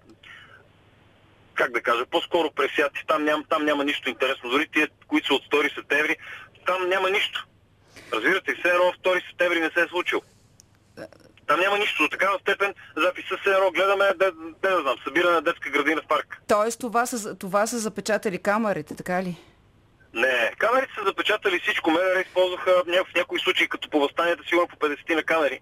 как 1.55 1.73
да 1.73 1.81
кажа, 1.83 2.07
по-скоро 2.07 2.51
пресяти. 2.51 3.05
Там, 3.07 3.25
ням, 3.25 3.45
там 3.49 3.65
няма 3.65 3.85
нищо 3.85 4.11
интересно. 4.11 4.51
Дори 4.51 4.69
тия, 4.73 4.89
които 5.09 5.27
са 5.27 5.35
от 5.35 5.43
2 5.51 5.75
септември, 5.75 6.17
там 6.67 6.89
няма 6.89 7.11
нищо. 7.11 7.47
Разбирате, 8.13 8.55
все 8.55 8.69
едно 8.69 8.93
2 9.05 9.29
септември 9.29 9.61
не 9.61 9.71
се 9.71 9.81
е 9.81 9.89
случил. 9.89 10.23
Там 11.47 11.61
няма 11.61 11.79
нищо. 11.79 12.03
До 12.03 12.09
такава 12.09 12.39
степен 12.39 12.75
записа 12.97 13.39
се 13.45 13.51
едно 13.51 13.71
гледаме, 13.71 14.05
де, 14.19 14.31
де, 14.63 14.69
да 14.69 14.81
знам, 14.81 14.97
събиране 15.05 15.35
на 15.35 15.43
детска 15.43 15.71
градина 15.71 16.03
в 16.03 16.09
парк. 16.09 16.43
Тоест 16.49 16.81
това 16.81 17.07
са, 17.07 17.39
това 17.39 17.67
са 17.67 17.79
запечатали 17.79 18.39
камерите, 18.39 18.97
така 18.97 19.23
ли? 19.23 19.37
Не, 20.19 20.53
камерите 20.59 20.93
са 20.99 21.05
запечатали 21.07 21.61
всичко. 21.61 21.91
МВР 21.91 22.21
използваха 22.21 22.71
в 22.87 23.15
някои 23.15 23.41
случаи, 23.41 23.69
като 23.69 23.91
по 23.91 24.01
възстанията, 24.01 24.43
сигурно 24.49 24.69
по 24.69 24.77
50 24.77 25.15
на 25.15 25.23
камери. 25.23 25.61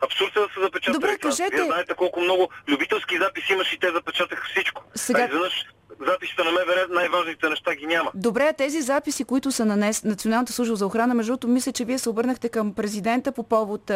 Абсурд 0.00 0.36
е 0.36 0.40
да 0.40 0.48
са 0.54 0.60
запечатали. 0.60 0.94
Добре, 0.94 1.18
кажете... 1.18 1.56
Вие 1.56 1.64
знаете 1.64 1.94
колко 1.94 2.20
много 2.20 2.48
любителски 2.68 3.18
записи 3.18 3.52
имаш 3.52 3.72
и 3.72 3.78
те 3.78 3.90
запечатаха 3.92 4.44
всичко. 4.50 4.82
Сега... 4.94 5.22
А 5.22 5.24
изведнъж 5.24 5.66
записите 6.06 6.44
на 6.44 6.52
МВР, 6.52 6.86
най-важните 6.90 7.48
неща 7.48 7.74
ги 7.74 7.86
няма. 7.86 8.10
Добре, 8.14 8.52
тези 8.52 8.80
записи, 8.80 9.24
които 9.24 9.52
са 9.52 9.64
на 9.64 9.92
Националната 10.04 10.52
служба 10.52 10.76
за 10.76 10.86
охрана, 10.86 11.14
между 11.14 11.32
другото, 11.32 11.48
мисля, 11.48 11.72
че 11.72 11.84
вие 11.84 11.98
се 11.98 12.08
обърнахте 12.08 12.48
към 12.48 12.74
президента 12.74 13.32
по 13.32 13.42
повод 13.42 13.90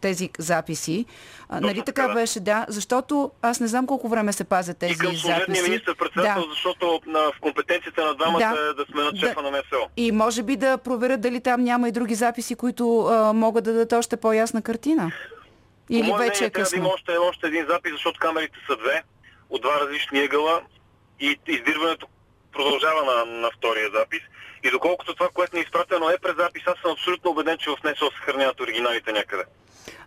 тези 0.00 0.30
записи. 0.38 1.06
Нали 1.50 1.82
така 1.86 2.08
беше, 2.08 2.40
да, 2.40 2.66
защото 2.68 3.30
аз 3.42 3.60
не 3.60 3.66
знам 3.66 3.86
колко 3.86 4.08
време 4.08 4.32
се 4.32 4.44
пазят 4.44 4.78
тези 4.78 4.94
записи. 4.94 5.12
И 5.12 5.20
към 5.22 5.32
служебния 5.32 5.62
министр-председател, 5.62 6.42
да. 6.42 6.50
защото 6.50 7.00
на, 7.06 7.18
в 7.18 7.40
компетенцията 7.40 8.04
на 8.04 8.14
двамата 8.14 8.38
да. 8.38 8.70
е 8.70 8.74
да 8.74 8.84
сме 8.92 9.02
на 9.02 9.10
шефа 9.16 9.42
да. 9.42 9.50
на 9.50 9.58
МСО. 9.58 9.88
И 9.96 10.12
може 10.12 10.42
би 10.42 10.56
да 10.56 10.78
проверят 10.78 11.20
дали 11.20 11.40
там 11.40 11.64
няма 11.64 11.88
и 11.88 11.92
други 11.92 12.14
записи, 12.14 12.54
които 12.54 13.00
а, 13.00 13.32
могат 13.32 13.64
да 13.64 13.72
дадат 13.72 13.92
още 13.92 14.16
по-ясна 14.16 14.62
картина. 14.62 15.12
Или 15.90 16.10
По 16.10 16.16
вече 16.16 16.44
е 16.44 16.50
късно? 16.50 16.70
Трябва 16.70 16.70
да 16.70 16.76
има 16.76 16.94
още, 16.94 17.16
още 17.16 17.46
един 17.46 17.66
запис, 17.66 17.92
защото 17.92 18.20
камерите 18.20 18.58
са 18.70 18.76
две, 18.76 19.02
от 19.50 19.62
два 19.62 19.80
различни 19.80 20.20
ъгъла 20.20 20.60
и 21.20 21.36
издирването 21.46 22.06
продължава 22.52 23.04
на, 23.04 23.24
на 23.24 23.50
втория 23.56 23.90
запис. 23.94 24.20
И 24.64 24.70
доколкото 24.70 25.14
това, 25.14 25.28
което 25.34 25.56
ни 25.56 25.60
е 25.60 25.64
изпратено 25.64 26.10
е 26.10 26.18
през 26.18 26.36
запис, 26.36 26.62
аз 26.66 26.74
съм 26.82 26.90
абсолютно 26.92 27.30
убеден, 27.30 27.58
че 27.58 27.70
в 27.70 27.76
НСО 27.84 28.10
съхраняват 28.10 28.60
оригиналите 28.60 29.12
някъде. 29.12 29.44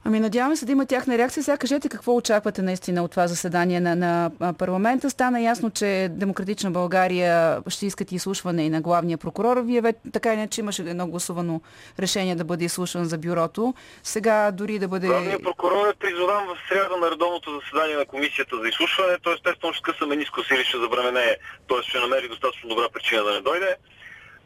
Ами 0.06 0.20
надяваме 0.20 0.56
се 0.56 0.66
да 0.66 0.72
има 0.72 0.86
тяхна 0.86 1.18
реакция. 1.18 1.44
Сега 1.44 1.58
кажете 1.58 1.90
какво 1.90 2.16
очаквате 2.16 2.62
наистина 2.62 3.04
от 3.04 3.12
това 3.12 3.28
заседание 3.28 3.80
на, 3.80 3.96
на 3.96 4.32
парламента. 4.54 5.10
Стана 5.10 5.42
ясно, 5.42 5.70
че 5.70 6.08
Демократична 6.12 6.72
България 6.72 7.62
ще 7.68 7.86
искат 7.86 8.12
изслушване 8.12 8.66
и 8.66 8.70
на 8.70 8.82
главния 8.82 9.18
прокурор. 9.18 9.58
Вие 9.58 9.82
вече 9.82 10.00
така 10.14 10.34
иначе 10.34 10.62
имаше 10.62 10.82
едно 10.82 11.08
гласувано 11.08 11.62
решение 12.00 12.36
да 12.36 12.44
бъде 12.44 12.66
изслушван 12.66 13.06
за 13.06 13.18
бюрото. 13.18 13.74
Сега 14.04 14.52
дори 14.52 14.80
да 14.80 14.88
бъде... 14.88 15.08
Главният 15.08 15.44
прокурор 15.44 15.88
е 15.88 15.94
призован 15.94 16.46
в 16.48 16.58
среда 16.70 16.98
на 16.98 17.12
редовното 17.12 17.60
заседание 17.60 17.96
на 17.96 18.06
комисията 18.06 18.56
за 18.62 18.68
изслушване. 18.68 19.18
Той 19.24 19.34
естествено 19.34 19.74
ще 19.74 19.80
скъсаме 19.80 20.16
ниско 20.16 20.44
сили, 20.44 20.64
ще 20.64 20.78
забремене, 20.78 21.38
т.е. 21.70 21.84
ще 21.90 22.00
намери 22.00 22.28
достатъчно 22.28 22.70
добра 22.70 22.90
причина 22.94 23.24
да 23.24 23.34
не 23.34 23.42
дойде. 23.42 23.76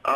А, 0.08 0.14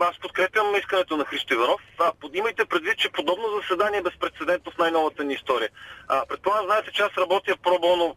аз 0.00 0.18
подкрепям 0.22 0.76
искането 0.76 1.16
на 1.16 1.24
Христо 1.24 1.54
Иванов. 1.54 1.80
А, 1.98 2.12
имайте 2.34 2.64
предвид, 2.64 2.98
че 2.98 3.12
подобно 3.12 3.44
заседание 3.60 3.98
е 3.98 4.02
безпредседентно 4.02 4.72
в 4.72 4.78
най-новата 4.78 5.24
ни 5.24 5.34
история. 5.34 5.68
А, 6.08 6.26
предполагам, 6.26 6.66
знаете, 6.66 6.90
че 6.92 7.02
аз 7.02 7.10
работя 7.18 7.56
пробоно 7.62 8.16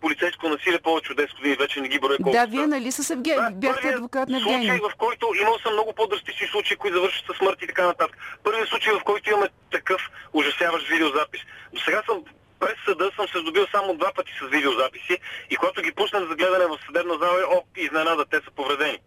полицейско 0.00 0.48
насилие 0.48 0.78
повече 0.78 1.12
от 1.12 1.18
10 1.18 1.36
години, 1.36 1.56
вече 1.56 1.80
не 1.80 1.88
ги 1.88 1.98
броя 1.98 2.16
колко 2.22 2.38
Да, 2.38 2.46
вие 2.46 2.66
нали 2.66 2.92
с 2.92 3.10
Евгений, 3.10 3.40
да, 3.40 3.50
бяхте 3.50 3.88
адвокат 3.88 4.28
на 4.28 4.38
Евгений. 4.38 4.68
Случай, 4.68 4.88
в 4.90 4.96
който 4.98 5.26
имал 5.40 5.58
съм 5.58 5.72
много 5.72 5.92
по-драстични 5.92 6.46
случаи, 6.46 6.76
които 6.76 6.96
завършат 6.96 7.26
със 7.26 7.36
смърт 7.36 7.62
и 7.62 7.66
така 7.66 7.86
нататък. 7.86 8.16
Първият 8.44 8.68
случай, 8.68 8.92
в 8.92 9.04
който 9.04 9.30
имаме 9.30 9.48
такъв 9.70 10.00
ужасяващ 10.32 10.88
видеозапис. 10.88 11.40
До 11.72 11.80
сега 11.80 12.02
съм 12.06 12.24
през 12.60 12.74
съда 12.84 13.10
съм 13.16 13.28
се 13.28 13.38
здобил 13.38 13.66
само 13.74 13.96
два 13.96 14.12
пъти 14.12 14.32
с 14.42 14.48
видеозаписи 14.50 15.18
и 15.50 15.56
когато 15.56 15.82
ги 15.82 15.92
пуснем 15.92 16.28
за 16.28 16.34
гледане 16.34 16.66
в 16.66 16.78
съдебна 16.86 17.14
зала, 17.18 17.38
о, 17.50 17.62
изненада, 17.76 18.24
те 18.30 18.36
са 18.36 18.50
повредени. 18.56 18.98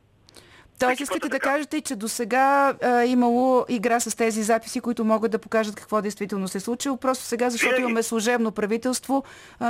Тоест 0.82 1.01
искате 1.01 1.29
да 1.29 1.39
кажете, 1.39 1.82
че 1.82 1.95
до 1.95 2.07
сега 2.07 2.73
е 3.03 3.05
имало 3.05 3.65
игра 3.69 3.99
с 3.99 4.17
тези 4.17 4.43
записи, 4.43 4.82
които 4.82 5.05
могат 5.05 5.32
да 5.32 5.39
покажат 5.39 5.75
какво 5.75 6.01
действително 6.01 6.47
се 6.47 6.57
е 6.57 6.61
случило. 6.61 6.97
Просто 6.97 7.23
сега, 7.23 7.49
защото 7.49 7.82
имаме 7.82 8.03
служебно 8.03 8.51
правителство, 8.51 9.23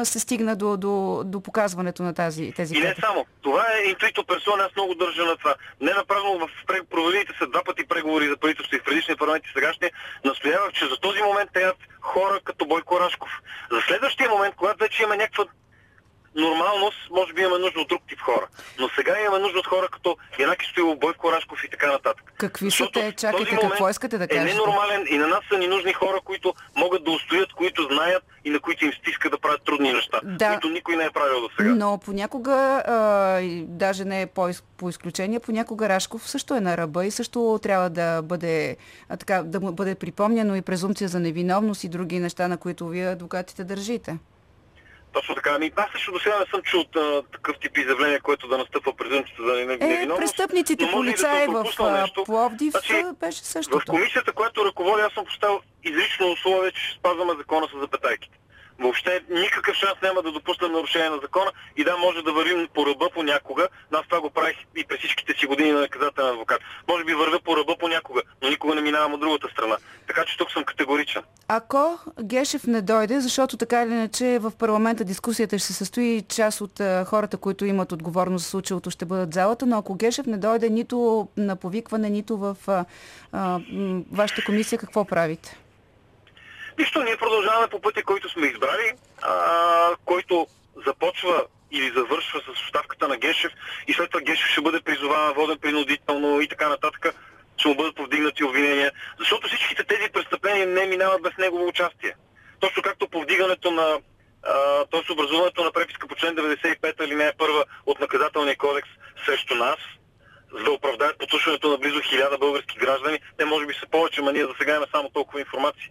се 0.03 0.19
стигна 0.19 0.55
до, 0.55 0.77
до, 0.77 1.21
до 1.25 1.41
показването 1.41 2.03
на 2.03 2.13
тази, 2.13 2.53
тези 2.55 2.75
И 2.75 2.79
не 2.79 2.95
само. 2.99 3.25
Това 3.41 3.65
е 3.77 3.89
интуито 3.89 4.23
персона, 4.23 4.63
аз 4.63 4.75
много 4.75 4.95
държа 4.95 5.25
на 5.25 5.37
това. 5.37 5.55
Не 5.81 5.93
направо 5.93 6.39
в 6.39 6.49
провалите 6.89 7.33
се 7.39 7.45
два 7.45 7.63
пъти 7.63 7.87
преговори 7.87 8.27
за 8.27 8.37
правителство 8.37 8.75
и 8.75 8.79
в 8.79 8.83
предишния 8.83 9.17
парламент 9.17 9.45
и 9.45 9.53
сегашния, 9.53 9.91
настоявах, 10.25 10.71
че 10.71 10.85
за 10.85 10.97
този 10.97 11.21
момент 11.21 11.49
трябва 11.53 11.73
хора 12.01 12.39
като 12.43 12.65
Бойко 12.65 12.99
Рашков. 12.99 13.29
За 13.71 13.81
следващия 13.87 14.29
момент, 14.29 14.55
когато 14.55 14.77
вече 14.79 15.03
има 15.03 15.15
някаква 15.15 15.45
нормалност, 16.35 16.97
може 17.11 17.33
би 17.33 17.41
имаме 17.41 17.57
нужда 17.57 17.79
от 17.79 17.87
друг 17.87 18.01
тип 18.09 18.19
хора. 18.21 18.47
Но 18.79 18.89
сега 18.89 19.15
имаме 19.21 19.39
нужда 19.39 19.59
от 19.59 19.67
хора 19.67 19.87
като 19.91 20.17
Янаки 20.39 20.65
Стоилов, 20.65 20.99
Бойко 20.99 21.31
Рашков 21.31 21.63
и 21.63 21.69
така 21.69 21.91
нататък. 21.91 22.33
Какви 22.37 22.71
са 22.71 22.87
те? 22.93 23.13
Чакайте, 23.17 23.57
какво 23.61 23.89
искате 23.89 24.17
да 24.17 24.27
кажете? 24.27 24.51
Е 24.51 24.53
ненормален 24.53 25.05
и 25.09 25.17
на 25.17 25.27
нас 25.27 25.39
са 25.51 25.57
ни 25.57 25.67
нужни 25.67 25.93
хора, 25.93 26.19
които 26.25 26.53
могат 26.75 27.03
да 27.03 27.11
устоят, 27.11 27.53
които 27.53 27.87
знаят 27.91 28.23
и 28.45 28.49
на 28.49 28.59
които 28.59 28.85
им 28.85 28.93
стиска 28.93 29.29
да 29.29 29.37
правят 29.37 29.61
трудни 29.65 29.93
неща, 29.93 30.19
да. 30.23 30.51
които 30.51 30.69
никой 30.69 30.95
не 30.95 31.05
е 31.05 31.11
правил 31.11 31.41
до 31.41 31.49
сега. 31.57 31.75
Но 31.75 31.97
понякога, 31.97 32.83
а, 32.87 33.41
даже 33.67 34.05
не 34.05 34.21
е 34.21 34.27
по, 34.27 34.49
по 34.77 34.89
изключение, 34.89 35.39
понякога 35.39 35.89
Рашков 35.89 36.29
също 36.29 36.55
е 36.55 36.59
на 36.59 36.77
ръба 36.77 37.05
и 37.05 37.11
също 37.11 37.59
трябва 37.63 37.89
да 37.89 38.21
бъде, 38.21 38.77
а, 39.09 39.17
така, 39.17 39.43
да 39.43 39.59
бъде 39.59 39.95
припомняно 39.95 40.55
и 40.55 40.61
презумпция 40.61 41.07
за 41.07 41.19
невиновност 41.19 41.83
и 41.83 41.89
други 41.89 42.19
неща, 42.19 42.47
на 42.47 42.57
които 42.57 42.87
вие 42.87 43.07
адвокатите 43.07 43.63
държите. 43.63 44.17
Точно 45.13 45.35
така. 45.35 45.51
Ами, 45.55 45.71
аз 45.75 45.91
също 45.91 46.11
до 46.11 46.19
сега 46.19 46.39
не 46.39 46.45
съм 46.45 46.61
чул 46.61 46.83
такъв 47.31 47.55
тип 47.61 47.77
изявление, 47.77 48.19
което 48.19 48.47
да 48.47 48.57
настъпва 48.57 48.95
презумцията 48.95 49.43
за 49.45 49.53
невиновност. 49.53 50.17
Е, 50.17 50.21
престъпниците 50.21 50.89
полицаи 50.91 51.47
да 51.47 51.63
в 51.63 52.25
Пловдив 52.25 52.71
значи, 52.71 53.03
беше 53.19 53.43
същото. 53.43 53.79
В 53.79 53.85
комисията, 53.85 54.33
която 54.33 54.65
ръководя, 54.65 55.03
аз 55.03 55.13
съм 55.13 55.25
поставил 55.25 55.59
изрично 55.83 56.31
условие, 56.31 56.71
че 56.71 56.81
ще 56.81 56.99
спазваме 56.99 57.33
закона 57.37 57.67
с 57.75 57.79
запетайките. 57.79 58.40
Въобще 58.81 59.21
никакъв 59.29 59.75
шанс 59.75 60.01
няма 60.03 60.21
да 60.21 60.31
допуснем 60.31 60.71
нарушение 60.71 61.09
на 61.09 61.17
закона 61.17 61.51
и 61.77 61.83
да, 61.83 61.97
може 61.97 62.21
да 62.21 62.33
вървим 62.33 62.67
по 62.73 62.85
ръба 62.85 63.09
понякога. 63.13 63.67
Аз 63.93 64.07
това 64.07 64.21
го 64.21 64.29
правих 64.29 64.57
и 64.75 64.85
през 64.85 64.99
всичките 64.99 65.33
си 65.39 65.45
години 65.45 65.71
на 65.71 65.79
наказателен 65.79 66.29
адвокат. 66.29 66.61
Може 66.87 67.03
би 67.03 67.13
вървя 67.13 67.39
по 67.39 67.57
ръба 67.57 67.75
понякога, 67.79 68.21
но 68.41 68.49
никога 68.49 68.75
не 68.75 68.81
минавам 68.81 69.13
от 69.13 69.19
другата 69.19 69.47
страна. 69.51 69.77
Така 70.07 70.25
че 70.25 70.37
тук 70.37 70.51
съм 70.51 70.63
категоричен. 70.63 71.21
Ако 71.47 71.99
Гешев 72.23 72.67
не 72.67 72.81
дойде, 72.81 73.19
защото 73.19 73.57
така 73.57 73.83
или 73.83 73.91
иначе 73.91 74.39
в 74.39 74.51
парламента 74.59 75.03
дискусията 75.03 75.59
ще 75.59 75.67
се 75.67 75.73
състои, 75.73 76.23
част 76.29 76.61
от 76.61 76.81
хората, 77.05 77.37
които 77.37 77.65
имат 77.65 77.91
отговорност 77.91 78.43
за 78.43 78.49
случилото, 78.49 78.91
ще 78.91 79.05
бъдат 79.05 79.33
залата, 79.33 79.65
но 79.65 79.77
ако 79.77 79.95
Гешев 79.95 80.25
не 80.25 80.37
дойде 80.37 80.69
нито 80.69 81.27
на 81.37 81.55
повикване, 81.55 82.09
нито 82.09 82.37
в 82.37 82.57
а, 82.67 82.85
а, 83.31 83.59
вашата 84.11 84.45
комисия, 84.45 84.79
какво 84.79 85.05
правите? 85.05 85.60
Нищо, 86.81 87.03
ние 87.03 87.17
продължаваме 87.17 87.67
по 87.67 87.81
пътя, 87.81 88.03
който 88.03 88.29
сме 88.29 88.47
избрали, 88.47 88.91
а, 89.21 89.95
който 90.05 90.47
започва 90.87 91.45
или 91.71 91.91
завършва 91.95 92.41
с 92.41 92.63
оставката 92.65 93.07
на 93.07 93.17
Гешев 93.17 93.51
и 93.87 93.93
след 93.93 94.09
това 94.09 94.21
Гешев 94.21 94.47
ще 94.47 94.61
бъде 94.61 94.81
призован, 94.81 95.33
воден 95.33 95.57
принудително 95.57 96.41
и 96.41 96.47
така 96.47 96.69
нататък, 96.69 97.15
ще 97.57 97.67
му 97.67 97.75
бъдат 97.75 97.95
повдигнати 97.95 98.43
обвинения, 98.43 98.91
защото 99.19 99.47
всичките 99.47 99.83
тези 99.83 100.11
престъпления 100.13 100.67
не 100.67 100.85
минават 100.85 101.21
без 101.21 101.37
негово 101.37 101.67
участие. 101.67 102.15
Точно 102.59 102.83
както 102.83 103.09
повдигането 103.09 103.71
на 103.71 103.99
т.е. 104.91 105.11
образуването 105.11 105.63
на 105.63 105.71
преписка 105.71 106.07
по 106.07 106.15
член 106.15 106.35
95 106.35 107.03
или 107.05 107.15
не 107.15 107.27
е 107.27 107.37
първа 107.37 107.65
от 107.85 107.99
наказателния 107.99 108.57
кодекс 108.57 108.89
срещу 109.25 109.55
нас, 109.55 109.77
за 110.57 110.63
да 110.63 110.71
оправдаят 110.71 111.17
подслушването 111.17 111.69
на 111.69 111.77
близо 111.77 112.01
хиляда 112.01 112.37
български 112.37 112.77
граждани. 112.77 113.19
Те 113.37 113.45
може 113.45 113.65
би 113.65 113.73
са 113.73 113.87
повече, 113.91 114.21
но 114.21 114.31
ние 114.31 114.45
за 114.45 114.53
сега 114.59 114.71
имаме 114.71 114.87
само 114.91 115.09
толкова 115.09 115.39
информация. 115.39 115.89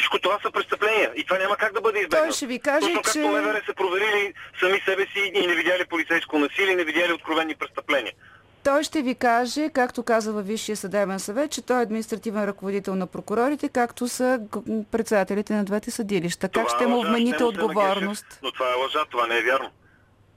Всичко 0.00 0.18
това 0.18 0.38
са 0.42 0.50
престъпления 0.50 1.10
и 1.16 1.24
това 1.24 1.38
няма 1.38 1.56
как 1.56 1.72
да 1.72 1.80
бъде 1.80 1.98
избегнато. 1.98 2.24
Той 2.24 2.32
ще 2.32 2.46
ви 2.46 2.58
каже, 2.58 2.86
Точно 2.94 3.12
че... 3.12 3.20
както 3.20 3.28
МВР 3.28 3.60
са 3.66 3.74
проверили 3.74 4.34
сами 4.60 4.82
себе 4.84 5.02
си 5.02 5.32
и 5.34 5.46
не 5.46 5.54
видяли 5.54 5.84
полицейско 5.84 6.38
насилие, 6.38 6.74
не 6.74 6.84
видяли 6.84 7.12
откровени 7.12 7.54
престъпления. 7.54 8.12
Той 8.64 8.84
ще 8.84 9.02
ви 9.02 9.14
каже, 9.14 9.68
както 9.68 10.02
каза 10.02 10.32
във 10.32 10.46
Висшия 10.46 10.76
съдебен 10.76 11.20
съвет, 11.20 11.50
че 11.50 11.62
той 11.62 11.78
е 11.78 11.82
административен 11.82 12.44
ръководител 12.44 12.94
на 12.94 13.06
прокурорите, 13.06 13.68
както 13.68 14.08
са 14.08 14.40
председателите 14.90 15.52
на 15.52 15.64
двете 15.64 15.90
съдилища. 15.90 16.48
Това 16.48 16.66
как 16.66 16.76
ще 16.76 16.86
му 16.86 17.02
вмените 17.02 17.44
отговорност? 17.44 18.26
Но 18.42 18.52
това 18.52 18.66
е 18.70 18.74
лъжа, 18.74 19.04
това 19.10 19.26
не 19.26 19.38
е 19.38 19.42
вярно. 19.42 19.70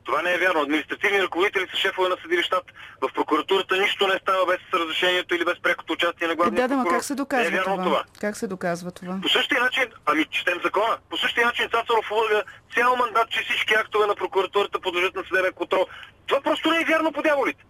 Това 0.04 0.22
не 0.22 0.34
е 0.34 0.38
вярно. 0.38 0.62
Административни 0.62 1.22
ръководители 1.22 1.68
са 1.72 1.78
шефове 1.78 2.10
на 2.10 2.18
съдилищата. 2.22 2.74
В 3.02 3.10
прокуратурата 3.14 3.78
нищо 3.78 4.08
не 4.08 4.18
става 4.22 4.46
без 4.46 4.60
разрешението 4.74 5.36
или 5.36 5.46
без 5.46 5.62
прекото 5.62 5.94
участие 5.94 6.28
на 6.28 6.36
главния 6.36 6.68
да, 6.68 6.68
да, 6.68 6.82
прокурор. 6.82 6.96
как 6.96 7.04
се 7.04 7.16
доказва 7.16 7.52
не 7.52 7.58
е 7.58 7.64
това? 7.64 7.84
това? 7.84 8.04
Как 8.22 8.38
се 8.38 8.48
доказва 8.48 8.92
това? 8.92 9.20
По 9.22 9.30
същия 9.30 9.62
начин, 9.62 9.86
ами 10.06 10.26
четем 10.26 10.60
закона, 10.64 10.98
по 11.10 11.18
същия 11.18 11.46
начин 11.46 11.70
Цацаров 11.70 12.12
лъга 12.12 12.44
цял 12.76 12.96
мандат, 12.96 13.30
че 13.30 13.44
всички 13.44 13.74
актове 13.74 14.08
на 14.08 14.16
прокуратурата 14.16 14.80
подлежат 14.80 15.16
на 15.16 15.24
съдебен 15.24 15.54
контрол. 15.54 15.86
Това 16.28 16.42
просто 16.42 16.72
не 16.72 16.82
е 16.82 16.86
вярно 16.86 17.12
по 17.12 17.22
дяволите. 17.22 17.64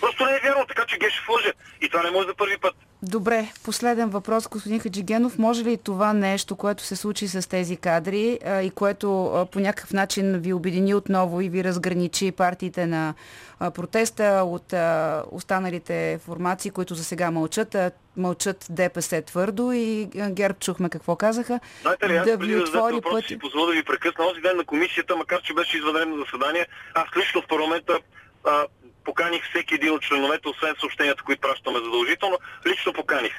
Просто 0.00 0.24
не 0.24 0.30
е 0.36 0.40
вярно, 0.44 0.66
така 0.68 0.84
че 0.88 0.98
Гешев 0.98 1.28
лъже. 1.28 1.52
И 1.80 1.88
това 1.88 2.02
не 2.02 2.10
може 2.10 2.26
да 2.26 2.34
първи 2.34 2.58
път. 2.58 2.74
Добре, 3.02 3.52
последен 3.64 4.08
въпрос, 4.08 4.48
господин 4.48 4.80
Хаджигенов. 4.80 5.38
Може 5.38 5.64
ли 5.64 5.76
това 5.76 6.12
нещо, 6.12 6.56
което 6.56 6.82
се 6.82 6.96
случи 6.96 7.28
с 7.28 7.48
тези 7.48 7.76
кадри 7.76 8.38
а, 8.44 8.62
и 8.62 8.70
което 8.70 9.26
а, 9.26 9.46
по 9.46 9.60
някакъв 9.60 9.92
начин 9.92 10.38
ви 10.38 10.52
обедини 10.52 10.94
отново 10.94 11.40
и 11.40 11.48
ви 11.48 11.64
разграничи 11.64 12.32
партиите 12.32 12.86
на 12.86 13.14
а, 13.60 13.70
протеста 13.70 14.42
от 14.44 14.72
а, 14.72 15.22
останалите 15.30 16.20
формации, 16.26 16.70
които 16.70 16.94
за 16.94 17.04
сега 17.04 17.30
мълчат, 17.30 17.74
а, 17.74 17.90
мълчат 18.16 18.66
ДПС 18.70 19.22
твърдо 19.22 19.72
и 19.72 20.08
а, 20.20 20.30
ГЕРБ 20.30 20.58
чухме 20.60 20.90
какво 20.90 21.16
казаха. 21.16 21.60
Знаете 21.82 22.08
ли, 22.08 22.16
аз 22.16 22.26
да 22.26 22.36
ви 22.36 22.56
отвори 22.56 22.94
да 22.94 23.02
път... 23.02 23.24
си 23.24 23.38
позволя 23.38 23.66
да 23.66 23.72
ви 23.72 23.82
прекъсна. 23.82 24.24
Онзи 24.26 24.40
ден 24.40 24.56
на 24.56 24.64
комисията, 24.64 25.16
макар 25.16 25.42
че 25.42 25.54
беше 25.54 25.76
извънредно 25.76 26.24
заседание, 26.24 26.66
аз 26.94 27.06
лично 27.16 27.42
в 27.42 27.46
парламента 27.46 27.98
а, 28.44 28.66
поканих 29.04 29.42
всеки 29.50 29.74
един 29.74 29.92
от 29.92 30.02
членовете, 30.02 30.48
освен 30.48 30.74
съобщенията, 30.80 31.22
които 31.22 31.40
пращаме 31.40 31.78
задължително, 31.78 32.38
лично 32.66 32.92
поканих. 32.92 33.32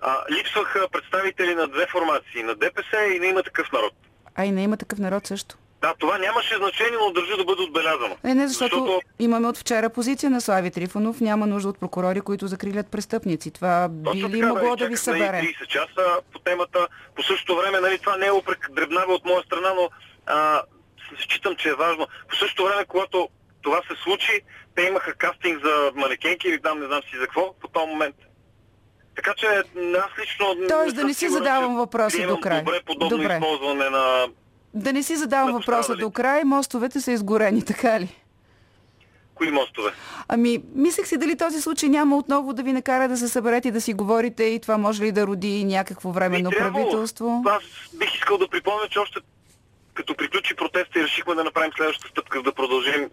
А, 0.00 0.16
липсваха 0.30 0.88
представители 0.92 1.54
на 1.54 1.68
две 1.68 1.86
формации, 1.86 2.42
на 2.42 2.54
ДПС 2.54 2.96
и 3.16 3.18
на 3.18 3.26
има 3.26 3.42
такъв 3.42 3.72
народ. 3.72 3.92
А 4.34 4.44
и 4.44 4.50
на 4.50 4.62
има 4.62 4.76
такъв 4.76 4.98
народ 4.98 5.26
също. 5.26 5.56
Да, 5.80 5.94
това 5.98 6.18
нямаше 6.18 6.56
значение, 6.56 6.98
но 7.06 7.12
държа 7.12 7.36
да 7.36 7.44
бъде 7.44 7.62
отбелязано. 7.62 8.16
Е, 8.24 8.34
не, 8.34 8.48
защото, 8.48 8.76
защото 8.76 9.00
имаме 9.18 9.48
от 9.48 9.58
вчера 9.58 9.90
позиция 9.90 10.30
на 10.30 10.40
Слави 10.40 10.70
Трифонов. 10.70 11.20
Няма 11.20 11.46
нужда 11.46 11.68
от 11.68 11.80
прокурори, 11.80 12.20
които 12.20 12.46
закрилят 12.46 12.90
престъпници. 12.90 13.50
Това 13.50 13.88
би 13.88 14.24
ли 14.24 14.42
могло 14.42 14.76
да 14.76 14.86
ви 14.86 14.96
събере? 14.96 15.42
30 15.62 15.66
часа 15.66 16.20
по 16.32 16.38
темата. 16.38 16.88
По 17.16 17.22
същото 17.22 17.56
време, 17.56 17.80
нали, 17.80 17.98
това 17.98 18.16
не 18.16 18.26
е 18.26 18.32
упрек 18.32 18.68
дребнава 18.70 19.12
от 19.14 19.24
моя 19.24 19.42
страна, 19.42 19.74
но 19.74 19.90
а, 20.26 20.62
считам, 21.18 21.56
че 21.56 21.68
е 21.68 21.74
важно. 21.74 22.06
По 22.28 22.36
същото 22.36 22.64
време, 22.64 22.84
когато 22.84 23.28
това 23.62 23.80
се 23.82 24.02
случи, 24.02 24.40
те 24.74 24.82
имаха 24.82 25.14
кастинг 25.14 25.64
за 25.64 25.92
манекенки 25.94 26.48
или 26.48 26.62
там 26.62 26.80
не 26.80 26.86
знам 26.86 27.02
си 27.02 27.16
за 27.20 27.24
какво 27.24 27.54
по 27.60 27.68
този 27.68 27.86
момент. 27.86 28.16
Така 29.16 29.34
че 29.36 29.46
аз 29.46 30.10
лично... 30.20 30.56
Тоест 30.68 30.96
да 30.96 31.04
не 31.04 31.14
си 31.14 31.28
задавам 31.28 31.76
въпроса 31.76 32.26
до 32.26 32.40
край. 32.40 32.58
Добре, 32.58 32.80
подобно 32.86 33.18
добре. 33.18 33.34
използване 33.34 33.90
на... 33.90 34.26
Да 34.74 34.92
не 34.92 35.02
си 35.02 35.16
задавам 35.16 35.52
въпроса 35.52 35.96
до 35.96 36.10
край, 36.10 36.44
мостовете 36.44 37.00
са 37.00 37.12
изгорени, 37.12 37.64
така 37.64 38.00
ли? 38.00 38.08
Кои 39.34 39.50
мостове? 39.50 39.90
Ами, 40.28 40.62
мислех 40.74 41.06
си 41.06 41.16
дали 41.16 41.36
този 41.36 41.60
случай 41.60 41.88
няма 41.88 42.16
отново 42.16 42.52
да 42.52 42.62
ви 42.62 42.72
накара 42.72 43.08
да 43.08 43.16
се 43.16 43.28
съберете 43.28 43.68
и 43.68 43.72
да 43.72 43.80
си 43.80 43.94
говорите 43.94 44.44
и 44.44 44.60
това 44.60 44.78
може 44.78 45.02
ли 45.02 45.12
да 45.12 45.26
роди 45.26 45.64
някакво 45.64 46.12
временно 46.12 46.50
правителство? 46.50 47.42
Аз 47.46 47.62
бих 47.98 48.14
искал 48.14 48.38
да 48.38 48.48
припомня, 48.48 48.88
че 48.90 48.98
още 48.98 49.20
като 49.94 50.14
приключи 50.14 50.56
протеста 50.56 51.00
и 51.00 51.02
решихме 51.02 51.34
да 51.34 51.44
направим 51.44 51.72
следващата 51.76 52.08
стъпка, 52.08 52.42
да 52.42 52.52
продължим 52.52 53.10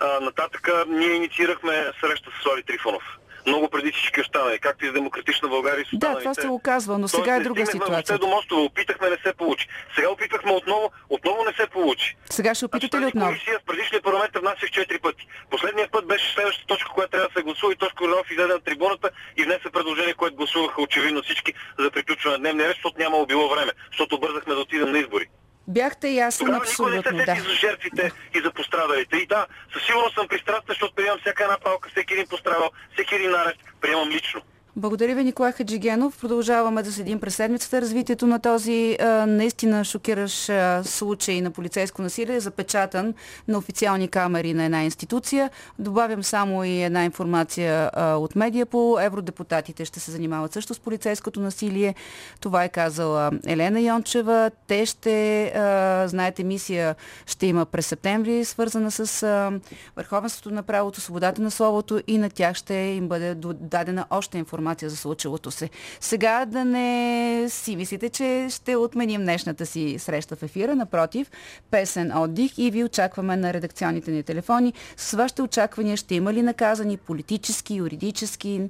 а, 0.00 0.20
нататъка, 0.20 0.84
ние 0.88 1.12
инициирахме 1.12 1.92
среща 2.00 2.30
с 2.38 2.42
Слави 2.42 2.62
Трифонов. 2.62 3.02
Много 3.46 3.68
преди 3.68 3.92
всички 3.92 4.20
останали, 4.20 4.58
както 4.58 4.84
и 4.84 4.88
с 4.88 4.92
Демократична 4.92 5.48
България. 5.48 5.84
И 5.92 5.98
да, 5.98 6.18
това 6.18 6.34
се 6.34 6.46
го 6.46 6.58
казва, 6.58 6.98
но 6.98 7.08
сега 7.08 7.36
е 7.36 7.40
друга 7.40 7.66
ситуация. 7.66 8.18
до 8.18 8.26
мостове, 8.26 8.62
опитахме, 8.62 9.10
не 9.10 9.16
се 9.26 9.32
получи. 9.32 9.68
Сега 9.94 10.10
опитахме 10.10 10.52
отново, 10.52 10.90
отново 11.08 11.44
не 11.44 11.52
се 11.52 11.66
получи. 11.66 12.16
Сега 12.30 12.54
ще 12.54 12.64
опитате 12.64 12.96
значи, 12.96 13.04
ли 13.04 13.08
отново? 13.08 13.26
Комисия 13.26 13.58
в 13.58 13.64
предишния 13.66 14.02
парламент 14.02 14.36
внасях 14.36 14.70
4 14.70 15.00
пъти. 15.00 15.26
Последният 15.50 15.90
път 15.90 16.06
беше 16.06 16.34
следващата 16.34 16.66
точка, 16.66 16.90
която 16.94 17.10
трябва 17.10 17.28
да 17.28 17.34
се 17.34 17.42
гласува 17.42 17.72
и 17.72 17.76
точка 17.76 18.04
Орленов 18.04 18.30
излезе 18.30 18.52
на 18.52 18.60
трибуната 18.60 19.10
и 19.36 19.44
внесе 19.44 19.70
предложение, 19.72 20.14
което 20.14 20.36
гласуваха 20.36 20.82
очевидно 20.82 21.22
всички 21.22 21.52
за 21.78 21.90
приключване 21.90 22.36
на 22.36 22.42
дневния 22.42 22.68
ред, 22.68 22.74
защото 22.74 22.98
нямало 22.98 23.26
било 23.26 23.48
време, 23.48 23.72
защото 23.90 24.20
бързахме 24.20 24.54
да 24.54 24.60
отидем 24.60 24.92
на 24.92 24.98
избори. 24.98 25.26
Бяхте 25.68 26.08
ясен 26.08 26.46
Тогава 26.46 26.62
абсолютно, 26.62 26.96
никой 26.96 27.12
не 27.12 27.18
се 27.18 27.42
да. 27.42 27.48
за 27.48 27.54
жертвите 27.54 28.12
и 28.34 28.40
за 28.40 28.50
пострадалите. 28.52 29.16
И 29.16 29.26
да, 29.26 29.46
със 29.72 29.82
сигурност 29.82 30.14
съм 30.14 30.28
пристрастен, 30.28 30.64
защото 30.68 30.94
приемам 30.94 31.18
всяка 31.20 31.44
една 31.44 31.58
палка, 31.58 31.88
всеки 31.88 32.14
един 32.14 32.26
пострадал, 32.26 32.70
всеки 32.94 33.14
един 33.14 33.34
арест, 33.34 33.58
приемам 33.80 34.08
лично. 34.08 34.42
Благодаря 34.76 35.14
ви, 35.14 35.24
Николай 35.24 35.52
Хаджигенов. 35.52 36.18
Продължаваме 36.20 36.82
да 36.82 36.92
следим 36.92 37.20
през 37.20 37.34
седмицата 37.34 37.80
развитието 37.80 38.26
на 38.26 38.38
този 38.38 38.96
а, 39.00 39.26
наистина 39.26 39.84
шокиращ 39.84 40.48
а, 40.48 40.82
случай 40.84 41.40
на 41.40 41.50
полицейско 41.50 42.02
насилие, 42.02 42.40
запечатан 42.40 43.14
на 43.48 43.58
официални 43.58 44.08
камери 44.08 44.54
на 44.54 44.64
една 44.64 44.84
институция. 44.84 45.50
Добавям 45.78 46.22
само 46.22 46.64
и 46.64 46.82
една 46.82 47.04
информация 47.04 47.90
а, 47.92 48.14
от 48.14 48.36
медия 48.36 48.66
по 48.66 49.00
евродепутатите. 49.00 49.84
Ще 49.84 50.00
се 50.00 50.10
занимават 50.10 50.52
също 50.52 50.74
с 50.74 50.80
полицейското 50.80 51.40
насилие. 51.40 51.94
Това 52.40 52.64
е 52.64 52.68
казала 52.68 53.30
Елена 53.46 53.80
Йончева. 53.80 54.50
Те 54.66 54.86
ще, 54.86 55.44
а, 55.44 56.08
знаете, 56.08 56.44
мисия 56.44 56.96
ще 57.26 57.46
има 57.46 57.66
през 57.66 57.86
септември, 57.86 58.44
свързана 58.44 58.90
с 58.90 59.22
а, 59.22 59.52
върховенството 59.96 60.50
на 60.50 60.62
правото, 60.62 61.00
свободата 61.00 61.42
на 61.42 61.50
словото 61.50 62.00
и 62.06 62.18
на 62.18 62.30
тях 62.30 62.56
ще 62.56 62.74
им 62.74 63.08
бъде 63.08 63.34
дадена 63.60 64.06
още 64.10 64.38
информация 64.38 64.59
информация 64.60 64.90
за 64.90 64.96
случилото 64.96 65.50
се. 65.50 65.70
Сега 66.00 66.44
да 66.46 66.64
не 66.64 67.46
си 67.48 67.76
мислите, 67.76 68.08
че 68.08 68.46
ще 68.50 68.76
отменим 68.76 69.20
днешната 69.20 69.66
си 69.66 69.96
среща 69.98 70.36
в 70.36 70.42
ефира. 70.42 70.76
Напротив, 70.76 71.30
песен 71.70 72.16
отдих 72.16 72.58
и 72.58 72.70
ви 72.70 72.84
очакваме 72.84 73.36
на 73.36 73.52
редакционните 73.52 74.10
ни 74.10 74.22
телефони. 74.22 74.72
С 74.96 75.16
вашите 75.16 75.42
очаквания 75.42 75.96
ще 75.96 76.14
има 76.14 76.32
ли 76.32 76.42
наказани 76.42 76.96
политически, 76.96 77.74
юридически 77.74 78.60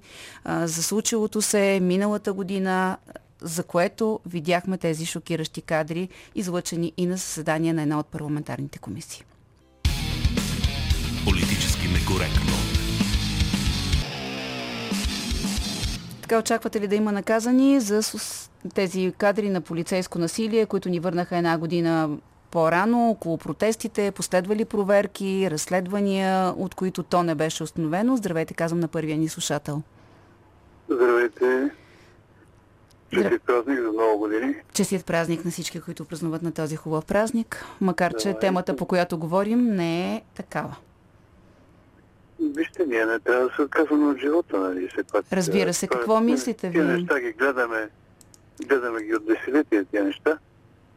за 0.47 0.82
случилото 0.82 1.43
се 1.43 1.80
миналата 1.82 2.32
година 2.32 2.97
за 3.43 3.62
което 3.62 4.20
видяхме 4.26 4.78
тези 4.78 5.07
шокиращи 5.07 5.62
кадри, 5.62 6.09
излъчени 6.34 6.93
и 6.97 7.07
на 7.07 7.16
заседание 7.16 7.72
на 7.72 7.82
една 7.82 7.99
от 7.99 8.07
парламентарните 8.07 8.78
комисии. 8.78 9.24
Политически 11.24 11.88
некоректно. 11.88 12.70
Така 16.31 16.39
очаквате 16.39 16.81
ли 16.81 16.87
да 16.87 16.97
има 16.97 17.12
наказани 17.12 17.81
за 17.81 18.01
тези 18.74 19.12
кадри 19.18 19.51
на 19.51 19.61
полицейско 19.61 20.18
насилие, 20.18 20.66
които 20.66 20.89
ни 20.89 21.01
върнаха 21.01 21.37
една 21.37 21.59
година 21.59 22.18
по-рано, 22.51 23.11
около 23.11 23.39
протестите, 23.39 24.11
последвали 24.11 24.64
проверки, 24.64 25.51
разследвания, 25.51 26.55
от 26.57 26.74
които 26.74 27.03
то 27.03 27.22
не 27.22 27.35
беше 27.35 27.62
установено. 27.62 28.16
Здравейте, 28.16 28.55
казвам 28.55 28.81
на 28.81 28.89
първия 28.89 29.18
ни 29.18 29.28
слушател. 29.28 29.83
Здравейте. 30.89 31.70
Честит 33.12 33.43
празник 33.43 33.81
за 33.81 33.93
много 33.93 34.18
години. 34.18 34.55
Честит 34.72 35.07
празник 35.07 35.45
на 35.45 35.51
всички, 35.51 35.81
които 35.81 36.05
празнуват 36.05 36.43
на 36.43 36.53
този 36.53 36.76
хубав 36.76 37.05
празник, 37.05 37.64
макар 37.81 38.14
че 38.14 38.35
темата, 38.35 38.76
по 38.76 38.87
която 38.87 39.18
говорим, 39.18 39.66
не 39.66 40.14
е 40.14 40.22
такава. 40.35 40.76
Вижте, 42.41 42.86
ние 42.86 43.05
не 43.07 43.18
трябва 43.18 43.49
да 43.49 43.55
се 43.55 43.62
отказваме 43.62 44.07
от 44.07 44.18
живота, 44.18 44.59
нали? 44.59 44.88
Все 44.88 45.05
пак, 45.05 45.24
Разбира 45.32 45.74
се. 45.74 45.86
Какво 45.86 46.05
това, 46.05 46.20
мислите 46.20 46.68
ви? 46.68 46.72
Тия 46.72 46.84
неща 46.84 47.20
ги 47.20 47.32
гледаме, 47.32 47.88
гледаме 48.66 49.03
ги 49.03 49.14
от 49.14 49.26
десетилетия 49.26 49.84
тия 49.84 50.05
неща 50.05 50.38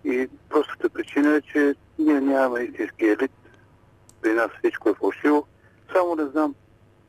и 0.05 0.27
простата 0.49 0.89
причина 0.89 1.35
е, 1.35 1.41
че 1.41 1.75
ние 1.99 2.21
нямаме 2.21 2.63
истински 2.63 3.05
елит. 3.05 3.31
При 4.21 4.33
нас 4.33 4.49
всичко 4.59 4.89
е 4.89 4.93
фалшиво. 4.93 5.45
Само 5.93 6.15
не 6.15 6.25
знам 6.25 6.55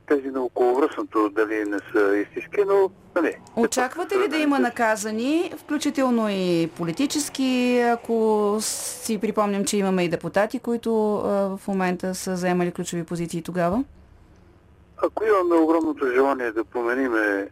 тези 0.08 0.28
на 0.28 0.42
околовръстното 0.42 1.30
дали 1.34 1.64
не 1.64 1.78
са 1.92 2.16
истински, 2.16 2.60
но 2.66 2.90
нали. 3.16 3.36
Очаквате 3.56 4.18
ли 4.18 4.28
да 4.28 4.36
има 4.36 4.58
наказани, 4.58 5.52
включително 5.58 6.28
и 6.30 6.70
политически, 6.76 7.80
ако 7.80 8.56
си 8.60 9.18
припомням, 9.18 9.64
че 9.64 9.76
имаме 9.76 10.04
и 10.04 10.08
депутати, 10.08 10.58
които 10.58 11.14
а, 11.14 11.56
в 11.56 11.68
момента 11.68 12.14
са 12.14 12.36
заемали 12.36 12.72
ключови 12.72 13.04
позиции 13.04 13.42
тогава? 13.42 13.84
Ако 15.04 15.24
имаме 15.24 15.54
огромното 15.54 16.06
желание 16.06 16.52
да 16.52 16.64
помениме 16.64 17.48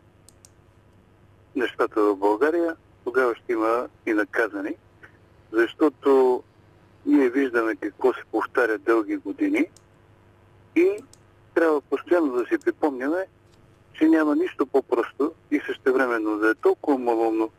нещата 1.56 2.02
в 2.02 2.16
България, 2.16 2.76
тогава 3.04 3.34
ще 3.34 3.52
има 3.52 3.88
и 4.06 4.12
наказани, 4.12 4.74
защото 5.52 6.42
ние 7.06 7.28
виждаме 7.28 7.76
какво 7.76 8.12
се 8.12 8.20
повтаря 8.32 8.78
дълги 8.78 9.16
години 9.16 9.66
и 10.76 10.96
трябва 11.54 11.80
постоянно 11.80 12.32
да 12.32 12.46
си 12.46 12.58
припомняме, 12.58 13.26
че 13.92 14.08
няма 14.08 14.36
нищо 14.36 14.66
по-просто 14.66 15.32
и 15.50 15.60
същевременно 15.66 16.38
да 16.38 16.50
е 16.50 16.54
толкова 16.54 16.98
малумно, 16.98 17.50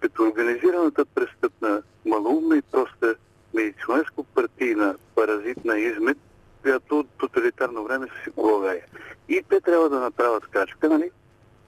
като 0.00 0.22
организираната 0.22 1.04
престъпна, 1.04 1.82
малумна 2.06 2.56
и 2.56 2.62
проста 2.62 3.14
медицинско-партийна 3.54 4.96
паразитна 5.14 5.78
измет, 5.78 6.18
която 6.62 6.98
от 6.98 7.06
тоталитарно 7.18 7.84
време 7.84 8.06
си 8.06 8.30
България. 8.36 8.84
И 9.28 9.42
те 9.48 9.60
трябва 9.60 9.88
да 9.88 10.00
направят 10.00 10.46
крачка, 10.46 10.88
нали? 10.88 11.10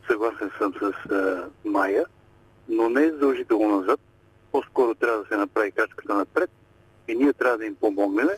Съгласен 0.07 0.51
съм 0.59 0.73
с 0.73 1.11
а, 1.11 1.49
Майя, 1.65 2.05
но 2.69 2.89
не 2.89 3.03
е 3.03 3.11
задължително 3.11 3.81
назад. 3.81 4.01
По-скоро 4.53 4.95
трябва 4.95 5.23
да 5.23 5.29
се 5.29 5.37
направи 5.37 5.73
крачката 5.73 6.15
напред 6.15 6.51
и 7.09 7.15
ние 7.15 7.33
трябва 7.33 7.59
да 7.59 7.67
им 7.67 7.75
помогнем. 7.75 8.29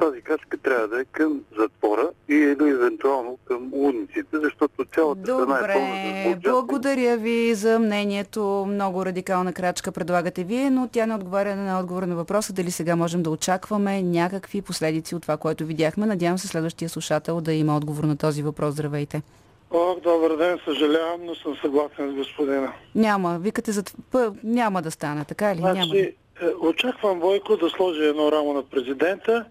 Тази 0.00 0.22
крачка 0.22 0.58
трябва 0.58 0.88
да 0.88 1.00
е 1.00 1.04
към 1.04 1.40
затвора 1.58 2.08
и 2.28 2.34
или 2.34 2.70
евентуално 2.70 3.38
към 3.44 3.70
лудниците, 3.72 4.38
защото 4.42 4.84
цялата 4.94 5.20
Добре, 5.20 5.42
страна 5.42 5.72
е 5.72 5.74
пълна 5.74 6.36
с 6.36 6.40
благодаря 6.42 7.16
ви 7.16 7.54
за 7.54 7.78
мнението. 7.78 8.66
Много 8.68 9.06
радикална 9.06 9.52
крачка 9.52 9.92
предлагате 9.92 10.44
вие, 10.44 10.70
но 10.70 10.88
тя 10.92 11.06
не 11.06 11.14
отговаря 11.14 11.56
на 11.56 11.80
отговор 11.80 12.02
на 12.02 12.16
въпроса 12.16 12.52
дали 12.52 12.70
сега 12.70 12.96
можем 12.96 13.22
да 13.22 13.30
очакваме 13.30 14.02
някакви 14.02 14.62
последици 14.62 15.14
от 15.14 15.22
това, 15.22 15.36
което 15.36 15.66
видяхме. 15.66 16.06
Надявам 16.06 16.38
се 16.38 16.48
следващия 16.48 16.88
слушател 16.88 17.40
да 17.40 17.52
има 17.52 17.76
отговор 17.76 18.04
на 18.04 18.16
този 18.16 18.42
въпрос. 18.42 18.74
Здравейте! 18.74 19.22
Ох, 19.70 20.00
добър 20.00 20.36
ден, 20.36 20.58
съжалявам, 20.64 21.20
но 21.24 21.34
съм 21.34 21.56
съгласен 21.56 22.10
с 22.10 22.14
господина. 22.14 22.72
Няма, 22.94 23.38
викате 23.38 23.72
за... 23.72 23.82
Няма 24.44 24.82
да 24.82 24.90
стане, 24.90 25.24
така 25.24 25.54
ли? 25.54 25.58
Значи, 25.58 25.78
Няма. 25.78 25.94
е, 25.96 26.54
очаквам 26.60 27.20
Бойко 27.20 27.56
да 27.56 27.70
сложи 27.70 28.04
едно 28.04 28.32
рамо 28.32 28.52
на 28.52 28.62
президента 28.62 29.44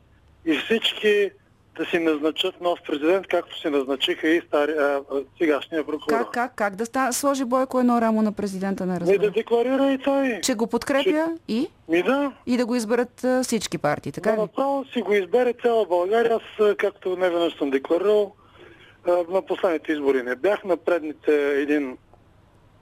и 0.45 0.57
всички 0.57 1.31
да 1.77 1.85
си 1.85 1.99
назначат 1.99 2.61
нов 2.61 2.79
президент, 2.87 3.27
както 3.27 3.59
си 3.59 3.69
назначиха 3.69 4.27
и 4.27 4.41
стари, 4.47 4.71
а, 4.71 5.01
сегашния 5.37 5.85
прокурор. 5.85 6.17
Как, 6.17 6.31
как, 6.31 6.55
как 6.55 6.75
да 6.75 6.85
ста... 6.85 7.13
сложи 7.13 7.45
Бойко 7.45 7.79
едно 7.79 8.01
рамо 8.01 8.21
на 8.21 8.31
президента 8.31 8.85
на 8.85 8.93
Не 8.93 8.99
да 8.99 9.05
разбира? 9.05 9.31
декларира 9.31 9.91
и 9.91 9.97
той. 9.97 10.39
Че 10.43 10.55
го 10.55 10.67
подкрепя 10.67 11.27
и? 11.47 11.67
Ми 11.89 12.03
да, 12.03 12.31
И 12.45 12.57
да 12.57 12.65
го 12.65 12.75
изберат 12.75 13.23
а, 13.23 13.43
всички 13.43 13.77
партии, 13.77 14.11
така 14.11 14.31
да 14.31 14.37
ли? 14.37 14.41
направо 14.41 14.85
си 14.93 15.01
го 15.01 15.13
избере 15.13 15.53
цяла 15.61 15.85
България. 15.85 16.35
Аз, 16.35 16.75
както 16.77 17.15
не 17.15 17.29
веднъж 17.29 17.57
съм 17.57 17.69
декларирал, 17.69 18.33
на 19.29 19.41
последните 19.41 19.91
избори 19.91 20.23
не 20.23 20.35
бях. 20.35 20.63
На 20.63 20.77
предните 20.77 21.61
един 21.61 21.97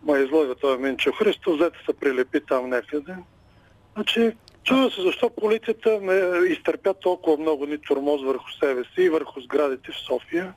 ма 0.03 0.20
излага 0.20 0.55
той 0.55 0.78
Минчо 0.78 1.12
Христов, 1.12 1.55
взете 1.55 1.78
се 1.86 1.93
прилепи 1.93 2.39
там 2.47 2.70
някъде. 2.70 3.16
Значи, 3.95 4.32
чува 4.70 4.92
се 4.92 5.02
защо 5.02 5.30
полицията 5.30 6.00
ме 6.02 6.48
изтърпя 6.48 6.94
толкова 6.94 7.38
много 7.38 7.66
ни 7.66 7.78
тормоз 7.78 8.22
върху 8.24 8.52
себе 8.52 8.84
си 8.84 9.02
и 9.02 9.10
върху 9.10 9.42
сградите 9.42 9.92
в 9.92 10.00
София. 10.00 10.54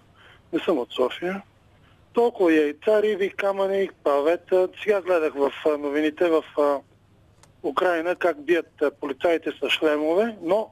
Не 0.52 0.58
съм 0.58 0.78
от 0.78 0.92
София. 0.92 1.42
Толкова 2.12 2.52
яйца, 2.52 3.02
риви, 3.02 3.30
камъни, 3.30 3.88
павета. 4.04 4.68
Сега 4.82 5.00
гледах 5.00 5.34
в 5.34 5.52
новините 5.78 6.28
в 6.28 6.44
Украина 7.62 8.16
как 8.16 8.44
бият 8.44 8.82
полицаите 9.00 9.50
с 9.62 9.70
шлемове, 9.70 10.36
но 10.42 10.70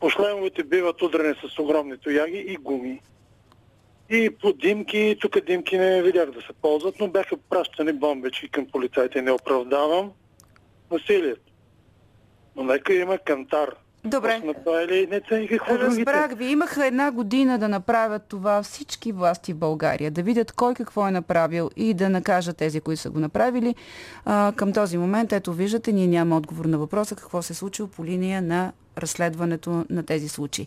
по 0.00 0.10
шлемовете 0.10 0.62
биват 0.62 1.02
удрени 1.02 1.34
с 1.34 1.58
огромни 1.58 1.98
тояги 1.98 2.38
и 2.38 2.56
гуми. 2.56 3.00
И 4.10 4.30
по 4.30 4.52
димки, 4.52 5.16
тук 5.20 5.40
димки 5.40 5.78
не 5.78 6.02
видях 6.02 6.30
да 6.30 6.40
се 6.40 6.52
ползват, 6.62 6.94
но 7.00 7.08
бяха 7.08 7.36
пращани 7.36 7.92
бомбички 7.92 8.48
към 8.48 8.66
полицаите. 8.66 9.22
Не 9.22 9.32
оправдавам 9.32 10.12
насилието. 10.90 11.53
Но 12.56 12.64
нека 12.64 12.94
има 12.94 13.18
кантар. 13.18 13.74
Добре. 14.04 14.42
Направили, 14.44 15.06
не 15.10 15.48
какво 15.48 15.72
другите. 15.72 16.12
Разбрах 16.12 16.34
ви. 16.38 16.46
Имаха 16.46 16.86
една 16.86 17.10
година 17.10 17.58
да 17.58 17.68
направят 17.68 18.22
това 18.28 18.62
всички 18.62 19.12
власти 19.12 19.52
в 19.52 19.56
България, 19.56 20.10
да 20.10 20.22
видят 20.22 20.52
кой 20.52 20.74
какво 20.74 21.08
е 21.08 21.10
направил 21.10 21.70
и 21.76 21.94
да 21.94 22.08
накажат 22.08 22.56
тези, 22.56 22.80
които 22.80 23.00
са 23.00 23.10
го 23.10 23.18
направили. 23.18 23.74
А, 24.24 24.52
към 24.56 24.72
този 24.72 24.98
момент, 24.98 25.32
ето 25.32 25.52
виждате, 25.52 25.92
ние 25.92 26.06
няма 26.06 26.36
отговор 26.36 26.64
на 26.64 26.78
въпроса 26.78 27.16
какво 27.16 27.42
се 27.42 27.52
е 27.52 27.56
случило 27.56 27.88
по 27.88 28.04
линия 28.04 28.42
на 28.42 28.72
разследването 28.98 29.84
на 29.90 30.02
тези 30.02 30.28
случаи. 30.28 30.66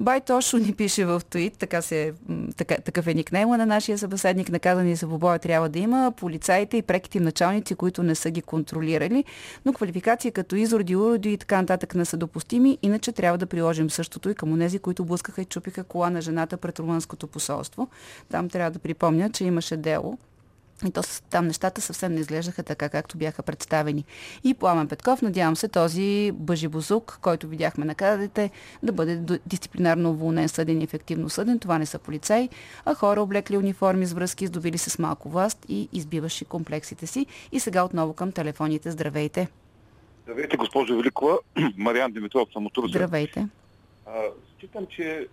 Бай 0.00 0.20
Тошо 0.20 0.58
ни 0.58 0.74
пише 0.74 1.04
в 1.04 1.22
твит, 1.30 1.58
така 1.58 1.82
се, 1.82 2.12
така, 2.56 2.76
такъв 2.76 3.06
е 3.06 3.14
никнейма 3.14 3.58
на 3.58 3.66
нашия 3.66 3.98
събеседник, 3.98 4.50
наказани 4.50 4.96
за 4.96 5.08
побоя 5.08 5.38
трябва 5.38 5.68
да 5.68 5.78
има. 5.78 6.12
Полицаите 6.16 6.76
и 6.76 6.82
преките 6.82 7.18
им 7.18 7.24
началници, 7.24 7.74
които 7.74 8.02
не 8.02 8.14
са 8.14 8.30
ги 8.30 8.42
контролирали, 8.42 9.24
но 9.64 9.72
квалификации 9.72 10.30
като 10.30 10.56
изроди, 10.56 10.96
уроди 10.96 11.32
и 11.32 11.38
така 11.38 11.60
нататък 11.60 11.94
не 11.94 12.04
са 12.04 12.16
допустими, 12.16 12.78
иначе 12.82 13.12
трябва 13.12 13.38
да 13.38 13.46
приложим 13.46 13.90
същото 13.90 14.30
и 14.30 14.34
към 14.34 14.52
онези, 14.52 14.78
които 14.78 15.04
блъскаха 15.04 15.42
и 15.42 15.44
чупиха 15.44 15.84
кола 15.84 16.10
на 16.10 16.20
жената 16.20 16.56
пред 16.56 16.78
румънското 16.78 17.26
посолство. 17.26 17.88
Там 18.28 18.48
трябва 18.48 18.70
да 18.70 18.78
припомня, 18.78 19.30
че 19.30 19.44
имаше 19.44 19.76
дело 19.76 20.18
и 20.84 20.90
то 20.90 21.02
там 21.30 21.46
нещата 21.46 21.80
съвсем 21.80 22.14
не 22.14 22.20
изглеждаха 22.20 22.62
така, 22.62 22.88
както 22.88 23.18
бяха 23.18 23.42
представени. 23.42 24.04
И 24.44 24.54
Пламен 24.54 24.88
Петков, 24.88 25.22
надявам 25.22 25.56
се, 25.56 25.68
този 25.68 26.32
бъжибозук, 26.34 27.18
който 27.22 27.48
видяхме 27.48 27.84
на 27.84 27.94
кадрите, 27.94 28.50
да 28.82 28.92
бъде 28.92 29.38
дисциплинарно 29.46 30.10
уволнен, 30.10 30.48
съден 30.48 30.80
и 30.80 30.84
ефективно 30.84 31.28
съден. 31.28 31.58
Това 31.58 31.78
не 31.78 31.86
са 31.86 31.98
полицаи, 31.98 32.48
а 32.84 32.94
хора 32.94 33.22
облекли 33.22 33.56
униформи 33.56 34.06
с 34.06 34.12
връзки, 34.12 34.46
здобили 34.46 34.78
се 34.78 34.90
с 34.90 34.98
малко 34.98 35.28
власт 35.28 35.66
и 35.68 35.88
избиващи 35.92 36.44
комплексите 36.44 37.06
си. 37.06 37.26
И 37.52 37.60
сега 37.60 37.84
отново 37.84 38.14
към 38.14 38.32
телефоните. 38.32 38.90
Здравейте! 38.90 39.48
Здравейте, 40.22 40.56
госпожо 40.56 40.96
Великова. 40.96 41.38
Мариан 41.76 42.12
Димитров 42.12 42.48
съм 42.52 42.66
от. 42.66 42.72
Здравейте! 42.88 43.48
А, 44.06 44.22
Считам, 44.58 44.86
че 44.86 45.26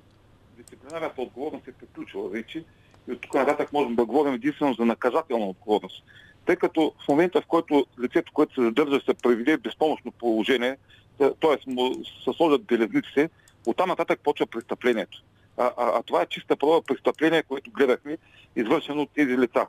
дисциплинарната 0.57 1.21
отговорност 1.21 1.67
е 1.67 1.71
приключила 1.71 2.29
вече 2.29 2.63
и 3.07 3.11
от 3.11 3.21
тук 3.21 3.33
нататък 3.33 3.73
можем 3.73 3.95
да 3.95 4.05
говорим 4.05 4.33
единствено 4.33 4.73
за 4.73 4.85
наказателна 4.85 5.45
отговорност. 5.45 6.03
Тъй 6.45 6.55
като 6.55 6.93
в 7.05 7.07
момента, 7.07 7.41
в 7.41 7.45
който 7.45 7.85
лицето, 8.01 8.31
което 8.33 8.53
се 8.53 8.61
задържа, 8.61 9.01
се 9.05 9.13
приведе 9.13 9.57
в 9.57 9.61
безпомощно 9.61 10.11
положение, 10.11 10.77
т.е. 11.17 11.69
му 11.71 11.93
се 12.23 12.33
сложат 12.35 12.63
белезниците, 12.63 13.29
оттам 13.65 13.89
нататък 13.89 14.19
почва 14.23 14.45
престъплението. 14.45 15.23
А, 15.57 15.63
а, 15.63 15.71
а 15.77 16.03
това 16.03 16.21
е 16.21 16.25
чиста 16.25 16.55
проба 16.55 16.81
престъпление, 16.81 17.43
което 17.43 17.71
гледахме, 17.71 18.17
извършено 18.55 19.01
от 19.01 19.09
тези 19.15 19.37
лица. 19.37 19.67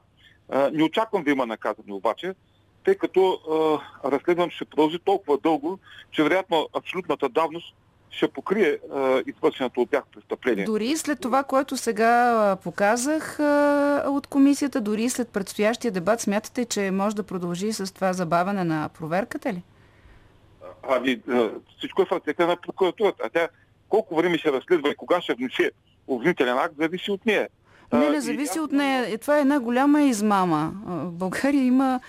А, 0.48 0.70
не 0.70 0.82
очаквам 0.82 1.24
да 1.24 1.30
има 1.30 1.46
наказани 1.46 1.92
обаче, 1.92 2.34
тъй 2.84 2.94
като 2.94 3.40
а, 4.04 4.10
разследването 4.10 4.54
ще 4.54 4.64
продължи 4.64 4.98
толкова 4.98 5.38
дълго, 5.38 5.78
че 6.10 6.22
вероятно 6.22 6.68
абсолютната 6.74 7.28
давност 7.28 7.74
ще 8.16 8.28
покрие 8.28 8.78
а, 8.94 9.22
извършеното 9.26 9.80
от 9.80 9.90
тях 9.90 10.02
престъпление. 10.14 10.64
Дори 10.64 10.96
след 10.96 11.20
това, 11.20 11.42
което 11.42 11.76
сега 11.76 12.56
показах 12.62 13.40
а, 13.40 14.04
от 14.06 14.26
комисията, 14.26 14.80
дори 14.80 15.10
след 15.10 15.28
предстоящия 15.28 15.90
дебат, 15.90 16.20
смятате, 16.20 16.64
че 16.64 16.90
може 16.90 17.16
да 17.16 17.22
продължи 17.22 17.72
с 17.72 17.94
това 17.94 18.12
забавяне 18.12 18.64
на 18.64 18.90
проверката 18.98 19.52
ли? 19.52 19.62
Ами, 20.88 21.20
всичко 21.78 22.02
е 22.02 22.04
в 22.04 22.12
ръцете 22.12 22.46
на 22.46 22.56
прокуратурата. 22.56 23.22
А 23.26 23.28
тя 23.28 23.48
колко 23.88 24.16
време 24.16 24.38
ще 24.38 24.52
разследва 24.52 24.90
и 24.90 24.94
кога 24.94 25.20
ще 25.20 25.34
внесе 25.34 25.70
обвинителен 26.06 26.58
акт, 26.58 26.74
зависи 26.78 27.10
от 27.10 27.26
нея. 27.26 27.48
Не, 27.92 28.10
не 28.10 28.20
зависи 28.20 28.60
от 28.60 28.72
нея. 28.72 29.14
Е, 29.14 29.18
Това 29.18 29.38
е 29.38 29.40
една 29.40 29.60
голяма 29.60 30.02
измама. 30.02 30.72
В 30.86 31.12
България 31.12 31.64
има 31.64 32.00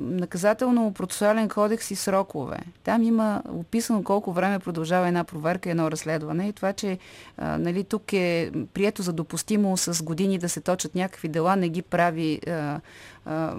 наказателно-процесуален 0.00 1.48
кодекс 1.54 1.90
и 1.90 1.96
срокове. 1.96 2.58
Там 2.84 3.02
има 3.02 3.42
описано 3.48 4.02
колко 4.02 4.32
време 4.32 4.58
продължава 4.58 5.08
една 5.08 5.24
проверка 5.24 5.68
и 5.68 5.70
едно 5.70 5.90
разследване. 5.90 6.48
И 6.48 6.52
това, 6.52 6.72
че 6.72 6.98
а, 7.38 7.58
нали, 7.58 7.84
тук 7.84 8.12
е 8.12 8.50
прието 8.74 9.02
за 9.02 9.12
допустимо 9.12 9.76
с 9.76 10.02
години 10.02 10.38
да 10.38 10.48
се 10.48 10.60
точат 10.60 10.94
някакви 10.94 11.28
дела, 11.28 11.56
не 11.56 11.68
ги 11.68 11.82
прави, 11.82 12.40
а, 12.46 12.80
а, 13.26 13.54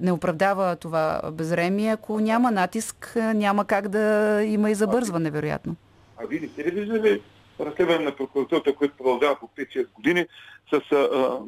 не 0.00 0.12
оправдава 0.12 0.76
това 0.76 1.20
безремие. 1.32 1.92
Ако 1.92 2.20
няма 2.20 2.50
натиск, 2.50 3.12
няма 3.16 3.64
как 3.64 3.88
да 3.88 4.40
има 4.44 4.70
и 4.70 4.74
забързване, 4.74 5.30
вероятно. 5.30 5.76
А 6.22 6.26
видите 6.26 6.64
ли, 6.64 6.70
виждали 6.70 7.20
разследване 7.60 8.04
на 8.04 8.16
прокуратурата, 8.16 8.74
които 8.74 8.96
продължава 8.96 9.36
по 9.40 9.48
5-6 9.58 9.86
години, 9.94 10.26
с 10.72 10.92
а, 10.92 11.38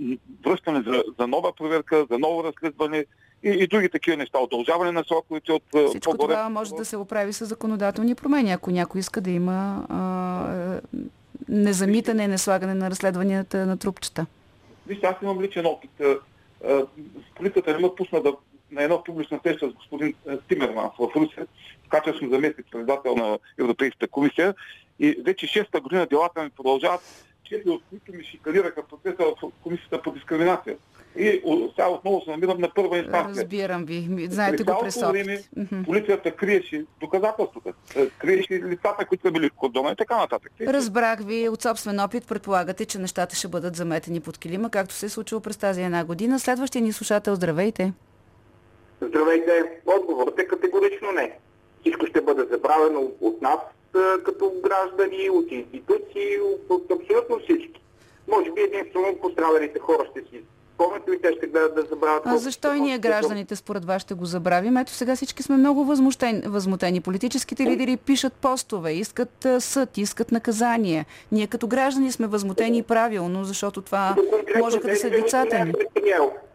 връщане 0.44 0.82
за, 0.86 1.04
за 1.18 1.26
нова 1.26 1.52
проверка, 1.52 2.06
за 2.10 2.18
ново 2.18 2.44
разследване 2.44 3.04
и, 3.42 3.48
и 3.48 3.66
други 3.66 3.88
такива 3.88 4.16
неща. 4.16 4.38
Удължаване 4.38 4.92
на 4.92 5.04
сроковете 5.04 5.52
от 5.52 5.62
Всичко 5.88 6.10
по-горе. 6.10 6.34
това 6.34 6.48
може 6.48 6.74
да 6.74 6.84
се 6.84 6.96
оправи 6.96 7.32
с 7.32 7.46
законодателни 7.46 8.14
промени, 8.14 8.52
ако 8.52 8.70
някой 8.70 8.98
иска 8.98 9.20
да 9.20 9.30
има 9.30 9.86
а, 9.88 10.80
незамитане 11.48 12.24
и 12.24 12.28
неслагане 12.28 12.74
на 12.74 12.90
разследванията 12.90 13.66
на 13.66 13.76
трупчета. 13.76 14.26
Вижте, 14.86 15.06
аз 15.06 15.16
имам 15.22 15.40
личен 15.42 15.66
опит. 15.66 15.90
Полицията 17.34 17.72
не 17.72 17.78
ме 17.78 17.94
пусна 17.96 18.22
да, 18.22 18.32
на 18.70 18.82
една 18.82 19.04
публична 19.04 19.40
среща 19.42 19.70
с 19.70 19.72
господин 19.72 20.14
Тимерман 20.48 20.90
в 20.98 21.16
Русе, 21.16 21.46
в 21.86 21.88
качеството 21.88 22.30
заместник 22.30 22.66
председател 22.72 23.14
на 23.14 23.38
Европейската 23.58 24.08
комисия 24.08 24.54
и 25.00 25.22
вече 25.24 25.46
6-та 25.46 25.80
година 25.80 26.06
делата 26.06 26.42
ми 26.42 26.50
продължават, 26.50 27.00
четири 27.44 27.70
от 27.70 27.82
които 27.90 28.12
ми 28.12 28.24
шикалираха 28.24 28.82
процеса 28.82 29.24
в 29.42 29.50
комисията 29.62 30.02
по 30.02 30.10
дискриминация. 30.10 30.76
И 31.18 31.42
сега 31.70 31.88
отново 31.88 32.22
се 32.24 32.30
намирам 32.30 32.60
на 32.60 32.70
първа 32.74 32.98
инстанция. 32.98 33.42
Разбирам 33.42 33.84
ви. 33.84 34.28
Знаете 34.30 34.64
го 34.64 34.78
през 34.80 35.00
време 35.00 35.42
полицията 35.84 36.30
криеше 36.30 36.84
доказателствата, 37.00 37.72
е, 37.96 38.06
криеше 38.18 38.54
лицата, 38.54 39.06
които 39.06 39.28
са 39.28 39.32
били 39.32 39.48
в 39.48 39.52
кордона 39.52 39.90
и 39.90 39.96
така 39.96 40.16
нататък. 40.16 40.52
Разбрах 40.60 41.24
ви 41.24 41.48
от 41.48 41.62
собствен 41.62 42.00
опит, 42.00 42.28
предполагате, 42.28 42.84
че 42.84 42.98
нещата 42.98 43.36
ще 43.36 43.48
бъдат 43.48 43.76
заметени 43.76 44.20
под 44.20 44.38
килима, 44.38 44.70
както 44.70 44.94
се 44.94 45.06
е 45.06 45.08
случило 45.08 45.40
през 45.40 45.56
тази 45.56 45.82
една 45.82 46.04
година. 46.04 46.40
Следващия 46.40 46.82
ни 46.82 46.92
слушател, 46.92 47.34
здравейте. 47.34 47.92
Здравейте. 49.00 49.52
Отговорът 49.86 50.38
е 50.38 50.46
категорично 50.46 51.12
не. 51.12 51.38
Всичко 51.86 52.06
ще 52.06 52.20
бъде 52.20 52.44
забравено 52.50 53.10
от 53.20 53.42
нас 53.42 53.58
като 54.24 54.52
граждани, 54.64 55.30
от 55.30 55.52
институции, 55.52 56.38
от 56.68 56.90
абсолютно 56.90 57.38
всички. 57.44 57.80
Може 58.28 58.50
би 58.50 58.60
единствено 58.60 59.18
пострадалите 59.22 59.78
хора 59.78 60.08
ще 60.10 60.20
си 60.20 60.40
спомнят 60.74 61.02
и 61.08 61.22
те 61.22 61.32
ще 61.32 61.46
гледат 61.46 61.74
да 61.74 61.82
забравят. 61.82 62.22
А 62.26 62.36
защо 62.36 62.74
и 62.74 62.80
ние 62.80 62.98
гражданите 62.98 63.56
според 63.56 63.84
вас 63.84 64.02
ще 64.02 64.14
го 64.14 64.24
забравим? 64.24 64.76
Ето 64.76 64.92
сега 64.92 65.16
всички 65.16 65.42
сме 65.42 65.56
много 65.56 65.84
възмутени. 66.46 67.00
Политическите 67.00 67.62
лидери 67.62 67.96
пишат 67.96 68.32
постове, 68.32 68.92
искат 68.92 69.46
съд, 69.58 69.98
искат 69.98 70.32
наказание. 70.32 71.06
Ние 71.32 71.46
като 71.46 71.66
граждани 71.66 72.12
сме 72.12 72.26
възмутени 72.26 72.82
правилно, 72.82 73.44
защото 73.44 73.82
това 73.82 74.16
можеха 74.58 74.88
да 74.88 74.96
са 74.96 75.10
децата 75.10 75.64
ни. 75.64 75.72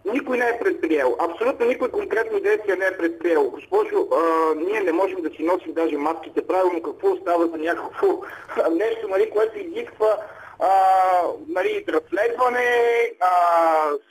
Никой 0.05 0.37
не 0.37 0.45
е 0.45 0.59
предприел. 0.59 1.15
Абсолютно 1.19 1.65
никой 1.65 1.91
конкретно 1.91 2.39
действие 2.39 2.75
не 2.75 2.85
е 2.85 2.97
предприел. 2.97 3.49
Госпожо, 3.49 4.07
а, 4.11 4.55
ние 4.55 4.81
не 4.81 4.91
можем 4.91 5.21
да 5.21 5.29
си 5.29 5.43
носим 5.43 5.73
даже 5.73 5.97
маските 5.97 6.47
правилно. 6.47 6.81
Какво 6.81 7.11
остава 7.11 7.47
за 7.47 7.57
някакво 7.57 8.07
нещо, 8.71 9.07
нали, 9.09 9.29
което 9.29 9.59
изисква 9.59 10.17
а, 10.59 10.69
нали, 11.47 11.85
разследване, 11.89 13.11
а, 13.19 13.29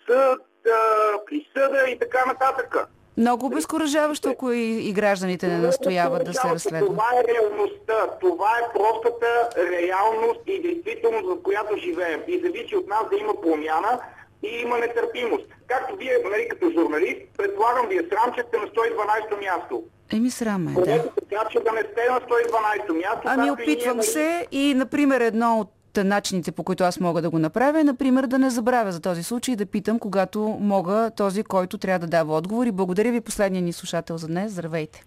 съд, 0.07 0.43
а, 0.67 1.25
присъда 1.27 1.91
и 1.91 1.99
така 1.99 2.25
нататък. 2.27 2.77
Много 3.17 3.47
обезкуражаващо, 3.47 4.31
ако 4.31 4.53
и, 4.53 4.89
и 4.89 4.93
гражданите 4.93 5.47
не 5.47 5.59
настояват 5.59 6.25
да 6.25 6.35
се 6.35 6.49
разследват. 6.49 6.91
Това 6.91 7.11
е 7.15 7.35
реалността. 7.35 8.07
Това 8.21 8.51
е 8.59 8.73
простата 8.79 9.49
реалност 9.57 10.41
и 10.47 10.63
действителност, 10.63 11.27
в 11.27 11.43
която 11.43 11.77
живеем. 11.77 12.23
И 12.29 12.41
зависи 12.41 12.77
от 12.77 12.89
нас 12.89 13.03
да 13.11 13.17
има 13.17 13.41
промяна 13.41 14.01
и 14.43 14.49
има 14.49 14.79
нетърпимост. 14.79 15.47
Както 15.67 15.97
вие, 15.97 16.19
нали, 16.25 16.49
като 16.49 16.71
журналист, 16.71 17.21
предполагам 17.37 17.89
ви 17.89 17.97
е 17.97 18.03
срам, 18.13 18.35
че 18.35 18.43
сте 18.49 18.57
на 18.57 18.67
112-то 18.67 19.37
място. 19.37 19.83
Еми 20.13 20.31
срам 20.31 20.69
е, 20.69 20.73
да. 20.73 21.05
Така, 21.29 21.49
че 21.51 21.61
да 21.61 21.73
не 21.73 21.81
сте 21.81 22.11
на 22.11 22.21
112-то 22.21 22.95
място. 22.95 23.21
Ами 23.25 23.49
както 23.49 23.63
и 23.63 23.65
опитвам 23.65 23.97
ние, 23.97 24.03
се 24.03 24.47
и, 24.53 24.75
например, 24.75 25.21
едно 25.21 25.61
от 25.61 26.05
начините, 26.05 26.53
по 26.53 26.65
които 26.65 26.85
аз 26.85 27.01
мога 27.01 27.23
да 27.23 27.31
го 27.31 27.39
направя, 27.39 27.81
е, 27.81 27.85
например, 27.85 28.27
да 28.27 28.39
не 28.39 28.51
забравя 28.51 28.93
за 28.93 29.01
този 29.01 29.23
случай, 29.23 29.57
да 29.57 29.67
питам, 29.67 29.99
когато 29.99 30.41
мога 30.61 31.11
този, 31.17 31.43
който 31.43 31.79
трябва 31.79 31.99
да 31.99 32.07
дава 32.07 32.37
отговори. 32.37 32.71
Благодаря 32.71 33.13
ви, 33.13 33.21
последния 33.21 33.63
ни 33.63 33.73
слушател 33.73 34.17
за 34.17 34.27
днес. 34.29 34.53
Здравейте. 34.53 35.05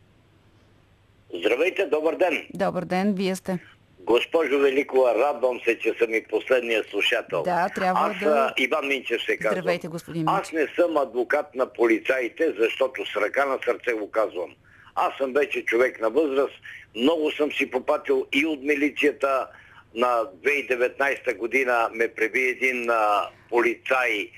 Здравейте, 1.40 1.86
добър 1.86 2.16
ден. 2.16 2.48
Добър 2.54 2.86
ден, 2.86 3.14
вие 3.14 3.36
сте. 3.36 3.60
Госпожо 4.04 4.60
Великова, 4.60 5.16
радвам 5.16 5.60
се, 5.60 5.80
че 5.80 5.94
съм 5.94 6.14
и 6.14 6.24
последния 6.24 6.84
слушател. 6.84 7.44
Да, 7.44 7.70
трябва 7.70 8.02
Аз, 8.02 8.20
да- 8.20 8.54
Иван 8.58 8.88
Минчев 8.88 9.22
се 9.22 9.38
казвам. 9.38 9.54
Здравейте, 9.54 9.88
господин 9.88 10.24
Аз 10.28 10.52
Минчев. 10.52 10.70
не 10.70 10.84
съм 10.84 10.98
адвокат 10.98 11.56
на 11.56 11.66
полицаите, 11.68 12.54
защото 12.60 13.06
с 13.06 13.16
ръка 13.16 13.46
на 13.46 13.60
сърце 13.66 13.94
го 13.94 14.12
казвам. 14.12 14.50
Аз 14.96 15.18
съм 15.18 15.34
вече 15.34 15.66
човек 15.66 16.02
на 16.02 16.10
възраст, 16.10 16.54
много 16.96 17.32
съм 17.32 17.52
си 17.52 17.72
попатил 17.72 18.26
и 18.34 18.46
от 18.46 18.64
милицията. 18.64 19.48
На 19.96 20.08
2019 20.38 21.38
година 21.38 21.90
ме 21.94 22.08
преби 22.08 22.42
един 22.42 22.90
а, 22.90 23.22
полицай 23.50 24.30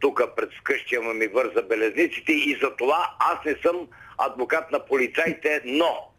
тук 0.00 0.22
пред 0.36 0.50
вкъщи, 0.60 0.96
ама 0.96 1.14
ми 1.14 1.26
върза 1.26 1.62
белезниците 1.62 2.32
и 2.32 2.58
за 2.62 2.76
това 2.76 3.10
аз 3.20 3.44
не 3.44 3.54
съм 3.62 3.88
адвокат 4.18 4.72
на 4.72 4.78
полицаите, 4.80 5.60
но 5.64 6.09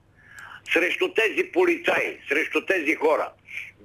срещу 0.74 1.14
тези 1.14 1.44
полицаи, 1.44 2.18
срещу 2.30 2.66
тези 2.66 2.96
хора 2.96 3.30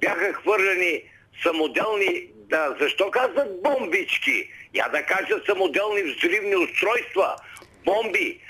бяха 0.01 0.33
хвърлени 0.33 1.03
самоделни, 1.43 2.27
да, 2.35 2.77
защо 2.81 3.11
казват 3.11 3.62
бомбички? 3.62 4.51
Я 4.74 4.89
да 4.89 5.03
кажат 5.03 5.47
самоделни 5.47 6.03
взривни 6.03 6.57
устройства, 6.57 7.37
бомби. 7.85 8.41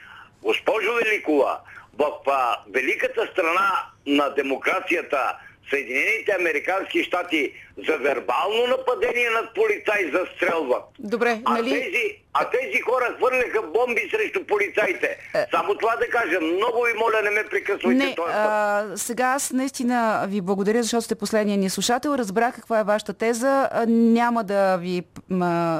Госпожо 0.42 0.94
Великова, 0.94 1.60
в 1.98 2.10
а, 2.26 2.56
великата 2.74 3.28
страна 3.32 3.72
на 4.06 4.28
демокрацията, 4.28 5.38
Съединените 5.70 6.32
Американски 6.40 7.04
щати 7.04 7.52
за 7.88 7.96
вербално 7.96 8.66
нападение 8.66 9.30
над 9.30 9.54
полицаи 9.54 10.10
застрелват. 10.12 10.84
Добре, 10.98 11.40
А, 11.44 11.52
нали... 11.52 11.70
тези, 11.70 12.18
а 12.40 12.50
тези 12.50 12.80
хора 12.80 13.14
хвърляха 13.16 13.62
бомби 13.62 14.10
срещу 14.10 14.44
полицаите. 14.46 15.16
Е. 15.34 15.46
Само 15.50 15.74
това 15.74 15.96
да 15.96 16.08
кажа. 16.08 16.40
Много 16.40 16.82
ви 16.82 16.92
моля, 16.98 17.22
не 17.24 17.30
ме 17.30 17.44
прекъсвайте 17.50 18.04
Не, 18.04 18.14
този 18.14 18.26
път. 18.26 18.34
а, 18.34 18.84
сега 18.96 19.24
аз 19.24 19.52
наистина 19.52 20.26
ви 20.28 20.40
благодаря, 20.40 20.82
защото 20.82 21.02
сте 21.02 21.14
последния 21.14 21.58
ни 21.58 21.70
слушател. 21.70 22.10
Разбрах 22.10 22.54
каква 22.54 22.80
е 22.80 22.84
вашата 22.84 23.12
теза. 23.12 23.68
Няма 23.88 24.44
да 24.44 24.76
ви... 24.76 25.02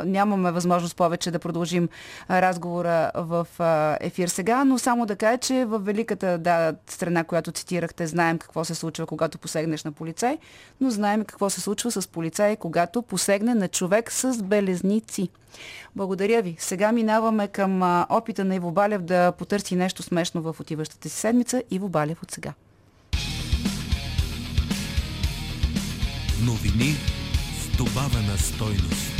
нямаме 0.05 0.51
възможност 0.51 0.97
повече 0.97 1.31
да 1.31 1.39
продължим 1.39 1.89
разговора 2.31 3.11
в 3.15 3.47
ефир 4.01 4.29
сега, 4.29 4.65
но 4.65 4.79
само 4.79 5.07
да 5.07 5.17
кажа, 5.17 5.39
че 5.39 5.65
в 5.65 5.79
великата 5.79 6.39
да, 6.39 6.75
страна, 6.87 7.25
която 7.25 7.53
цитирахте, 7.53 8.07
знаем 8.07 8.39
какво 8.39 8.65
се 8.65 8.75
случва, 8.75 9.07
когато 9.07 9.39
посегнеш 9.39 9.85
на 9.85 9.93
полицай, 9.93 10.39
но 10.81 10.91
знаем 10.91 11.25
какво 11.25 11.51
се 11.51 11.61
случва 11.61 11.91
с 11.91 12.09
полицай, 12.09 12.57
когато 12.57 13.03
посегне 13.03 13.55
на 13.55 13.69
човек 13.69 14.13
с 14.13 14.43
белезници. 14.43 15.29
Благодаря 15.97 16.43
ви. 16.43 16.57
Сега 16.59 16.93
минаваме 16.93 17.49
към 17.49 17.83
опита 18.11 18.45
на 18.45 18.55
Иво 18.55 18.73
Балев 18.73 19.03
да 19.03 19.33
потърси 19.33 19.77
нещо 19.77 20.03
смешно 20.03 20.43
в 20.43 20.61
отиващата 20.61 21.09
си 21.09 21.17
седмица. 21.17 21.63
Иво 21.71 21.89
Балев 21.89 22.23
от 22.23 22.31
сега. 22.31 22.53
Новини 26.47 26.95
с 27.61 27.77
добавена 27.77 28.39
стойност. 28.39 29.17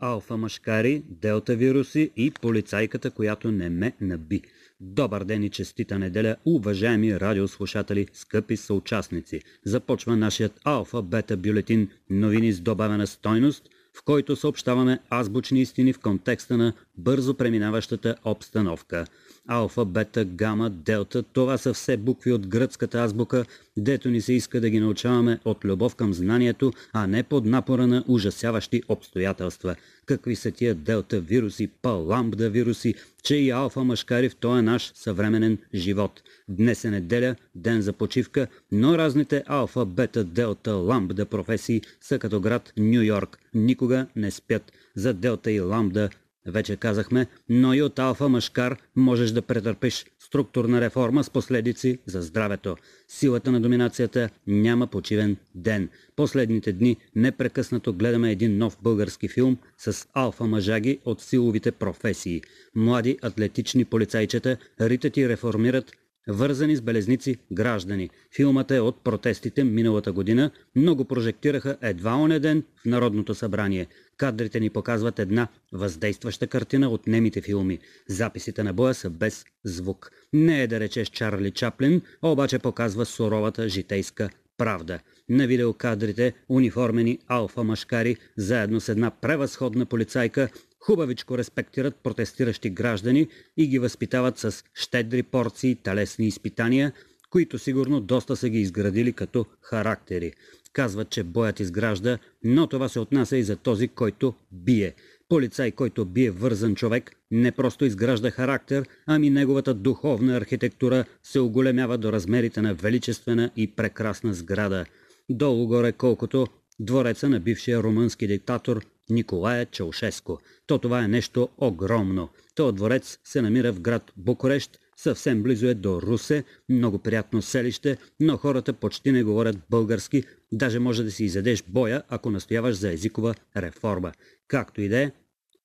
алфа 0.00 0.36
машкари, 0.36 1.02
делта 1.08 1.56
вируси 1.56 2.10
и 2.16 2.30
полицайката, 2.30 3.10
която 3.10 3.52
не 3.52 3.70
ме 3.70 3.92
наби. 4.00 4.42
Добър 4.80 5.24
ден 5.24 5.42
и 5.42 5.50
честита 5.50 5.98
неделя, 5.98 6.36
уважаеми 6.44 7.20
радиослушатели, 7.20 8.06
скъпи 8.12 8.56
съучастници. 8.56 9.40
Започва 9.64 10.16
нашият 10.16 10.60
алфа-бета 10.64 11.36
бюлетин 11.36 11.88
новини 12.10 12.52
с 12.52 12.60
добавена 12.60 13.06
стойност, 13.06 13.68
в 13.98 14.04
който 14.04 14.36
съобщаваме 14.36 14.98
азбучни 15.10 15.60
истини 15.60 15.92
в 15.92 15.98
контекста 15.98 16.56
на 16.56 16.72
бързо 16.98 17.34
преминаващата 17.34 18.16
обстановка. 18.24 19.06
Алфа, 19.48 19.84
бета, 19.84 20.24
гама, 20.24 20.70
делта, 20.70 21.22
това 21.22 21.58
са 21.58 21.74
все 21.74 21.96
букви 21.96 22.32
от 22.32 22.46
гръцката 22.46 22.98
азбука, 22.98 23.44
дето 23.76 24.08
ни 24.08 24.20
се 24.20 24.32
иска 24.32 24.60
да 24.60 24.70
ги 24.70 24.80
научаваме 24.80 25.38
от 25.44 25.64
любов 25.64 25.94
към 25.94 26.14
знанието, 26.14 26.72
а 26.92 27.06
не 27.06 27.22
под 27.22 27.44
напора 27.44 27.86
на 27.86 28.04
ужасяващи 28.08 28.82
обстоятелства. 28.88 29.76
Какви 30.06 30.36
са 30.36 30.50
тия 30.50 30.74
делта 30.74 31.20
вируси, 31.20 31.66
паламбда 31.82 32.50
вируси, 32.50 32.94
че 33.22 33.36
и 33.36 33.50
алфа 33.50 33.84
мъжкари 33.84 34.28
в 34.28 34.36
този 34.36 34.62
наш 34.62 34.92
съвременен 34.94 35.58
живот. 35.74 36.22
Днес 36.48 36.84
е 36.84 36.90
неделя, 36.90 37.36
ден 37.54 37.82
за 37.82 37.92
почивка, 37.92 38.46
но 38.72 38.98
разните 38.98 39.42
алфа, 39.46 39.84
бета, 39.84 40.24
делта, 40.24 40.72
ламбда 40.72 41.26
професии 41.26 41.82
са 42.00 42.18
като 42.18 42.40
град 42.40 42.72
Нью 42.76 43.02
Йорк. 43.02 43.38
Никога 43.54 44.06
не 44.16 44.30
спят. 44.30 44.72
За 44.94 45.14
делта 45.14 45.52
и 45.52 45.60
ламбда 45.60 46.08
вече 46.46 46.76
казахме, 46.76 47.26
но 47.48 47.74
и 47.74 47.82
от 47.82 47.98
алфа 47.98 48.28
мъжкар 48.28 48.76
можеш 48.96 49.30
да 49.30 49.42
претърпиш 49.42 50.04
структурна 50.18 50.80
реформа 50.80 51.24
с 51.24 51.30
последици 51.30 51.98
за 52.06 52.22
здравето. 52.22 52.76
Силата 53.08 53.52
на 53.52 53.60
доминацията 53.60 54.28
няма 54.46 54.86
почивен 54.86 55.36
ден. 55.54 55.88
Последните 56.16 56.72
дни 56.72 56.96
непрекъснато 57.16 57.92
гледаме 57.92 58.32
един 58.32 58.58
нов 58.58 58.78
български 58.82 59.28
филм 59.28 59.58
с 59.78 60.06
алфа 60.14 60.46
мъжаги 60.46 60.98
от 61.04 61.20
силовите 61.20 61.72
професии. 61.72 62.42
Млади 62.74 63.18
атлетични 63.22 63.84
полицайчета 63.84 64.56
ритат 64.80 65.16
и 65.16 65.28
реформират 65.28 65.92
Вързани 66.28 66.76
с 66.76 66.82
белезници 66.82 67.36
граждани. 67.52 68.10
Филмът 68.36 68.70
е 68.70 68.80
от 68.80 69.04
протестите 69.04 69.64
миналата 69.64 70.12
година, 70.12 70.50
но 70.76 70.94
го 70.94 71.04
прожектираха 71.04 71.76
едва 71.82 72.16
оне 72.16 72.38
ден 72.38 72.62
в 72.82 72.84
Народното 72.84 73.34
събрание. 73.34 73.86
Кадрите 74.18 74.60
ни 74.60 74.70
показват 74.70 75.18
една 75.18 75.48
въздействаща 75.72 76.46
картина 76.46 76.88
от 76.88 77.06
немите 77.06 77.40
филми. 77.40 77.78
Записите 78.08 78.62
на 78.62 78.72
боя 78.72 78.94
са 78.94 79.10
без 79.10 79.44
звук. 79.64 80.10
Не 80.32 80.62
е 80.62 80.66
да 80.66 80.80
речеш 80.80 81.08
Чарли 81.08 81.50
Чаплин, 81.50 82.02
обаче 82.22 82.58
показва 82.58 83.06
суровата 83.06 83.68
житейска 83.68 84.30
правда. 84.58 84.98
На 85.28 85.46
видеокадрите 85.46 86.32
униформени 86.48 87.18
алфа 87.28 87.64
машкари 87.64 88.16
заедно 88.36 88.80
с 88.80 88.88
една 88.88 89.10
превъзходна 89.10 89.86
полицайка 89.86 90.48
хубавичко 90.80 91.38
респектират 91.38 91.96
протестиращи 91.96 92.70
граждани 92.70 93.28
и 93.56 93.66
ги 93.66 93.78
възпитават 93.78 94.38
с 94.38 94.64
щедри 94.74 95.22
порции 95.22 95.74
талесни 95.74 96.26
изпитания, 96.26 96.92
които 97.30 97.58
сигурно 97.58 98.00
доста 98.00 98.36
са 98.36 98.48
ги 98.48 98.58
изградили 98.58 99.12
като 99.12 99.46
характери. 99.60 100.32
Казват, 100.76 101.10
че 101.10 101.22
боят 101.22 101.60
изгражда, 101.60 102.18
но 102.44 102.66
това 102.66 102.88
се 102.88 103.00
отнася 103.00 103.36
и 103.36 103.42
за 103.42 103.56
този, 103.56 103.88
който 103.88 104.34
бие. 104.52 104.94
Полицай, 105.28 105.70
който 105.70 106.04
бие 106.04 106.30
вързан 106.30 106.74
човек, 106.74 107.12
не 107.30 107.52
просто 107.52 107.84
изгражда 107.84 108.30
характер, 108.30 108.88
ами 109.06 109.30
неговата 109.30 109.74
духовна 109.74 110.36
архитектура 110.36 111.04
се 111.22 111.40
оголемява 111.40 111.98
до 111.98 112.12
размерите 112.12 112.62
на 112.62 112.74
величествена 112.74 113.50
и 113.56 113.66
прекрасна 113.66 114.34
сграда. 114.34 114.84
Долу-горе 115.30 115.92
колкото 115.92 116.46
двореца 116.80 117.28
на 117.28 117.40
бившия 117.40 117.82
румънски 117.82 118.26
диктатор 118.26 118.86
Николая 119.10 119.66
Чаушеско. 119.66 120.40
То 120.66 120.78
това 120.78 121.04
е 121.04 121.08
нещо 121.08 121.48
огромно. 121.58 122.28
То 122.54 122.72
дворец 122.72 123.18
се 123.24 123.42
намира 123.42 123.72
в 123.72 123.80
град 123.80 124.12
Букурещ, 124.16 124.78
съвсем 124.96 125.42
близо 125.42 125.66
е 125.66 125.74
до 125.74 126.02
Русе, 126.02 126.44
много 126.68 126.98
приятно 126.98 127.42
селище, 127.42 127.96
но 128.20 128.36
хората 128.36 128.72
почти 128.72 129.12
не 129.12 129.22
говорят 129.22 129.56
български, 129.70 130.22
даже 130.52 130.78
може 130.78 131.04
да 131.04 131.10
си 131.10 131.24
изядеш 131.24 131.62
боя, 131.68 132.02
ако 132.08 132.30
настояваш 132.30 132.76
за 132.76 132.92
езикова 132.92 133.34
реформа. 133.56 134.12
Както 134.48 134.80
и 134.80 134.88
да 134.88 134.98
е, 134.98 135.12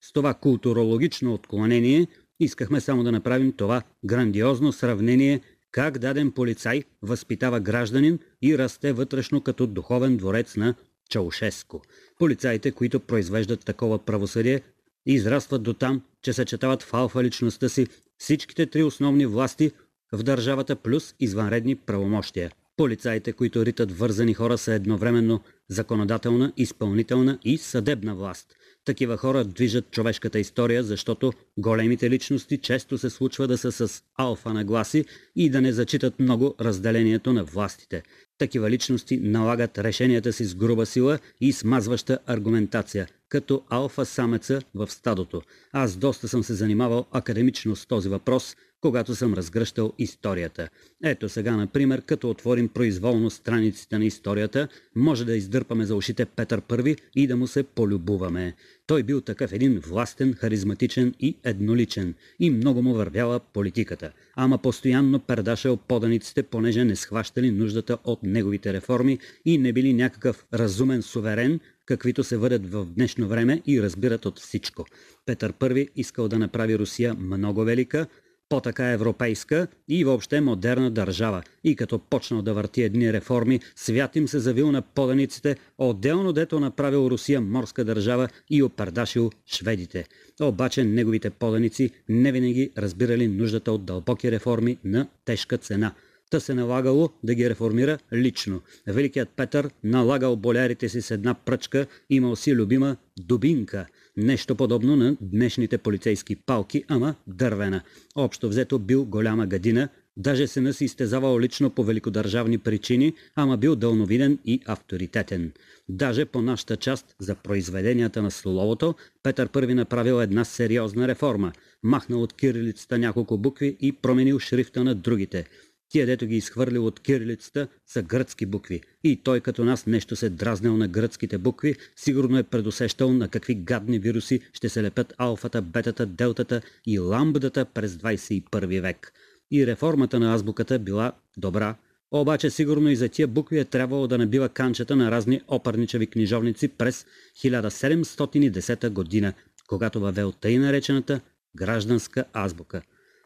с 0.02 0.14
това 0.14 0.34
културологично 0.34 1.34
отклонение 1.34 2.08
искахме 2.40 2.82
само 2.82 3.04
да 3.04 3.12
направим 3.12 3.52
това 3.52 3.82
грандиозно 4.06 4.74
сравнение 4.74 5.42
как 5.72 5.98
даден 5.98 6.32
полицай 6.32 6.84
възпитава 7.02 7.60
гражданин 7.60 8.20
и 8.42 8.58
расте 8.58 8.94
вътрешно 8.94 9.42
като 9.42 9.68
духовен 9.68 10.18
дворец 10.18 10.56
на 10.56 10.76
Чаушеско. 11.10 11.82
Полицаите, 12.20 12.72
които 12.72 13.00
произвеждат 13.00 13.66
такова 13.66 14.06
правосъдие, 14.06 14.62
израстват 15.06 15.64
до 15.64 15.74
там, 15.74 16.02
че 16.22 16.34
съчетават 16.34 16.84
в 16.84 16.94
алфа 16.94 17.24
личността 17.24 17.70
си 17.70 17.88
всичките 18.22 18.66
три 18.66 18.84
основни 18.84 19.26
власти, 19.26 19.72
в 20.14 20.24
държавата 20.24 20.76
плюс 20.76 21.16
извънредни 21.20 21.76
правомощия. 21.76 22.52
Полицаите, 22.78 23.34
които 23.34 23.66
ритат 23.66 23.92
вързани 23.92 24.34
хора 24.34 24.58
са 24.58 24.74
едновременно 24.74 25.42
законодателна, 25.70 26.54
изпълнителна 26.58 27.40
и 27.44 27.58
съдебна 27.58 28.16
власт. 28.16 28.56
Такива 28.86 29.18
хора 29.18 29.44
движат 29.46 29.92
човешката 29.92 30.40
история, 30.40 30.84
защото 30.84 31.34
големите 31.58 32.10
личности 32.10 32.58
често 32.58 32.98
се 32.98 33.10
случва 33.10 33.48
да 33.48 33.58
са 33.58 33.72
с 33.72 34.04
алфа 34.18 34.54
нагласи 34.54 35.06
и 35.36 35.50
да 35.50 35.62
не 35.62 35.72
зачитат 35.72 36.20
много 36.20 36.56
разделението 36.62 37.34
на 37.34 37.44
властите. 37.44 38.04
Такива 38.42 38.70
личности 38.70 39.20
налагат 39.20 39.78
решенията 39.78 40.34
си 40.34 40.46
с 40.46 40.56
груба 40.56 40.86
сила 40.86 41.20
и 41.42 41.54
смазваща 41.54 42.20
аргументация, 42.26 43.08
като 43.30 43.64
алфа-самеца 43.70 44.62
в 44.76 44.92
стадото. 44.92 45.42
Аз 45.72 45.96
доста 45.96 46.28
съм 46.28 46.44
се 46.44 46.54
занимавал 46.54 47.06
академично 47.12 47.76
с 47.76 47.86
този 47.86 48.10
въпрос, 48.10 48.56
когато 48.82 49.16
съм 49.16 49.34
разгръщал 49.34 49.94
историята. 49.98 50.70
Ето 51.04 51.30
сега, 51.30 51.58
например, 51.58 52.02
като 52.02 52.30
отворим 52.30 52.68
произволно 52.70 53.30
страниците 53.30 53.98
на 53.98 54.06
историята, 54.06 54.68
може 54.96 55.26
да 55.26 55.36
издърпаме 55.36 55.86
за 55.86 55.96
ушите 55.96 56.26
Петър 56.26 56.62
I 56.62 56.98
и 57.16 57.28
да 57.28 57.38
му 57.38 57.48
се 57.48 57.64
полюбуваме. 57.64 58.56
Той 58.92 59.04
бил 59.04 59.22
такъв 59.22 59.54
един 59.54 59.80
властен, 59.80 60.34
харизматичен 60.34 61.14
и 61.20 61.38
едноличен. 61.44 62.14
И 62.39 62.50
много 62.50 62.82
му 62.82 62.94
вървяла 62.94 63.39
политиката. 63.39 64.12
Ама 64.36 64.58
постоянно 64.58 65.20
пердашал 65.20 65.78
поданиците, 65.78 66.44
понеже 66.44 66.86
не 66.86 66.96
схващали 66.96 67.52
нуждата 67.52 67.98
от 68.04 68.24
неговите 68.24 68.74
реформи 68.74 69.20
и 69.46 69.58
не 69.58 69.74
били 69.74 69.94
някакъв 69.94 70.46
разумен 70.54 71.02
суверен, 71.02 71.60
каквито 71.86 72.24
се 72.24 72.38
въдят 72.38 72.72
в 72.72 72.86
днешно 72.86 73.28
време 73.28 73.62
и 73.68 73.82
разбират 73.82 74.26
от 74.26 74.39
всичко. 74.39 74.86
Петър 75.26 75.54
I 75.54 75.88
искал 75.96 76.28
да 76.28 76.39
направи 76.39 76.80
Русия 76.80 77.14
много 77.14 77.64
велика, 77.64 78.08
по-така 78.52 78.91
европейска 78.91 79.68
и 79.89 80.04
въобще 80.04 80.41
модерна 80.41 80.91
държава. 80.91 81.43
И 81.64 81.76
като 81.76 81.99
почнал 81.99 82.41
да 82.41 82.54
върти 82.54 82.84
едни 82.84 83.14
реформи, 83.14 83.60
свят 83.76 84.16
им 84.16 84.28
се 84.28 84.39
завил 84.39 84.72
на 84.72 84.82
поданиците, 84.82 85.56
отделно 85.78 86.34
дето 86.34 86.60
направил 86.60 87.08
Русия 87.12 87.41
морска 87.41 87.84
държава 87.84 88.28
и 88.49 88.64
опердашил 88.64 89.32
шведите. 89.45 90.06
Обаче 90.41 90.84
неговите 90.84 91.30
поданици 91.30 91.89
не 92.10 92.32
винаги 92.32 92.72
разбирали 92.78 93.28
нуждата 93.28 93.72
от 93.72 93.86
дълбоки 93.86 94.32
реформи 94.32 94.78
на 94.84 95.08
тежка 95.26 95.58
цена– 95.58 95.93
Та 96.32 96.39
се 96.39 96.54
налагало 96.54 97.10
да 97.24 97.36
ги 97.36 97.49
реформира 97.49 97.97
лично. 98.14 98.62
Великият 98.88 99.30
Петър 99.30 99.70
налагал 99.84 100.36
болярите 100.36 100.89
си 100.89 101.02
с 101.02 101.12
една 101.12 101.34
пръчка, 101.34 101.86
имал 102.10 102.36
си 102.36 102.56
любима 102.56 102.97
дубинка. 103.20 103.86
Нещо 104.18 104.55
подобно 104.55 104.95
на 104.95 105.18
днешните 105.22 105.78
полицейски 105.78 106.36
палки, 106.36 106.84
ама 106.88 107.16
дървена. 107.28 107.82
Общо 108.16 108.49
взето 108.49 108.80
бил 108.80 109.05
голяма 109.05 109.47
гадина, 109.47 109.89
даже 110.18 110.47
се 110.47 110.62
наси 110.62 110.86
изтезавал 110.86 111.39
лично 111.39 111.70
по 111.70 111.84
великодържавни 111.84 112.57
причини, 112.57 113.14
ама 113.36 113.57
бил 113.57 113.76
дълновиден 113.76 114.39
и 114.45 114.62
авторитетен. 114.66 115.51
Даже 115.89 116.26
по 116.26 116.41
нашата 116.41 116.78
част 116.78 117.16
за 117.20 117.36
произведенията 117.36 118.22
на 118.22 118.32
словото, 118.32 118.95
Петър 119.24 119.49
I 119.49 119.74
направил 119.74 120.22
една 120.22 120.45
сериозна 120.45 121.07
реформа. 121.07 121.51
Махнал 121.84 122.24
от 122.24 122.34
кирилицата 122.34 122.97
няколко 122.97 123.38
букви 123.38 123.78
и 123.80 123.91
променил 123.91 124.39
шрифта 124.39 124.84
на 124.84 124.95
другите– 124.95 125.45
Тия, 125.92 126.06
дето 126.06 126.26
ги 126.26 126.36
изхвърлил 126.36 126.86
от 126.86 127.00
кирилицата, 127.00 127.68
са 127.88 128.02
гръцки 128.02 128.46
букви. 128.46 128.82
И 129.04 129.16
той 129.24 129.39
като 129.39 129.64
нас 129.64 129.86
нещо 129.86 130.16
се 130.16 130.30
дразнел 130.30 130.78
на 130.78 130.88
гръцките 130.88 131.38
букви, 131.38 131.76
сигурно 131.96 132.38
е 132.38 132.44
предусещал 132.44 133.14
на 133.14 133.28
какви 133.28 133.56
гадни 133.56 134.00
вируси 134.00 134.39
ще 134.54 134.70
се 134.70 134.84
лепят 134.84 135.14
алфата, 135.18 135.62
бетата, 135.62 136.06
делтата 136.06 136.62
и 136.86 137.00
ламбдата 137.00 137.66
през 137.66 137.94
21 137.94 138.82
век. 138.82 139.14
И 139.52 139.68
реформата 139.68 140.20
на 140.20 140.34
азбуката 140.34 140.80
била 140.80 141.12
добра, 141.38 141.76
обаче 142.12 142.50
сигурно 142.50 142.89
и 142.89 142.96
за 142.96 143.10
тия 143.10 143.28
букви 143.28 143.60
е 143.60 143.66
трябвало 143.66 144.08
да 144.08 144.18
набива 144.18 144.50
канчета 144.50 144.96
на 144.96 145.12
разни 145.12 145.42
опърничави 145.48 146.08
книжовници 146.08 146.68
през 146.68 147.06
1710 147.38 148.89
година, 148.89 149.34
когато 149.68 150.00
въвел 150.00 150.32
тъй 150.32 150.58
наречената 150.58 151.22
гражданска 151.56 152.26
азбука. 152.34 152.82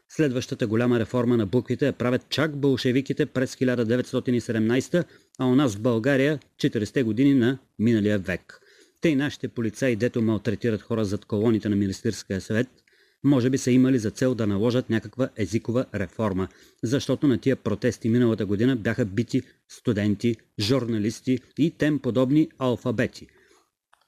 Следващата 0.08 0.66
голяма 0.66 1.00
реформа 1.00 1.36
на 1.36 1.46
буквите 1.46 1.86
я 1.86 1.92
правят 1.92 2.28
чак 2.28 2.56
болшевиките 2.56 3.26
през 3.26 3.56
1917, 3.56 5.04
а 5.38 5.46
у 5.46 5.54
нас 5.54 5.76
в 5.76 5.80
България 5.80 6.38
40-те 6.58 7.02
години 7.02 7.34
на 7.34 7.58
миналия 7.78 8.18
век. 8.18 8.60
Те 9.00 9.08
и 9.08 9.16
нашите 9.16 9.48
полицаи, 9.48 9.96
дето 9.96 10.22
малтретират 10.22 10.82
хора 10.82 11.04
зад 11.04 11.24
колоните 11.24 11.68
на 11.68 11.76
Министерския 11.76 12.40
съвет, 12.40 12.68
може 13.24 13.50
би 13.50 13.58
са 13.58 13.70
имали 13.70 13.98
за 13.98 14.10
цел 14.10 14.34
да 14.34 14.46
наложат 14.46 14.90
някаква 14.90 15.28
езикова 15.36 15.86
реформа, 15.94 16.48
защото 16.82 17.26
на 17.26 17.38
тия 17.38 17.56
протести 17.56 18.08
миналата 18.08 18.46
година 18.46 18.76
бяха 18.76 19.04
бити 19.04 19.42
студенти, 19.68 20.36
журналисти 20.60 21.38
и 21.58 21.70
тем 21.70 21.98
подобни 21.98 22.48
алфабети. 22.58 23.26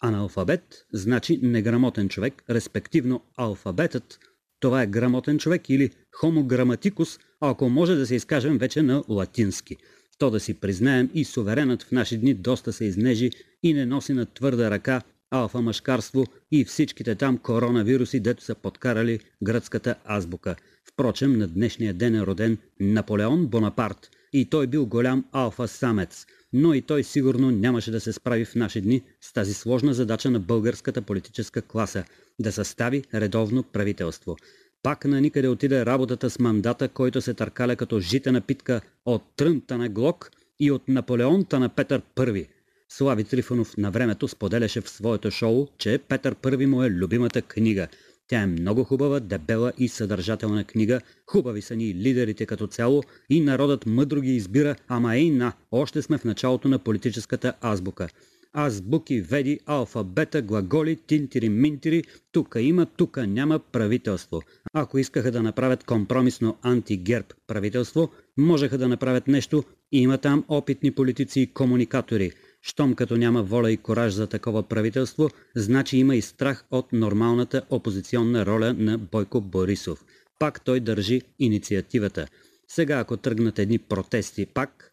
Аналфабет 0.01 0.87
значи 0.93 1.39
неграмотен 1.43 2.09
човек, 2.09 2.43
респективно 2.51 3.25
алфабетът 3.37 4.19
това 4.61 4.83
е 4.83 4.87
грамотен 4.87 5.39
човек 5.39 5.71
или 5.71 5.91
homo 6.23 6.47
grammaticus, 6.47 7.21
ако 7.41 7.69
може 7.69 7.95
да 7.95 8.07
се 8.07 8.15
изкажем 8.15 8.59
вече 8.59 8.83
на 8.83 9.05
латински. 9.09 9.77
То 10.19 10.31
да 10.31 10.41
си 10.41 10.55
признаем 10.55 11.11
и 11.15 11.25
суверенът 11.25 11.83
в 11.83 11.93
наши 11.93 12.19
дни 12.19 12.35
доста 12.35 12.73
се 12.73 12.85
изнежи 12.85 13.31
и 13.63 13.75
не 13.75 13.87
носи 13.87 14.13
на 14.13 14.27
твърда 14.27 14.71
ръка 14.71 15.03
алфа 15.31 15.61
мъжкарство 15.61 16.27
и 16.51 16.65
всичките 16.65 17.15
там 17.15 17.39
коронавируси, 17.39 18.21
дето 18.21 18.45
са 18.45 18.55
подкарали 18.55 19.21
гръцката 19.43 19.95
азбука. 20.05 20.57
Впрочем, 20.93 21.39
на 21.39 21.49
днешния 21.49 21.95
ден 21.95 22.15
е 22.15 22.27
роден 22.27 22.59
Наполеон 22.81 23.47
Бонапарт 23.47 24.11
и 24.33 24.45
той 24.45 24.67
бил 24.67 24.87
голям 24.87 25.25
алфа 25.33 25.69
самец, 25.69 26.27
но 26.53 26.75
и 26.75 26.83
той 26.83 27.05
сигурно 27.05 27.51
нямаше 27.51 27.91
да 27.91 28.01
се 28.01 28.13
справи 28.13 28.45
в 28.45 28.55
наши 28.55 28.81
дни 28.81 29.03
с 29.21 29.33
тази 29.33 29.55
сложна 29.55 29.95
задача 29.95 30.31
на 30.31 30.41
българската 30.41 31.03
политическа 31.03 31.63
класа– 31.63 32.05
да 32.39 32.53
състави 32.53 33.05
редовно 33.15 33.63
правителство. 33.63 34.37
Пак 34.83 35.05
на 35.05 35.21
никъде 35.21 35.49
отиде 35.49 35.87
работата 35.87 36.31
с 36.31 36.39
мандата, 36.39 36.89
който 36.89 37.21
се 37.21 37.35
търкаля 37.35 37.77
като 37.77 38.01
житена 38.01 38.41
питка 38.41 38.81
от 39.07 39.23
Трънта 39.37 39.79
на 39.79 39.89
Глок 39.89 40.31
и 40.61 40.71
от 40.71 40.89
Наполеонта 40.89 41.61
на 41.61 41.69
Петър 41.69 42.03
I. 42.17 42.49
Слави 42.89 43.25
Трифонов 43.25 43.77
на 43.77 43.91
времето 43.91 44.29
споделяше 44.29 44.81
в 44.81 44.91
своето 44.91 45.31
шоу, 45.31 45.67
че 45.79 45.99
Петър 45.99 46.35
I 46.35 46.67
му 46.67 46.83
е 46.83 46.91
любимата 46.91 47.43
книга. 47.43 47.89
Тя 48.29 48.43
е 48.43 48.47
много 48.47 48.85
хубава, 48.85 49.21
дебела 49.21 49.73
и 49.79 49.89
съдържателна 49.89 50.65
книга. 50.65 51.01
Хубави 51.27 51.63
са 51.63 51.77
ни 51.77 51.95
лидерите 51.95 52.47
като 52.47 52.67
цяло 52.67 53.03
и 53.31 53.41
народът 53.41 53.87
мъдро 53.87 54.21
ги 54.21 54.37
избира, 54.37 54.77
ама 54.89 55.17
ей 55.17 55.31
на, 55.31 55.53
още 55.73 56.03
сме 56.03 56.19
в 56.19 56.25
началото 56.25 56.69
на 56.69 56.79
политическата 56.79 57.53
азбука 57.61 58.09
азбуки, 58.53 59.21
веди, 59.21 59.61
алфа, 59.67 60.05
бета, 60.05 60.43
глаголи, 60.43 60.97
тинтири, 60.97 61.49
минтири, 61.49 62.05
тука 62.33 62.61
има, 62.61 62.87
тука 62.87 63.27
няма 63.27 63.59
правителство. 63.59 64.43
Ако 64.73 64.99
искаха 64.99 65.31
да 65.31 65.43
направят 65.43 65.85
компромисно 65.85 66.57
антигерб 66.63 67.35
правителство, 67.47 68.11
можеха 68.37 68.79
да 68.79 68.89
направят 68.89 69.29
нещо 69.29 69.65
и 69.93 70.03
има 70.03 70.19
там 70.19 70.45
опитни 70.49 70.91
политици 70.91 71.41
и 71.41 71.47
комуникатори. 71.47 72.33
Щом 72.63 72.95
като 72.95 73.17
няма 73.17 73.43
воля 73.43 73.71
и 73.71 73.77
кораж 73.77 74.13
за 74.13 74.27
такова 74.27 74.63
правителство, 74.63 75.31
значи 75.57 75.99
има 75.99 76.17
и 76.17 76.23
страх 76.23 76.65
от 76.71 76.93
нормалната 76.93 77.63
опозиционна 77.71 78.47
роля 78.47 78.75
на 78.79 78.99
Бойко 78.99 79.41
Борисов. 79.41 80.05
Пак 80.39 80.65
той 80.65 80.81
държи 80.81 81.23
инициативата. 81.39 82.27
Сега 82.69 82.99
ако 82.99 83.17
тръгнат 83.17 83.59
едни 83.59 83.79
протести 83.79 84.47
пак, 84.47 84.93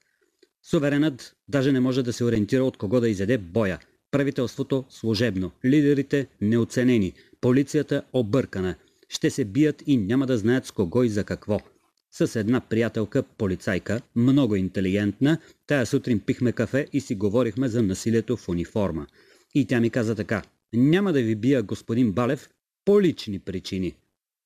Суверенът 0.69 1.35
даже 1.47 1.71
не 1.71 1.79
може 1.79 2.03
да 2.03 2.13
се 2.13 2.23
ориентира 2.23 2.63
от 2.63 2.77
кого 2.77 2.99
да 2.99 3.09
изеде 3.09 3.37
боя. 3.37 3.79
Правителството 4.11 4.85
служебно, 4.89 5.51
лидерите 5.65 6.27
неоценени, 6.41 7.13
полицията 7.41 8.03
объркана. 8.13 8.75
Ще 9.09 9.29
се 9.29 9.45
бият 9.45 9.83
и 9.87 9.97
няма 9.97 10.27
да 10.27 10.37
знаят 10.37 10.65
с 10.65 10.71
кого 10.71 11.03
и 11.03 11.09
за 11.09 11.23
какво. 11.23 11.59
С 12.17 12.39
една 12.39 12.61
приятелка, 12.61 13.23
полицайка, 13.23 14.01
много 14.15 14.55
интелигентна, 14.55 15.37
тая 15.67 15.85
сутрин 15.85 16.19
пихме 16.19 16.51
кафе 16.51 16.87
и 16.93 17.01
си 17.01 17.15
говорихме 17.15 17.67
за 17.67 17.81
насилието 17.81 18.37
в 18.37 18.49
униформа. 18.49 19.07
И 19.53 19.65
тя 19.65 19.79
ми 19.79 19.89
каза 19.89 20.15
така, 20.15 20.41
няма 20.73 21.13
да 21.13 21.21
ви 21.21 21.35
бия 21.35 21.63
господин 21.63 22.11
Балев 22.11 22.49
по 22.85 23.01
лични 23.01 23.39
причини. 23.39 23.95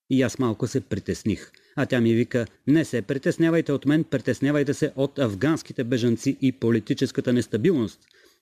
И 0.10 0.22
аз 0.22 0.40
малко 0.40 0.68
се 0.68 0.82
притесних. 0.82 1.52
А 1.76 1.86
тя 1.86 2.02
ми 2.02 2.14
вика, 2.14 2.46
не 2.68 2.86
се 2.86 3.02
притеснявайте 3.02 3.72
от 3.72 3.86
мен, 3.86 4.04
притеснявайте 4.04 4.74
се 4.74 4.92
от 4.96 5.20
афганските 5.20 5.84
бежанци 5.84 6.38
и 6.42 6.52
политическата 6.52 7.34
нестабилност. 7.34 8.00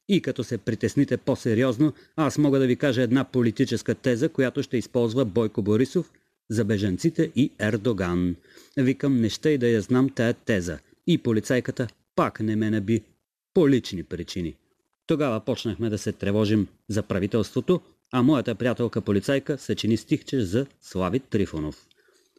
И 0.09 0.21
като 0.21 0.43
се 0.43 0.57
притесните 0.57 1.17
по-сериозно, 1.17 1.93
аз 2.15 2.37
мога 2.37 2.59
да 2.59 2.67
ви 2.67 2.75
кажа 2.75 3.01
една 3.01 3.23
политическа 3.23 3.95
теза, 3.95 4.29
която 4.29 4.63
ще 4.63 4.77
използва 4.77 5.25
Бойко 5.25 5.61
Борисов 5.61 6.11
за 6.49 6.65
бежанците 6.65 7.31
и 7.35 7.51
Ердоган. 7.59 8.35
Викам, 8.77 9.21
не 9.21 9.29
ще 9.29 9.49
и 9.49 9.57
да 9.57 9.67
я 9.67 9.81
знам 9.81 10.09
тая 10.09 10.33
теза. 10.33 10.79
И 11.07 11.17
полицайката 11.17 11.87
пак 12.15 12.39
не 12.39 12.55
ме 12.55 12.69
наби. 12.69 13.03
По 13.53 13.69
лични 13.69 14.03
причини. 14.03 14.55
Тогава 15.07 15.39
почнахме 15.39 15.89
да 15.89 15.97
се 15.97 16.11
тревожим 16.11 16.67
за 16.89 17.03
правителството, 17.03 17.81
а 18.13 18.21
моята 18.21 18.55
приятелка 18.55 19.01
полицайка 19.01 19.57
съчини 19.57 19.97
стихче 19.97 20.41
за 20.41 20.65
Слави 20.81 21.19
Трифонов. 21.19 21.87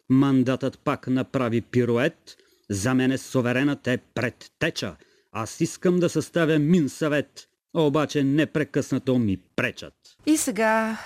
Мандатът 0.08 0.78
пак 0.78 1.06
направи 1.06 1.60
пирует 1.60 2.36
За 2.70 2.94
мене 2.94 3.18
суверенът 3.18 3.86
е 3.86 3.98
предтеча. 4.14 4.96
Аз 5.32 5.60
искам 5.60 6.00
да 6.00 6.08
съставя 6.08 6.58
мин 6.58 6.88
съвет, 6.88 7.47
обаче 7.74 8.24
непрекъснато 8.24 9.18
ми 9.18 9.38
пречат. 9.56 9.94
И 10.26 10.36
сега, 10.36 10.96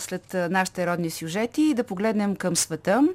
след 0.00 0.34
нашите 0.34 0.86
родни 0.86 1.10
сюжети, 1.10 1.74
да 1.74 1.84
погледнем 1.84 2.36
към 2.36 2.56
света. 2.56 3.08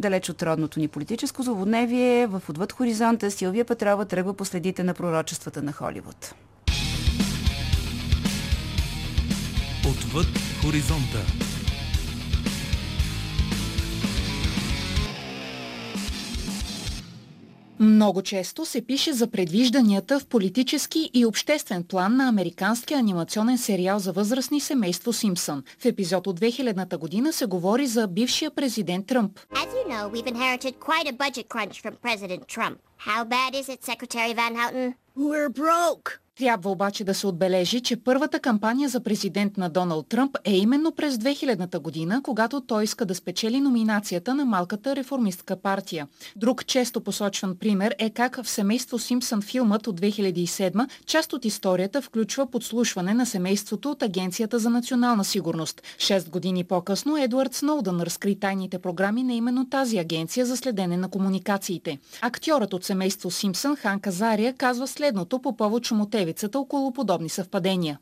Далеч 0.00 0.28
от 0.28 0.42
родното 0.42 0.80
ни 0.80 0.88
политическо 0.88 1.42
злободневие, 1.42 2.26
в 2.26 2.42
отвъд 2.48 2.72
хоризонта 2.72 3.30
Силвия 3.30 3.64
Петрова 3.64 4.04
тръгва 4.04 4.34
по 4.34 4.44
следите 4.44 4.82
на 4.82 4.94
пророчествата 4.94 5.62
на 5.62 5.72
Холивуд. 5.72 6.34
Отвъд 9.90 10.26
хоризонта. 10.62 11.18
Много 17.86 18.22
често 18.22 18.66
се 18.66 18.82
пише 18.82 19.12
за 19.12 19.26
предвижданията 19.30 20.20
в 20.20 20.26
политически 20.26 21.10
и 21.14 21.26
обществен 21.26 21.84
план 21.84 22.16
на 22.16 22.28
американския 22.28 22.98
анимационен 22.98 23.58
сериал 23.58 23.98
за 23.98 24.12
възрастни 24.12 24.60
семейство 24.60 25.12
Симпсън. 25.12 25.62
В 25.78 25.84
епизод 25.84 26.26
от 26.26 26.40
2000-та 26.40 26.98
година 26.98 27.32
се 27.32 27.46
говори 27.46 27.86
за 27.86 28.06
бившия 28.06 28.50
президент 28.50 29.06
Тръмп. 29.06 29.38
As 29.38 29.66
you 29.66 29.92
know, 29.92 30.10
we've 30.12 30.34
inherited 30.34 30.74
quite 30.78 31.08
a 31.08 31.16
budget 31.16 31.48
crunch 31.48 31.82
from 31.82 31.94
President 32.02 32.42
Trump. 32.48 32.76
How 33.08 33.24
bad 33.24 33.54
is 33.60 33.68
it, 33.74 33.84
Secretary 33.84 34.32
Van 34.34 34.54
Houten? 34.60 34.94
We're 35.16 35.50
broke. 35.62 36.25
Трябва 36.38 36.70
обаче 36.70 37.04
да 37.04 37.14
се 37.14 37.26
отбележи, 37.26 37.80
че 37.80 37.96
първата 37.96 38.40
кампания 38.40 38.88
за 38.88 39.00
президент 39.00 39.56
на 39.56 39.70
Доналд 39.70 40.06
Тръмп 40.08 40.36
е 40.44 40.56
именно 40.56 40.92
през 40.92 41.16
2000-та 41.16 41.78
година, 41.78 42.20
когато 42.22 42.60
той 42.60 42.84
иска 42.84 43.04
да 43.04 43.14
спечели 43.14 43.60
номинацията 43.60 44.34
на 44.34 44.44
малката 44.44 44.96
реформистка 44.96 45.56
партия. 45.56 46.08
Друг 46.36 46.66
често 46.66 47.00
посочван 47.00 47.56
пример 47.56 47.94
е 47.98 48.10
как 48.10 48.42
в 48.42 48.48
семейство 48.48 48.98
Симпсън 48.98 49.42
филмът 49.42 49.86
от 49.86 50.00
2007 50.00 50.88
част 51.06 51.32
от 51.32 51.44
историята 51.44 52.02
включва 52.02 52.46
подслушване 52.50 53.14
на 53.14 53.26
семейството 53.26 53.90
от 53.90 54.02
Агенцията 54.02 54.58
за 54.58 54.70
национална 54.70 55.24
сигурност. 55.24 55.82
Шест 55.98 56.30
години 56.30 56.64
по-късно 56.64 57.16
Едуард 57.16 57.54
Сноудън 57.54 58.00
разкри 58.00 58.38
тайните 58.38 58.78
програми 58.78 59.22
на 59.22 59.34
именно 59.34 59.68
тази 59.68 59.98
агенция 59.98 60.46
за 60.46 60.56
следене 60.56 60.96
на 60.96 61.08
комуникациите. 61.08 61.98
Актьорът 62.20 62.72
от 62.72 62.84
семейство 62.84 63.30
Симпсън 63.30 63.76
Хан 63.76 64.00
Казария 64.00 64.54
казва 64.54 64.86
следното 64.86 65.38
по 65.38 65.56
повод 65.56 65.86
шумоте 65.86 66.25
левицата 66.26 66.58
около 66.58 66.92
подобни 66.92 67.28
съвпадения. 67.28 67.98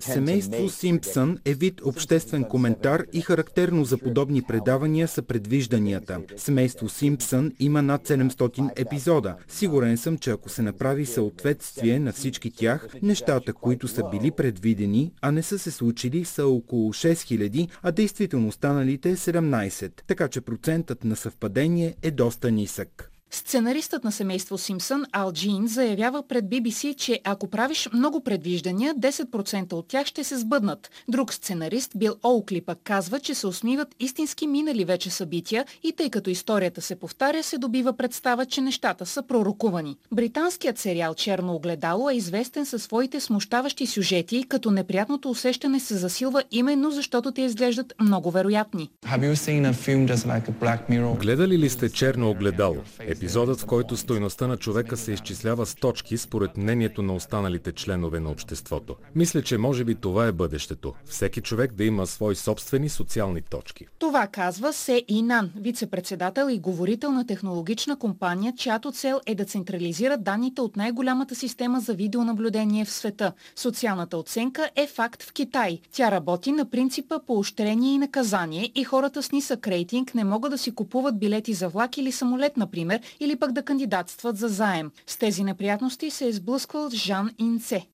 Семейство 0.00 0.68
Симпсън 0.68 1.38
е 1.44 1.54
вид 1.54 1.80
обществен 1.84 2.44
коментар 2.44 3.04
и 3.12 3.20
характерно 3.20 3.84
за 3.84 3.98
подобни 3.98 4.42
предавания 4.42 5.08
са 5.08 5.22
предвижданията. 5.22 6.20
Семейство 6.36 6.88
Симпсън 6.88 7.52
има 7.60 7.82
над 7.82 8.08
700 8.08 8.70
епизода. 8.76 9.36
Сигурен 9.48 9.96
съм, 9.96 10.18
че 10.18 10.30
ако 10.30 10.48
се 10.48 10.62
направи 10.62 11.06
съответствие 11.06 11.98
на 11.98 12.12
всички 12.12 12.50
тях, 12.50 12.88
нещата, 13.02 13.52
които 13.52 13.88
са 13.88 14.02
били 14.10 14.30
предвидени, 14.30 15.12
а 15.22 15.32
не 15.32 15.42
са 15.42 15.58
се 15.58 15.70
случили, 15.70 16.24
са 16.24 16.46
около 16.46 16.92
6000, 16.92 17.68
а 17.82 17.92
действително 17.92 18.48
останалите 18.48 19.16
17. 19.16 19.92
Така 20.06 20.28
че 20.28 20.40
процентът 20.40 21.04
на 21.04 21.16
съвпадение 21.16 21.94
е 22.02 22.10
доста 22.10 22.50
нисък. 22.50 23.12
Сценаристът 23.30 24.04
на 24.04 24.12
семейство 24.12 24.58
Симпсън 24.58 25.04
Ал 25.12 25.32
Джин 25.32 25.66
заявява 25.66 26.22
пред 26.28 26.44
BBC, 26.44 26.96
че 26.96 27.20
ако 27.24 27.46
правиш 27.46 27.88
много 27.92 28.20
предвиждания, 28.20 28.94
10% 28.94 29.72
от 29.72 29.88
тях 29.88 30.06
ще 30.06 30.24
се 30.24 30.38
сбъднат. 30.38 30.90
Друг 31.08 31.34
сценарист 31.34 31.92
Бил 31.96 32.14
Оукли 32.26 32.60
пък 32.60 32.78
казва, 32.84 33.20
че 33.20 33.34
се 33.34 33.46
усмиват 33.46 33.94
истински 34.00 34.46
минали 34.46 34.84
вече 34.84 35.10
събития 35.10 35.64
и 35.82 35.92
тъй 35.92 36.10
като 36.10 36.30
историята 36.30 36.80
се 36.80 36.96
повтаря, 36.96 37.42
се 37.42 37.58
добива 37.58 37.92
представа, 37.92 38.46
че 38.46 38.60
нещата 38.60 39.06
са 39.06 39.22
пророкувани. 39.22 39.96
Британският 40.12 40.78
сериал 40.78 41.14
Черно 41.14 41.54
огледало 41.54 42.10
е 42.10 42.14
известен 42.14 42.66
със 42.66 42.82
своите 42.82 43.20
смущаващи 43.20 43.86
сюжети, 43.86 44.44
като 44.48 44.70
неприятното 44.70 45.30
усещане 45.30 45.80
се 45.80 45.96
засилва 45.96 46.42
именно 46.50 46.90
защото 46.90 47.32
те 47.32 47.42
изглеждат 47.42 47.94
много 48.00 48.30
вероятни. 48.30 48.90
Гледали 51.14 51.58
ли 51.58 51.70
сте 51.70 51.90
Черно 51.90 52.30
огледало? 52.30 52.76
Епизодът, 53.18 53.60
в 53.60 53.66
който 53.66 53.96
стойността 53.96 54.46
на 54.46 54.56
човека 54.56 54.96
се 54.96 55.12
изчислява 55.12 55.66
с 55.66 55.74
точки 55.74 56.18
според 56.18 56.56
мнението 56.56 57.02
на 57.02 57.14
останалите 57.14 57.72
членове 57.72 58.20
на 58.20 58.30
обществото. 58.30 58.96
Мисля, 59.14 59.42
че 59.42 59.58
може 59.58 59.84
би 59.84 59.94
това 59.94 60.26
е 60.26 60.32
бъдещето. 60.32 60.94
Всеки 61.04 61.40
човек 61.40 61.72
да 61.72 61.84
има 61.84 62.06
свои 62.06 62.34
собствени 62.34 62.88
социални 62.88 63.42
точки. 63.42 63.86
Това 63.98 64.26
казва 64.26 64.72
Се 64.72 65.04
Инан, 65.08 65.50
вице-председател 65.56 66.48
и 66.50 66.58
говорител 66.58 67.12
на 67.12 67.26
технологична 67.26 67.98
компания, 67.98 68.52
чиято 68.56 68.92
цел 68.92 69.20
е 69.26 69.34
да 69.34 69.44
централизира 69.44 70.16
данните 70.16 70.60
от 70.60 70.76
най-голямата 70.76 71.34
система 71.34 71.80
за 71.80 71.94
видеонаблюдение 71.94 72.84
в 72.84 72.90
света. 72.90 73.32
Социалната 73.56 74.18
оценка 74.18 74.70
е 74.76 74.86
факт 74.86 75.22
в 75.22 75.32
Китай. 75.32 75.80
Тя 75.92 76.10
работи 76.10 76.52
на 76.52 76.70
принципа 76.70 77.18
поощрение 77.26 77.94
и 77.94 77.98
наказание 77.98 78.72
и 78.74 78.84
хората 78.84 79.22
с 79.22 79.32
нисък 79.32 79.68
рейтинг 79.68 80.14
не 80.14 80.24
могат 80.24 80.50
да 80.50 80.58
си 80.58 80.74
купуват 80.74 81.18
билети 81.18 81.54
за 81.54 81.68
влак 81.68 81.98
или 81.98 82.12
самолет, 82.12 82.56
например, 82.56 83.00
или 83.20 83.36
пък 83.36 83.52
да 83.52 83.62
кандидатстват 83.62 84.36
за 84.36 84.48
заем. 84.48 84.90
С 85.06 85.16
тези 85.16 85.44
неприятности 85.44 86.10
се 86.10 86.26
е 86.26 86.32
сблъсквал 86.32 86.90
Жан 86.90 87.30
Инце. 87.38 87.86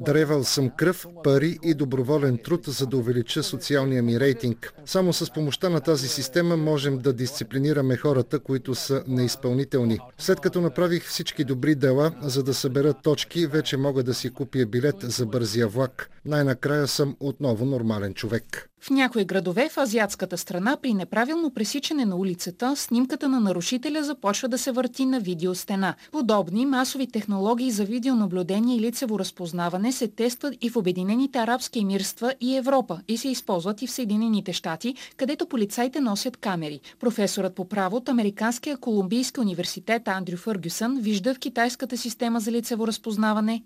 Даревал 0.00 0.44
съм 0.44 0.70
кръв, 0.70 1.06
пари 1.24 1.58
и 1.62 1.74
доброволен 1.74 2.38
труд, 2.44 2.64
за 2.66 2.86
да 2.86 2.96
увелича 2.96 3.42
социалния 3.42 4.02
ми 4.02 4.20
рейтинг. 4.20 4.74
Само 4.86 5.12
с 5.12 5.32
помощта 5.32 5.68
на 5.68 5.80
тази 5.80 6.08
система 6.08 6.56
можем 6.56 6.98
да 6.98 7.12
дисциплинираме 7.12 7.96
хората, 7.96 8.38
които 8.38 8.74
са 8.74 9.04
неизпълнителни. 9.06 9.98
След 10.18 10.40
като 10.40 10.60
направих 10.60 11.04
всички 11.04 11.44
добри 11.44 11.74
дела, 11.74 12.12
за 12.22 12.42
да 12.42 12.54
събера 12.54 12.94
точки, 12.94 13.46
вече 13.46 13.76
мога 13.76 14.02
да 14.02 14.14
си 14.14 14.30
купя 14.30 14.66
билет 14.66 14.96
за 15.00 15.26
бързия 15.26 15.68
влак. 15.68 16.10
Най-накрая 16.24 16.86
съм 16.86 17.16
отново 17.20 17.64
нормален 17.64 18.14
човек. 18.14 18.70
В 18.80 18.90
някои 18.90 19.24
градове 19.24 19.68
в 19.68 19.78
азиатската 19.78 20.38
страна 20.38 20.76
при 20.82 20.94
неправилно 20.94 21.50
пресичане 21.50 22.04
на 22.04 22.16
улицата, 22.16 22.76
снимката 22.76 23.28
на 23.28 23.40
нарушителя 23.40 24.04
започва 24.04 24.48
да 24.48 24.58
се 24.58 24.72
върти 24.72 25.06
на 25.06 25.20
видеостена. 25.20 25.94
Подобни 26.12 26.66
масови 26.66 27.06
технологии 27.06 27.70
за 27.70 27.84
видеонаблюдение 27.84 28.76
и 28.76 28.80
лицево 28.80 29.18
разпознаване 29.18 29.92
се 29.92 30.08
тестват 30.08 30.54
и 30.60 30.70
в 30.70 30.76
Обединените 30.76 31.38
арабски 31.38 31.78
емирства 31.78 32.34
и 32.40 32.56
Европа 32.56 33.00
и 33.08 33.16
се 33.16 33.28
използват 33.28 33.82
и 33.82 33.86
в 33.86 33.90
Съединените 33.90 34.52
щати, 34.52 34.94
където 35.16 35.46
полицайите 35.46 36.00
носят 36.00 36.36
камери. 36.36 36.80
Професорът 37.00 37.54
по 37.54 37.68
право 37.68 37.96
от 37.96 38.08
Американския 38.08 38.76
колумбийски 38.76 39.40
университет 39.40 40.08
Андрю 40.08 40.36
Фъргюсън 40.36 40.98
вижда 41.00 41.34
в 41.34 41.38
китайската 41.38 41.96
система 41.96 42.40
за 42.40 42.52
лицево 42.52 42.86
разпознаване. 42.86 43.62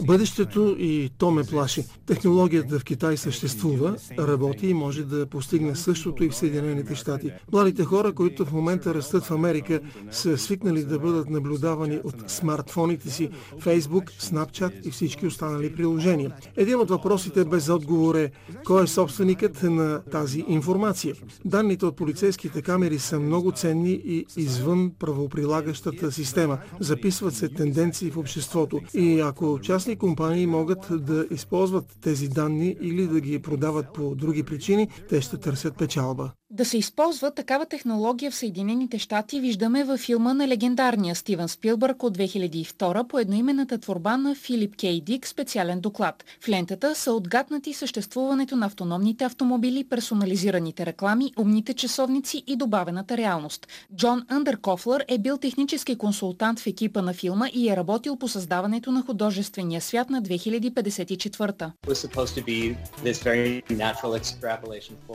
Бъдещето 0.00 0.76
и 0.78 1.10
то 1.18 1.30
ме 1.30 1.44
плаши. 1.44 1.84
Технологията 2.06 2.78
в 2.78 2.84
Китай 2.84 3.16
съществува, 3.16 3.96
работи 4.18 4.68
и 4.68 4.74
може 4.74 5.04
да 5.04 5.26
постигне 5.26 5.76
същото 5.76 6.24
и 6.24 6.28
в 6.28 6.36
Съединените 6.36 6.94
щати. 6.94 7.30
Младите 7.52 7.84
хора, 7.84 8.12
които 8.12 8.44
в 8.44 8.52
момента 8.52 8.94
растат 8.94 9.24
в 9.24 9.30
Америка, 9.30 9.80
са 10.10 10.38
свикнали 10.38 10.84
да 10.84 10.98
бъдат 10.98 11.30
наблюдавани 11.30 12.00
от 12.04 12.14
смартфоните 12.26 13.10
си, 13.10 13.30
Facebook, 13.60 14.10
Snapchat 14.20 14.86
и 14.88 14.90
всички 14.90 15.26
останали 15.26 15.74
приложения. 15.74 16.32
Един 16.56 16.80
от 16.80 16.90
въпросите 16.90 17.44
без 17.44 17.68
отговор 17.68 18.14
е 18.14 18.30
кой 18.64 18.84
е 18.84 18.86
собственикът 18.86 19.62
на 19.62 20.02
тази 20.02 20.44
информация. 20.48 21.14
Данните 21.44 21.86
от 21.86 21.96
полицейските 21.96 22.62
камери 22.62 22.98
са 22.98 23.20
много 23.20 23.52
ценни 23.52 24.00
и 24.04 24.26
извън 24.36 24.92
правоприлагащата 24.98 26.12
система. 26.12 26.58
Записват 26.80 27.34
се 27.34 27.48
тенденции 27.48 28.10
в 28.10 28.16
обществото 28.16 28.80
и 28.94 29.20
ако 29.20 29.58
частни 29.58 29.96
компании 29.96 30.46
могат 30.46 30.86
да 30.90 31.26
използват 31.30 31.79
използват 31.80 32.00
тези 32.00 32.28
данни 32.28 32.76
или 32.80 33.06
да 33.06 33.20
ги 33.20 33.42
продават 33.42 33.92
по 33.94 34.14
други 34.14 34.42
причини, 34.42 34.88
те 35.08 35.20
ще 35.20 35.36
търсят 35.36 35.78
печалба. 35.78 36.32
Да 36.52 36.64
се 36.64 36.78
използва 36.78 37.30
такава 37.30 37.66
технология 37.66 38.30
в 38.30 38.34
Съединените 38.34 38.98
щати 38.98 39.40
виждаме 39.40 39.84
във 39.84 40.00
филма 40.00 40.34
на 40.34 40.48
легендарния 40.48 41.14
Стивен 41.14 41.48
Спилбърг 41.48 42.02
от 42.02 42.18
2002 42.18 43.06
по 43.06 43.18
едноименната 43.18 43.78
творба 43.78 44.16
на 44.16 44.34
Филип 44.34 44.76
Кей 44.76 45.00
Дик 45.00 45.26
специален 45.26 45.80
доклад. 45.80 46.24
В 46.40 46.48
лентата 46.48 46.94
са 46.94 47.12
отгаднати 47.12 47.72
съществуването 47.72 48.56
на 48.56 48.66
автономните 48.66 49.24
автомобили, 49.24 49.84
персонализираните 49.84 50.86
реклами, 50.86 51.32
умните 51.38 51.74
часовници 51.74 52.42
и 52.46 52.56
добавената 52.56 53.16
реалност. 53.16 53.66
Джон 53.96 54.24
Андеркофлър 54.28 55.04
е 55.08 55.18
бил 55.18 55.36
технически 55.36 55.98
консултант 55.98 56.60
в 56.60 56.66
екипа 56.66 57.02
на 57.02 57.12
филма 57.12 57.46
и 57.52 57.68
е 57.68 57.76
работил 57.76 58.16
по 58.16 58.28
създаването 58.28 58.92
на 58.92 59.02
художествения 59.02 59.80
свят 59.80 60.10
на 60.10 60.22
2054. 60.22 61.70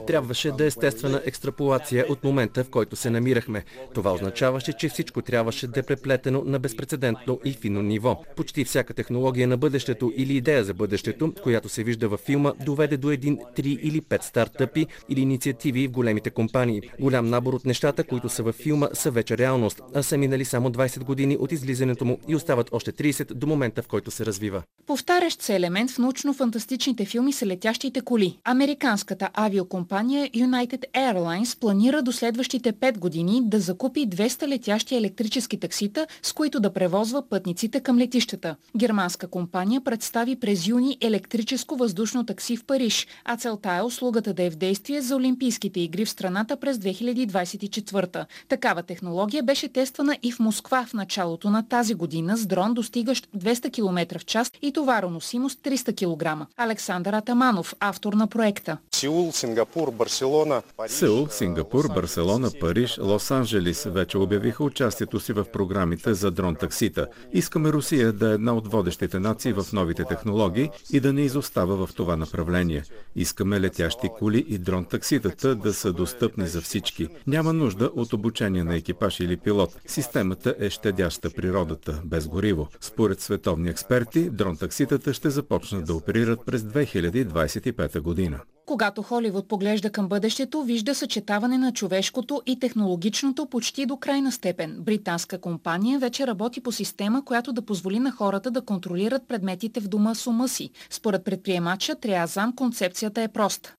Трябваше 0.06 0.50
да 0.50 0.64
е 0.64 0.66
естествена 0.66 1.20
екстраполация 1.26 2.06
от 2.08 2.24
момента, 2.24 2.64
в 2.64 2.70
който 2.70 2.96
се 2.96 3.10
намирахме. 3.10 3.64
Това 3.94 4.12
означаваше, 4.12 4.72
че 4.72 4.88
всичко 4.88 5.22
трябваше 5.22 5.66
да 5.66 5.80
е 5.80 5.82
преплетено 5.82 6.42
на 6.44 6.58
безпредседентно 6.58 7.40
и 7.44 7.52
фино 7.52 7.82
ниво. 7.82 8.22
Почти 8.36 8.64
всяка 8.64 8.94
технология 8.94 9.48
на 9.48 9.56
бъдещето 9.56 10.12
или 10.16 10.36
идея 10.36 10.64
за 10.64 10.74
бъдещето, 10.74 11.32
която 11.42 11.68
се 11.68 11.84
вижда 11.84 12.08
във 12.08 12.20
филма, 12.20 12.52
доведе 12.64 12.96
до 12.96 13.10
един, 13.10 13.38
три 13.54 13.78
или 13.82 14.00
пет 14.00 14.22
стартъпи 14.22 14.86
или 15.08 15.20
инициативи 15.20 15.88
в 15.88 15.90
големите 15.90 16.30
компании. 16.30 16.82
Голям 17.00 17.30
набор 17.30 17.54
от 17.54 17.64
нещата, 17.64 18.04
които 18.04 18.28
са 18.28 18.42
във 18.42 18.54
филма, 18.54 18.88
са 18.92 19.10
вече 19.10 19.38
реалност, 19.38 19.80
а 19.94 20.02
са 20.02 20.18
минали 20.18 20.44
само 20.44 20.70
20 20.70 21.04
години 21.04 21.36
от 21.40 21.52
излизането 21.52 22.04
му 22.04 22.18
и 22.28 22.34
остават 22.34 22.68
още 22.72 22.92
30 22.92 23.34
до 23.34 23.46
момента, 23.46 23.82
в 23.82 23.88
който 23.88 24.10
се 24.10 24.26
развива. 24.26 24.62
Повтарящ 24.86 25.42
се 25.42 25.56
елемент 25.56 25.90
в 25.90 25.98
научно-фантастичните 25.98 27.06
филми 27.06 27.32
са 27.32 27.46
летящите 27.46 28.00
коли. 28.00 28.38
Американската 28.44 29.30
авиокомпания 29.34 30.28
United 30.28 30.84
Airlines 31.16 31.60
планира 31.60 32.02
до 32.02 32.12
следващите 32.12 32.72
5 32.72 32.98
години 32.98 33.40
да 33.44 33.60
закупи 33.60 34.08
200 34.08 34.48
летящи 34.48 34.96
електрически 34.96 35.60
таксита, 35.60 36.06
с 36.22 36.32
които 36.32 36.60
да 36.60 36.72
превозва 36.72 37.28
пътниците 37.28 37.80
към 37.80 37.98
летищата. 37.98 38.56
Германска 38.76 39.28
компания 39.28 39.80
представи 39.80 40.36
през 40.36 40.66
юни 40.66 40.98
електрическо 41.00 41.76
въздушно 41.76 42.26
такси 42.26 42.56
в 42.56 42.64
Париж, 42.64 43.06
а 43.24 43.36
целта 43.36 43.72
е 43.72 43.82
услугата 43.82 44.34
да 44.34 44.42
е 44.42 44.50
в 44.50 44.56
действие 44.56 45.00
за 45.00 45.16
Олимпийските 45.16 45.80
игри 45.80 46.04
в 46.04 46.10
страната 46.10 46.56
през 46.56 46.76
2024. 46.76 48.26
Такава 48.48 48.82
технология 48.82 49.42
беше 49.42 49.68
тествана 49.68 50.18
и 50.22 50.32
в 50.32 50.38
Москва 50.38 50.86
в 50.88 50.94
началото 50.94 51.50
на 51.50 51.68
тази 51.68 51.94
година 51.94 52.36
с 52.36 52.46
дрон, 52.46 52.74
достигащ 52.74 53.28
200 53.36 53.72
км 53.72 54.18
в 54.18 54.24
час 54.24 54.52
и 54.62 54.72
товароносимост 54.72 55.60
300 55.64 55.96
кг. 55.96 56.46
Александър 56.56 57.12
Атаманов, 57.12 57.74
автор 57.80 58.12
на 58.12 58.26
проекта. 58.26 58.78
Сеул, 58.94 59.32
Сингапур, 59.32 59.90
Барселона, 59.90 60.62
Сеул, 61.06 61.28
Сингапур, 61.30 61.88
Барселона, 61.94 62.50
Париж, 62.60 62.98
Лос-Анджелис 62.98 63.90
вече 63.90 64.18
обявиха 64.18 64.64
участието 64.64 65.20
си 65.20 65.32
в 65.32 65.44
програмите 65.52 66.14
за 66.14 66.30
дрон 66.30 66.54
таксита. 66.54 67.06
Искаме 67.32 67.72
Русия 67.72 68.12
да 68.12 68.30
е 68.30 68.34
една 68.34 68.54
от 68.54 68.68
водещите 68.68 69.18
нации 69.18 69.52
в 69.52 69.66
новите 69.72 70.04
технологии 70.04 70.70
и 70.92 71.00
да 71.00 71.12
не 71.12 71.20
изостава 71.20 71.86
в 71.86 71.94
това 71.94 72.16
направление. 72.16 72.82
Искаме 73.16 73.60
летящи 73.60 74.08
коли 74.18 74.44
и 74.48 74.58
дрон 74.58 74.84
такситата 74.84 75.54
да 75.54 75.74
са 75.74 75.92
достъпни 75.92 76.46
за 76.46 76.60
всички. 76.60 77.08
Няма 77.26 77.52
нужда 77.52 77.90
от 77.94 78.12
обучение 78.12 78.64
на 78.64 78.76
екипаж 78.76 79.20
или 79.20 79.36
пилот. 79.36 79.80
Системата 79.86 80.54
е 80.58 80.70
щадяща 80.70 81.30
природата, 81.30 82.00
без 82.04 82.28
гориво. 82.28 82.68
Според 82.80 83.20
световни 83.20 83.68
експерти, 83.68 84.30
дрон 84.30 84.56
такситата 84.56 85.14
ще 85.14 85.30
започнат 85.30 85.84
да 85.84 85.94
оперират 85.94 86.40
през 86.46 86.62
2025 86.62 88.00
година. 88.00 88.40
Когато 88.66 89.02
Холивуд 89.02 89.48
поглежда 89.48 89.90
към 89.90 90.08
бъдещето, 90.08 90.62
вижда 90.62 90.94
съчетаване 90.94 91.58
на 91.58 91.72
човешкото 91.72 92.42
и 92.46 92.58
технологичното 92.58 93.46
почти 93.46 93.86
до 93.86 93.96
крайна 93.96 94.32
степен. 94.32 94.76
Британска 94.80 95.38
компания 95.38 95.98
вече 95.98 96.26
работи 96.26 96.60
по 96.60 96.72
система, 96.72 97.24
която 97.24 97.52
да 97.52 97.62
позволи 97.62 97.98
на 97.98 98.12
хората 98.12 98.50
да 98.50 98.62
контролират 98.62 99.22
предметите 99.28 99.80
в 99.80 99.88
дома 99.88 100.14
с 100.14 100.26
ума 100.26 100.48
си. 100.48 100.70
Според 100.90 101.24
предприемача 101.24 101.94
Триазам 101.94 102.56
концепцията 102.56 103.22
е 103.22 103.28
проста. 103.28 103.74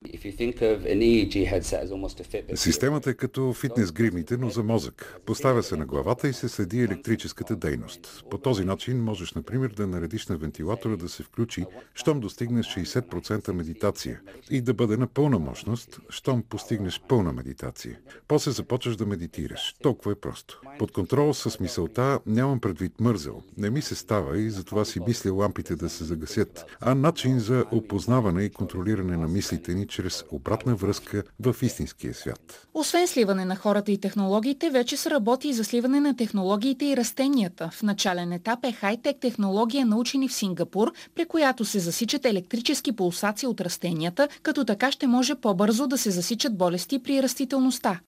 Системата 2.56 3.10
е 3.10 3.14
като 3.14 3.54
фитнес 3.54 3.92
гривните, 3.92 4.38
но 4.38 4.50
за 4.50 4.64
мозък. 4.64 5.20
Поставя 5.26 5.64
се 5.64 5.76
на 5.76 5.86
главата 5.86 6.28
и 6.28 6.34
се 6.34 6.50
следи 6.50 6.82
електрическата 6.82 7.56
дейност. 7.56 8.24
По 8.30 8.38
този 8.38 8.66
начин 8.66 9.04
можеш, 9.04 9.34
например, 9.34 9.70
да 9.70 9.88
наредиш 9.88 10.28
на 10.28 10.38
вентилатора 10.38 10.96
да 10.96 11.10
се 11.10 11.24
включи, 11.24 11.66
щом 11.94 12.20
достигнеш 12.20 12.66
60% 12.66 13.52
медитация 13.52 14.20
и 14.50 14.62
да 14.62 14.77
бъде 14.78 14.98
на 14.98 15.08
пълна 15.08 15.40
мощност, 15.40 16.00
щом 16.10 16.44
постигнеш 16.50 17.02
пълна 17.08 17.34
медитация. 17.34 18.00
После 18.28 18.52
започваш 18.52 18.96
да 18.96 19.06
медитираш. 19.06 19.76
Толкова 19.84 20.12
е 20.12 20.16
просто. 20.16 20.62
Под 20.80 20.92
контрол 20.92 21.34
с 21.34 21.60
мисълта 21.60 22.20
нямам 22.26 22.60
предвид 22.60 22.94
мързел. 23.00 23.42
Не 23.58 23.70
ми 23.70 23.82
се 23.82 23.96
става 23.96 24.40
и 24.40 24.50
затова 24.50 24.86
си 24.86 25.00
мисля 25.08 25.34
лампите 25.34 25.76
да 25.76 25.90
се 25.90 26.04
загасят, 26.04 26.66
а 26.82 26.96
начин 26.96 27.40
за 27.40 27.66
опознаване 27.72 28.44
и 28.44 28.50
контролиране 28.50 29.18
на 29.18 29.28
мислите 29.28 29.74
ни 29.74 29.88
чрез 29.88 30.24
обратна 30.32 30.76
връзка 30.76 31.24
в 31.40 31.56
истинския 31.62 32.14
свят. 32.14 32.68
Освен 32.74 33.08
сливане 33.08 33.46
на 33.46 33.56
хората 33.56 33.92
и 33.92 33.98
технологиите, 33.98 34.70
вече 34.70 34.98
се 34.98 35.10
работи 35.10 35.48
и 35.48 35.54
за 35.54 35.64
сливане 35.64 36.00
на 36.00 36.16
технологиите 36.16 36.86
и 36.86 36.98
растенията. 36.98 37.70
В 37.74 37.84
начален 37.84 38.32
етап 38.32 38.60
е 38.64 38.72
хай-тек 38.72 39.18
технология, 39.22 39.86
научени 39.86 40.30
в 40.30 40.34
Сингапур, 40.34 40.92
при 41.16 41.26
която 41.26 41.66
се 41.66 41.80
засичат 41.80 42.26
електрически 42.26 42.92
пулсации 42.92 43.48
от 43.48 43.62
растенията, 43.62 44.28
като 44.44 44.66
така 44.68 44.92
ще 44.92 45.08
може 45.08 45.36
по-бързо 45.36 45.88
да 45.88 45.98
се 45.98 46.12
засичат 46.12 46.58
болести 46.58 47.00
при 47.00 47.24
растителността. 47.24 48.00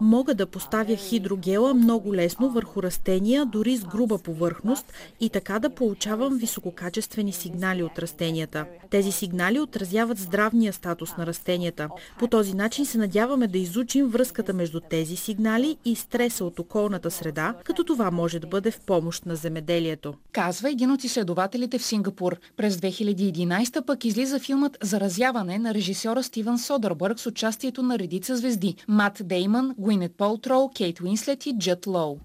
Мога 0.00 0.34
да 0.34 0.46
поставя 0.46 0.96
хидрогела 0.96 1.74
много 1.74 2.14
лесно 2.14 2.50
върху 2.50 2.82
растения, 2.82 3.46
дори 3.46 3.76
с 3.76 3.84
груба 3.84 4.18
повърхност 4.18 4.92
и 5.20 5.28
така 5.28 5.58
да 5.58 5.70
получавам 5.70 6.38
висококачествени 6.38 7.32
сигнали 7.32 7.82
от 7.82 7.98
растенията. 7.98 8.66
Тези 8.90 9.12
сигнали 9.12 9.60
отразяват 9.60 10.18
здравния 10.18 10.72
статус 10.72 11.16
на 11.16 11.26
растенията. 11.26 11.88
По 12.18 12.26
този 12.26 12.54
начин 12.54 12.86
се 12.86 12.98
надяваме 12.98 13.46
да 13.46 13.58
изучим 13.58 14.06
връзката 14.06 14.52
между 14.52 14.80
тези 14.80 15.16
сигнали 15.16 15.76
и 15.84 15.96
стреса 15.96 16.44
от 16.44 16.58
околната 16.58 17.10
среда, 17.10 17.54
като 17.64 17.84
това 17.84 18.10
може 18.10 18.38
да 18.38 18.46
бъде 18.46 18.70
в 18.70 18.80
помощ 18.80 19.26
на 19.26 19.36
земеделието. 19.36 20.14
Казва 20.32 20.70
един 20.70 20.90
от 20.90 21.04
изследователите 21.04 21.78
в 21.78 21.84
Сингапур. 21.84 22.36
През 22.56 22.76
2011 23.04 23.86
пък 23.86 24.04
излиза 24.04 24.38
филмът 24.38 24.78
Заразяване 24.82 25.58
на 25.58 25.74
режисьора 25.74 26.22
Стивън 26.22 26.58
Содърбърг 26.58 27.20
с 27.20 27.26
участието 27.26 27.82
на 27.82 27.98
редица 27.98 28.36
звезди– 28.36 28.76
Мат 28.88 29.20
Деймън, 29.24 29.74
Гуинет 29.78 30.16
Полтроу, 30.16 30.70
Кейт 30.76 31.00
Уинслет 31.00 31.46
и 31.46 31.58
Джет 31.58 31.86
Лоу. 31.86 32.18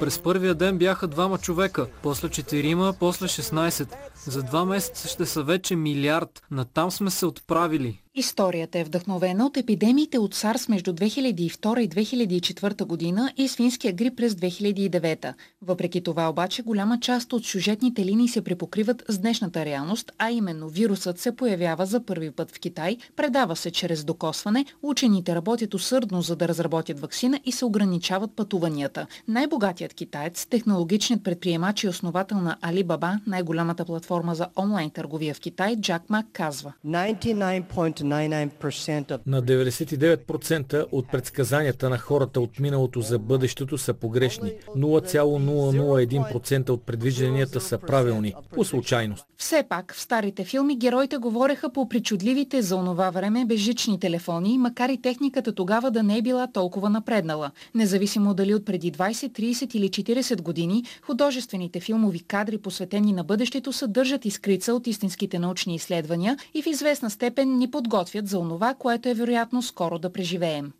През 0.00 0.18
първия 0.18 0.54
ден 0.54 0.78
бяха 0.78 1.06
двама 1.06 1.38
човека, 1.38 1.86
после 2.02 2.28
четирима, 2.28 2.94
после 3.00 3.26
16. 3.26 3.88
За 4.24 4.42
два 4.42 4.64
месеца 4.64 5.08
ще 5.08 5.26
са 5.26 5.42
вече 5.42 5.76
милиард. 5.76 6.42
Натам 6.50 6.90
сме 6.90 7.10
се 7.10 7.26
отправили. 7.26 8.00
Историята 8.18 8.78
е 8.78 8.84
вдъхновена 8.84 9.46
от 9.46 9.56
епидемиите 9.56 10.18
от 10.18 10.34
САРС 10.34 10.68
между 10.68 10.92
2002 10.92 11.80
и 11.80 11.88
2004 11.88 12.84
година 12.84 13.32
и 13.36 13.48
свинския 13.48 13.92
грип 13.92 14.16
през 14.16 14.34
2009. 14.34 15.34
Въпреки 15.62 16.00
това 16.00 16.28
обаче 16.28 16.62
голяма 16.62 17.00
част 17.00 17.32
от 17.32 17.44
сюжетните 17.44 18.04
линии 18.04 18.28
се 18.28 18.42
препокриват 18.42 19.02
с 19.08 19.18
днешната 19.18 19.64
реалност, 19.64 20.12
а 20.18 20.30
именно 20.30 20.68
вирусът 20.68 21.18
се 21.18 21.36
появява 21.36 21.86
за 21.86 22.04
първи 22.04 22.30
път 22.30 22.50
в 22.50 22.60
Китай, 22.60 22.96
предава 23.16 23.56
се 23.56 23.70
чрез 23.70 24.04
докосване, 24.04 24.64
учените 24.82 25.34
работят 25.34 25.74
усърдно 25.74 26.22
за 26.22 26.36
да 26.36 26.48
разработят 26.48 27.00
вакцина 27.00 27.40
и 27.44 27.52
се 27.52 27.64
ограничават 27.64 28.36
пътуванията. 28.36 29.06
Най-богатият 29.28 29.94
китаец, 29.94 30.46
технологичният 30.46 31.24
предприемач 31.24 31.84
и 31.84 31.88
основател 31.88 32.38
на 32.38 32.56
Alibaba, 32.62 33.20
най-голямата 33.26 33.84
платформа 33.84 34.34
за 34.34 34.46
онлайн 34.58 34.90
търговия 34.90 35.34
в 35.34 35.40
Китай, 35.40 35.76
Джак 35.76 36.10
Мак 36.10 36.26
казва. 36.32 36.72
99. 36.86 38.05
На 38.06 39.42
99% 39.42 40.86
от 40.92 41.10
предсказанията 41.12 41.90
на 41.90 41.98
хората 41.98 42.40
от 42.40 42.60
миналото 42.60 43.00
за 43.00 43.18
бъдещето 43.18 43.78
са 43.78 43.94
погрешни. 43.94 44.52
0,001% 44.76 46.70
от 46.70 46.82
предвижданията 46.82 47.60
са 47.60 47.78
правилни. 47.78 48.34
По 48.54 48.64
случайност. 48.64 49.26
Все 49.36 49.64
пак, 49.68 49.94
в 49.94 50.00
старите 50.00 50.44
филми 50.44 50.76
героите 50.76 51.16
говореха 51.16 51.72
по 51.72 51.88
причудливите 51.88 52.62
за 52.62 52.76
онова 52.76 53.10
време 53.10 53.44
бежични 53.44 54.00
телефони, 54.00 54.58
макар 54.58 54.88
и 54.88 55.02
техниката 55.02 55.52
тогава 55.52 55.90
да 55.90 56.02
не 56.02 56.18
е 56.18 56.22
била 56.22 56.46
толкова 56.52 56.90
напреднала. 56.90 57.50
Независимо 57.74 58.34
дали 58.34 58.54
от 58.54 58.64
преди 58.64 58.92
20, 58.92 59.40
30 59.40 59.76
или 59.76 59.88
40 59.88 60.42
години, 60.42 60.84
художествените 61.02 61.80
филмови 61.80 62.20
кадри, 62.20 62.58
посветени 62.58 63.12
на 63.12 63.24
бъдещето, 63.24 63.72
съдържат 63.72 64.24
изкрица 64.24 64.74
от 64.74 64.86
истинските 64.86 65.38
научни 65.38 65.74
изследвания 65.74 66.36
и 66.54 66.62
в 66.62 66.66
известна 66.66 67.10
степен 67.10 67.58
ни 67.58 67.70
подготвят 67.70 67.95
подготвят 67.96 68.28
за 68.28 68.38
онова, 68.38 68.74
което 68.74 69.08
е 69.08 69.14
вероятно 69.14 69.62
скоро 69.62 69.98
да 69.98 70.12
преживеем. 70.12 70.72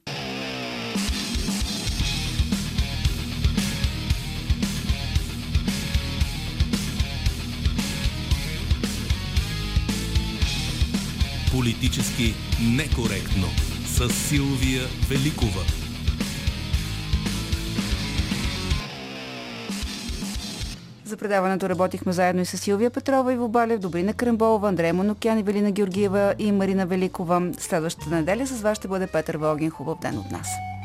Политически 11.52 12.34
некоректно 12.76 13.48
с 13.86 14.08
Силвия 14.08 14.82
Великова. 15.08 15.85
За 21.06 21.16
предаването 21.16 21.68
работихме 21.68 22.12
заедно 22.12 22.42
и 22.42 22.46
с 22.46 22.58
Силвия 22.58 22.90
Петрова, 22.90 23.32
Иво 23.32 23.48
Балев, 23.48 23.80
Добрина 23.80 24.14
Кремболова, 24.14 24.68
Андрея 24.68 24.94
Монокян, 24.94 25.42
Велина 25.42 25.70
Георгиева 25.70 26.34
и 26.38 26.52
Марина 26.52 26.86
Великова. 26.86 27.52
Следващата 27.58 28.14
неделя 28.14 28.46
с 28.46 28.60
вас 28.60 28.78
ще 28.78 28.88
бъде 28.88 29.06
Петър 29.06 29.36
Волгин. 29.36 29.70
Хубав 29.70 29.98
ден 30.00 30.18
от 30.18 30.30
нас. 30.30 30.48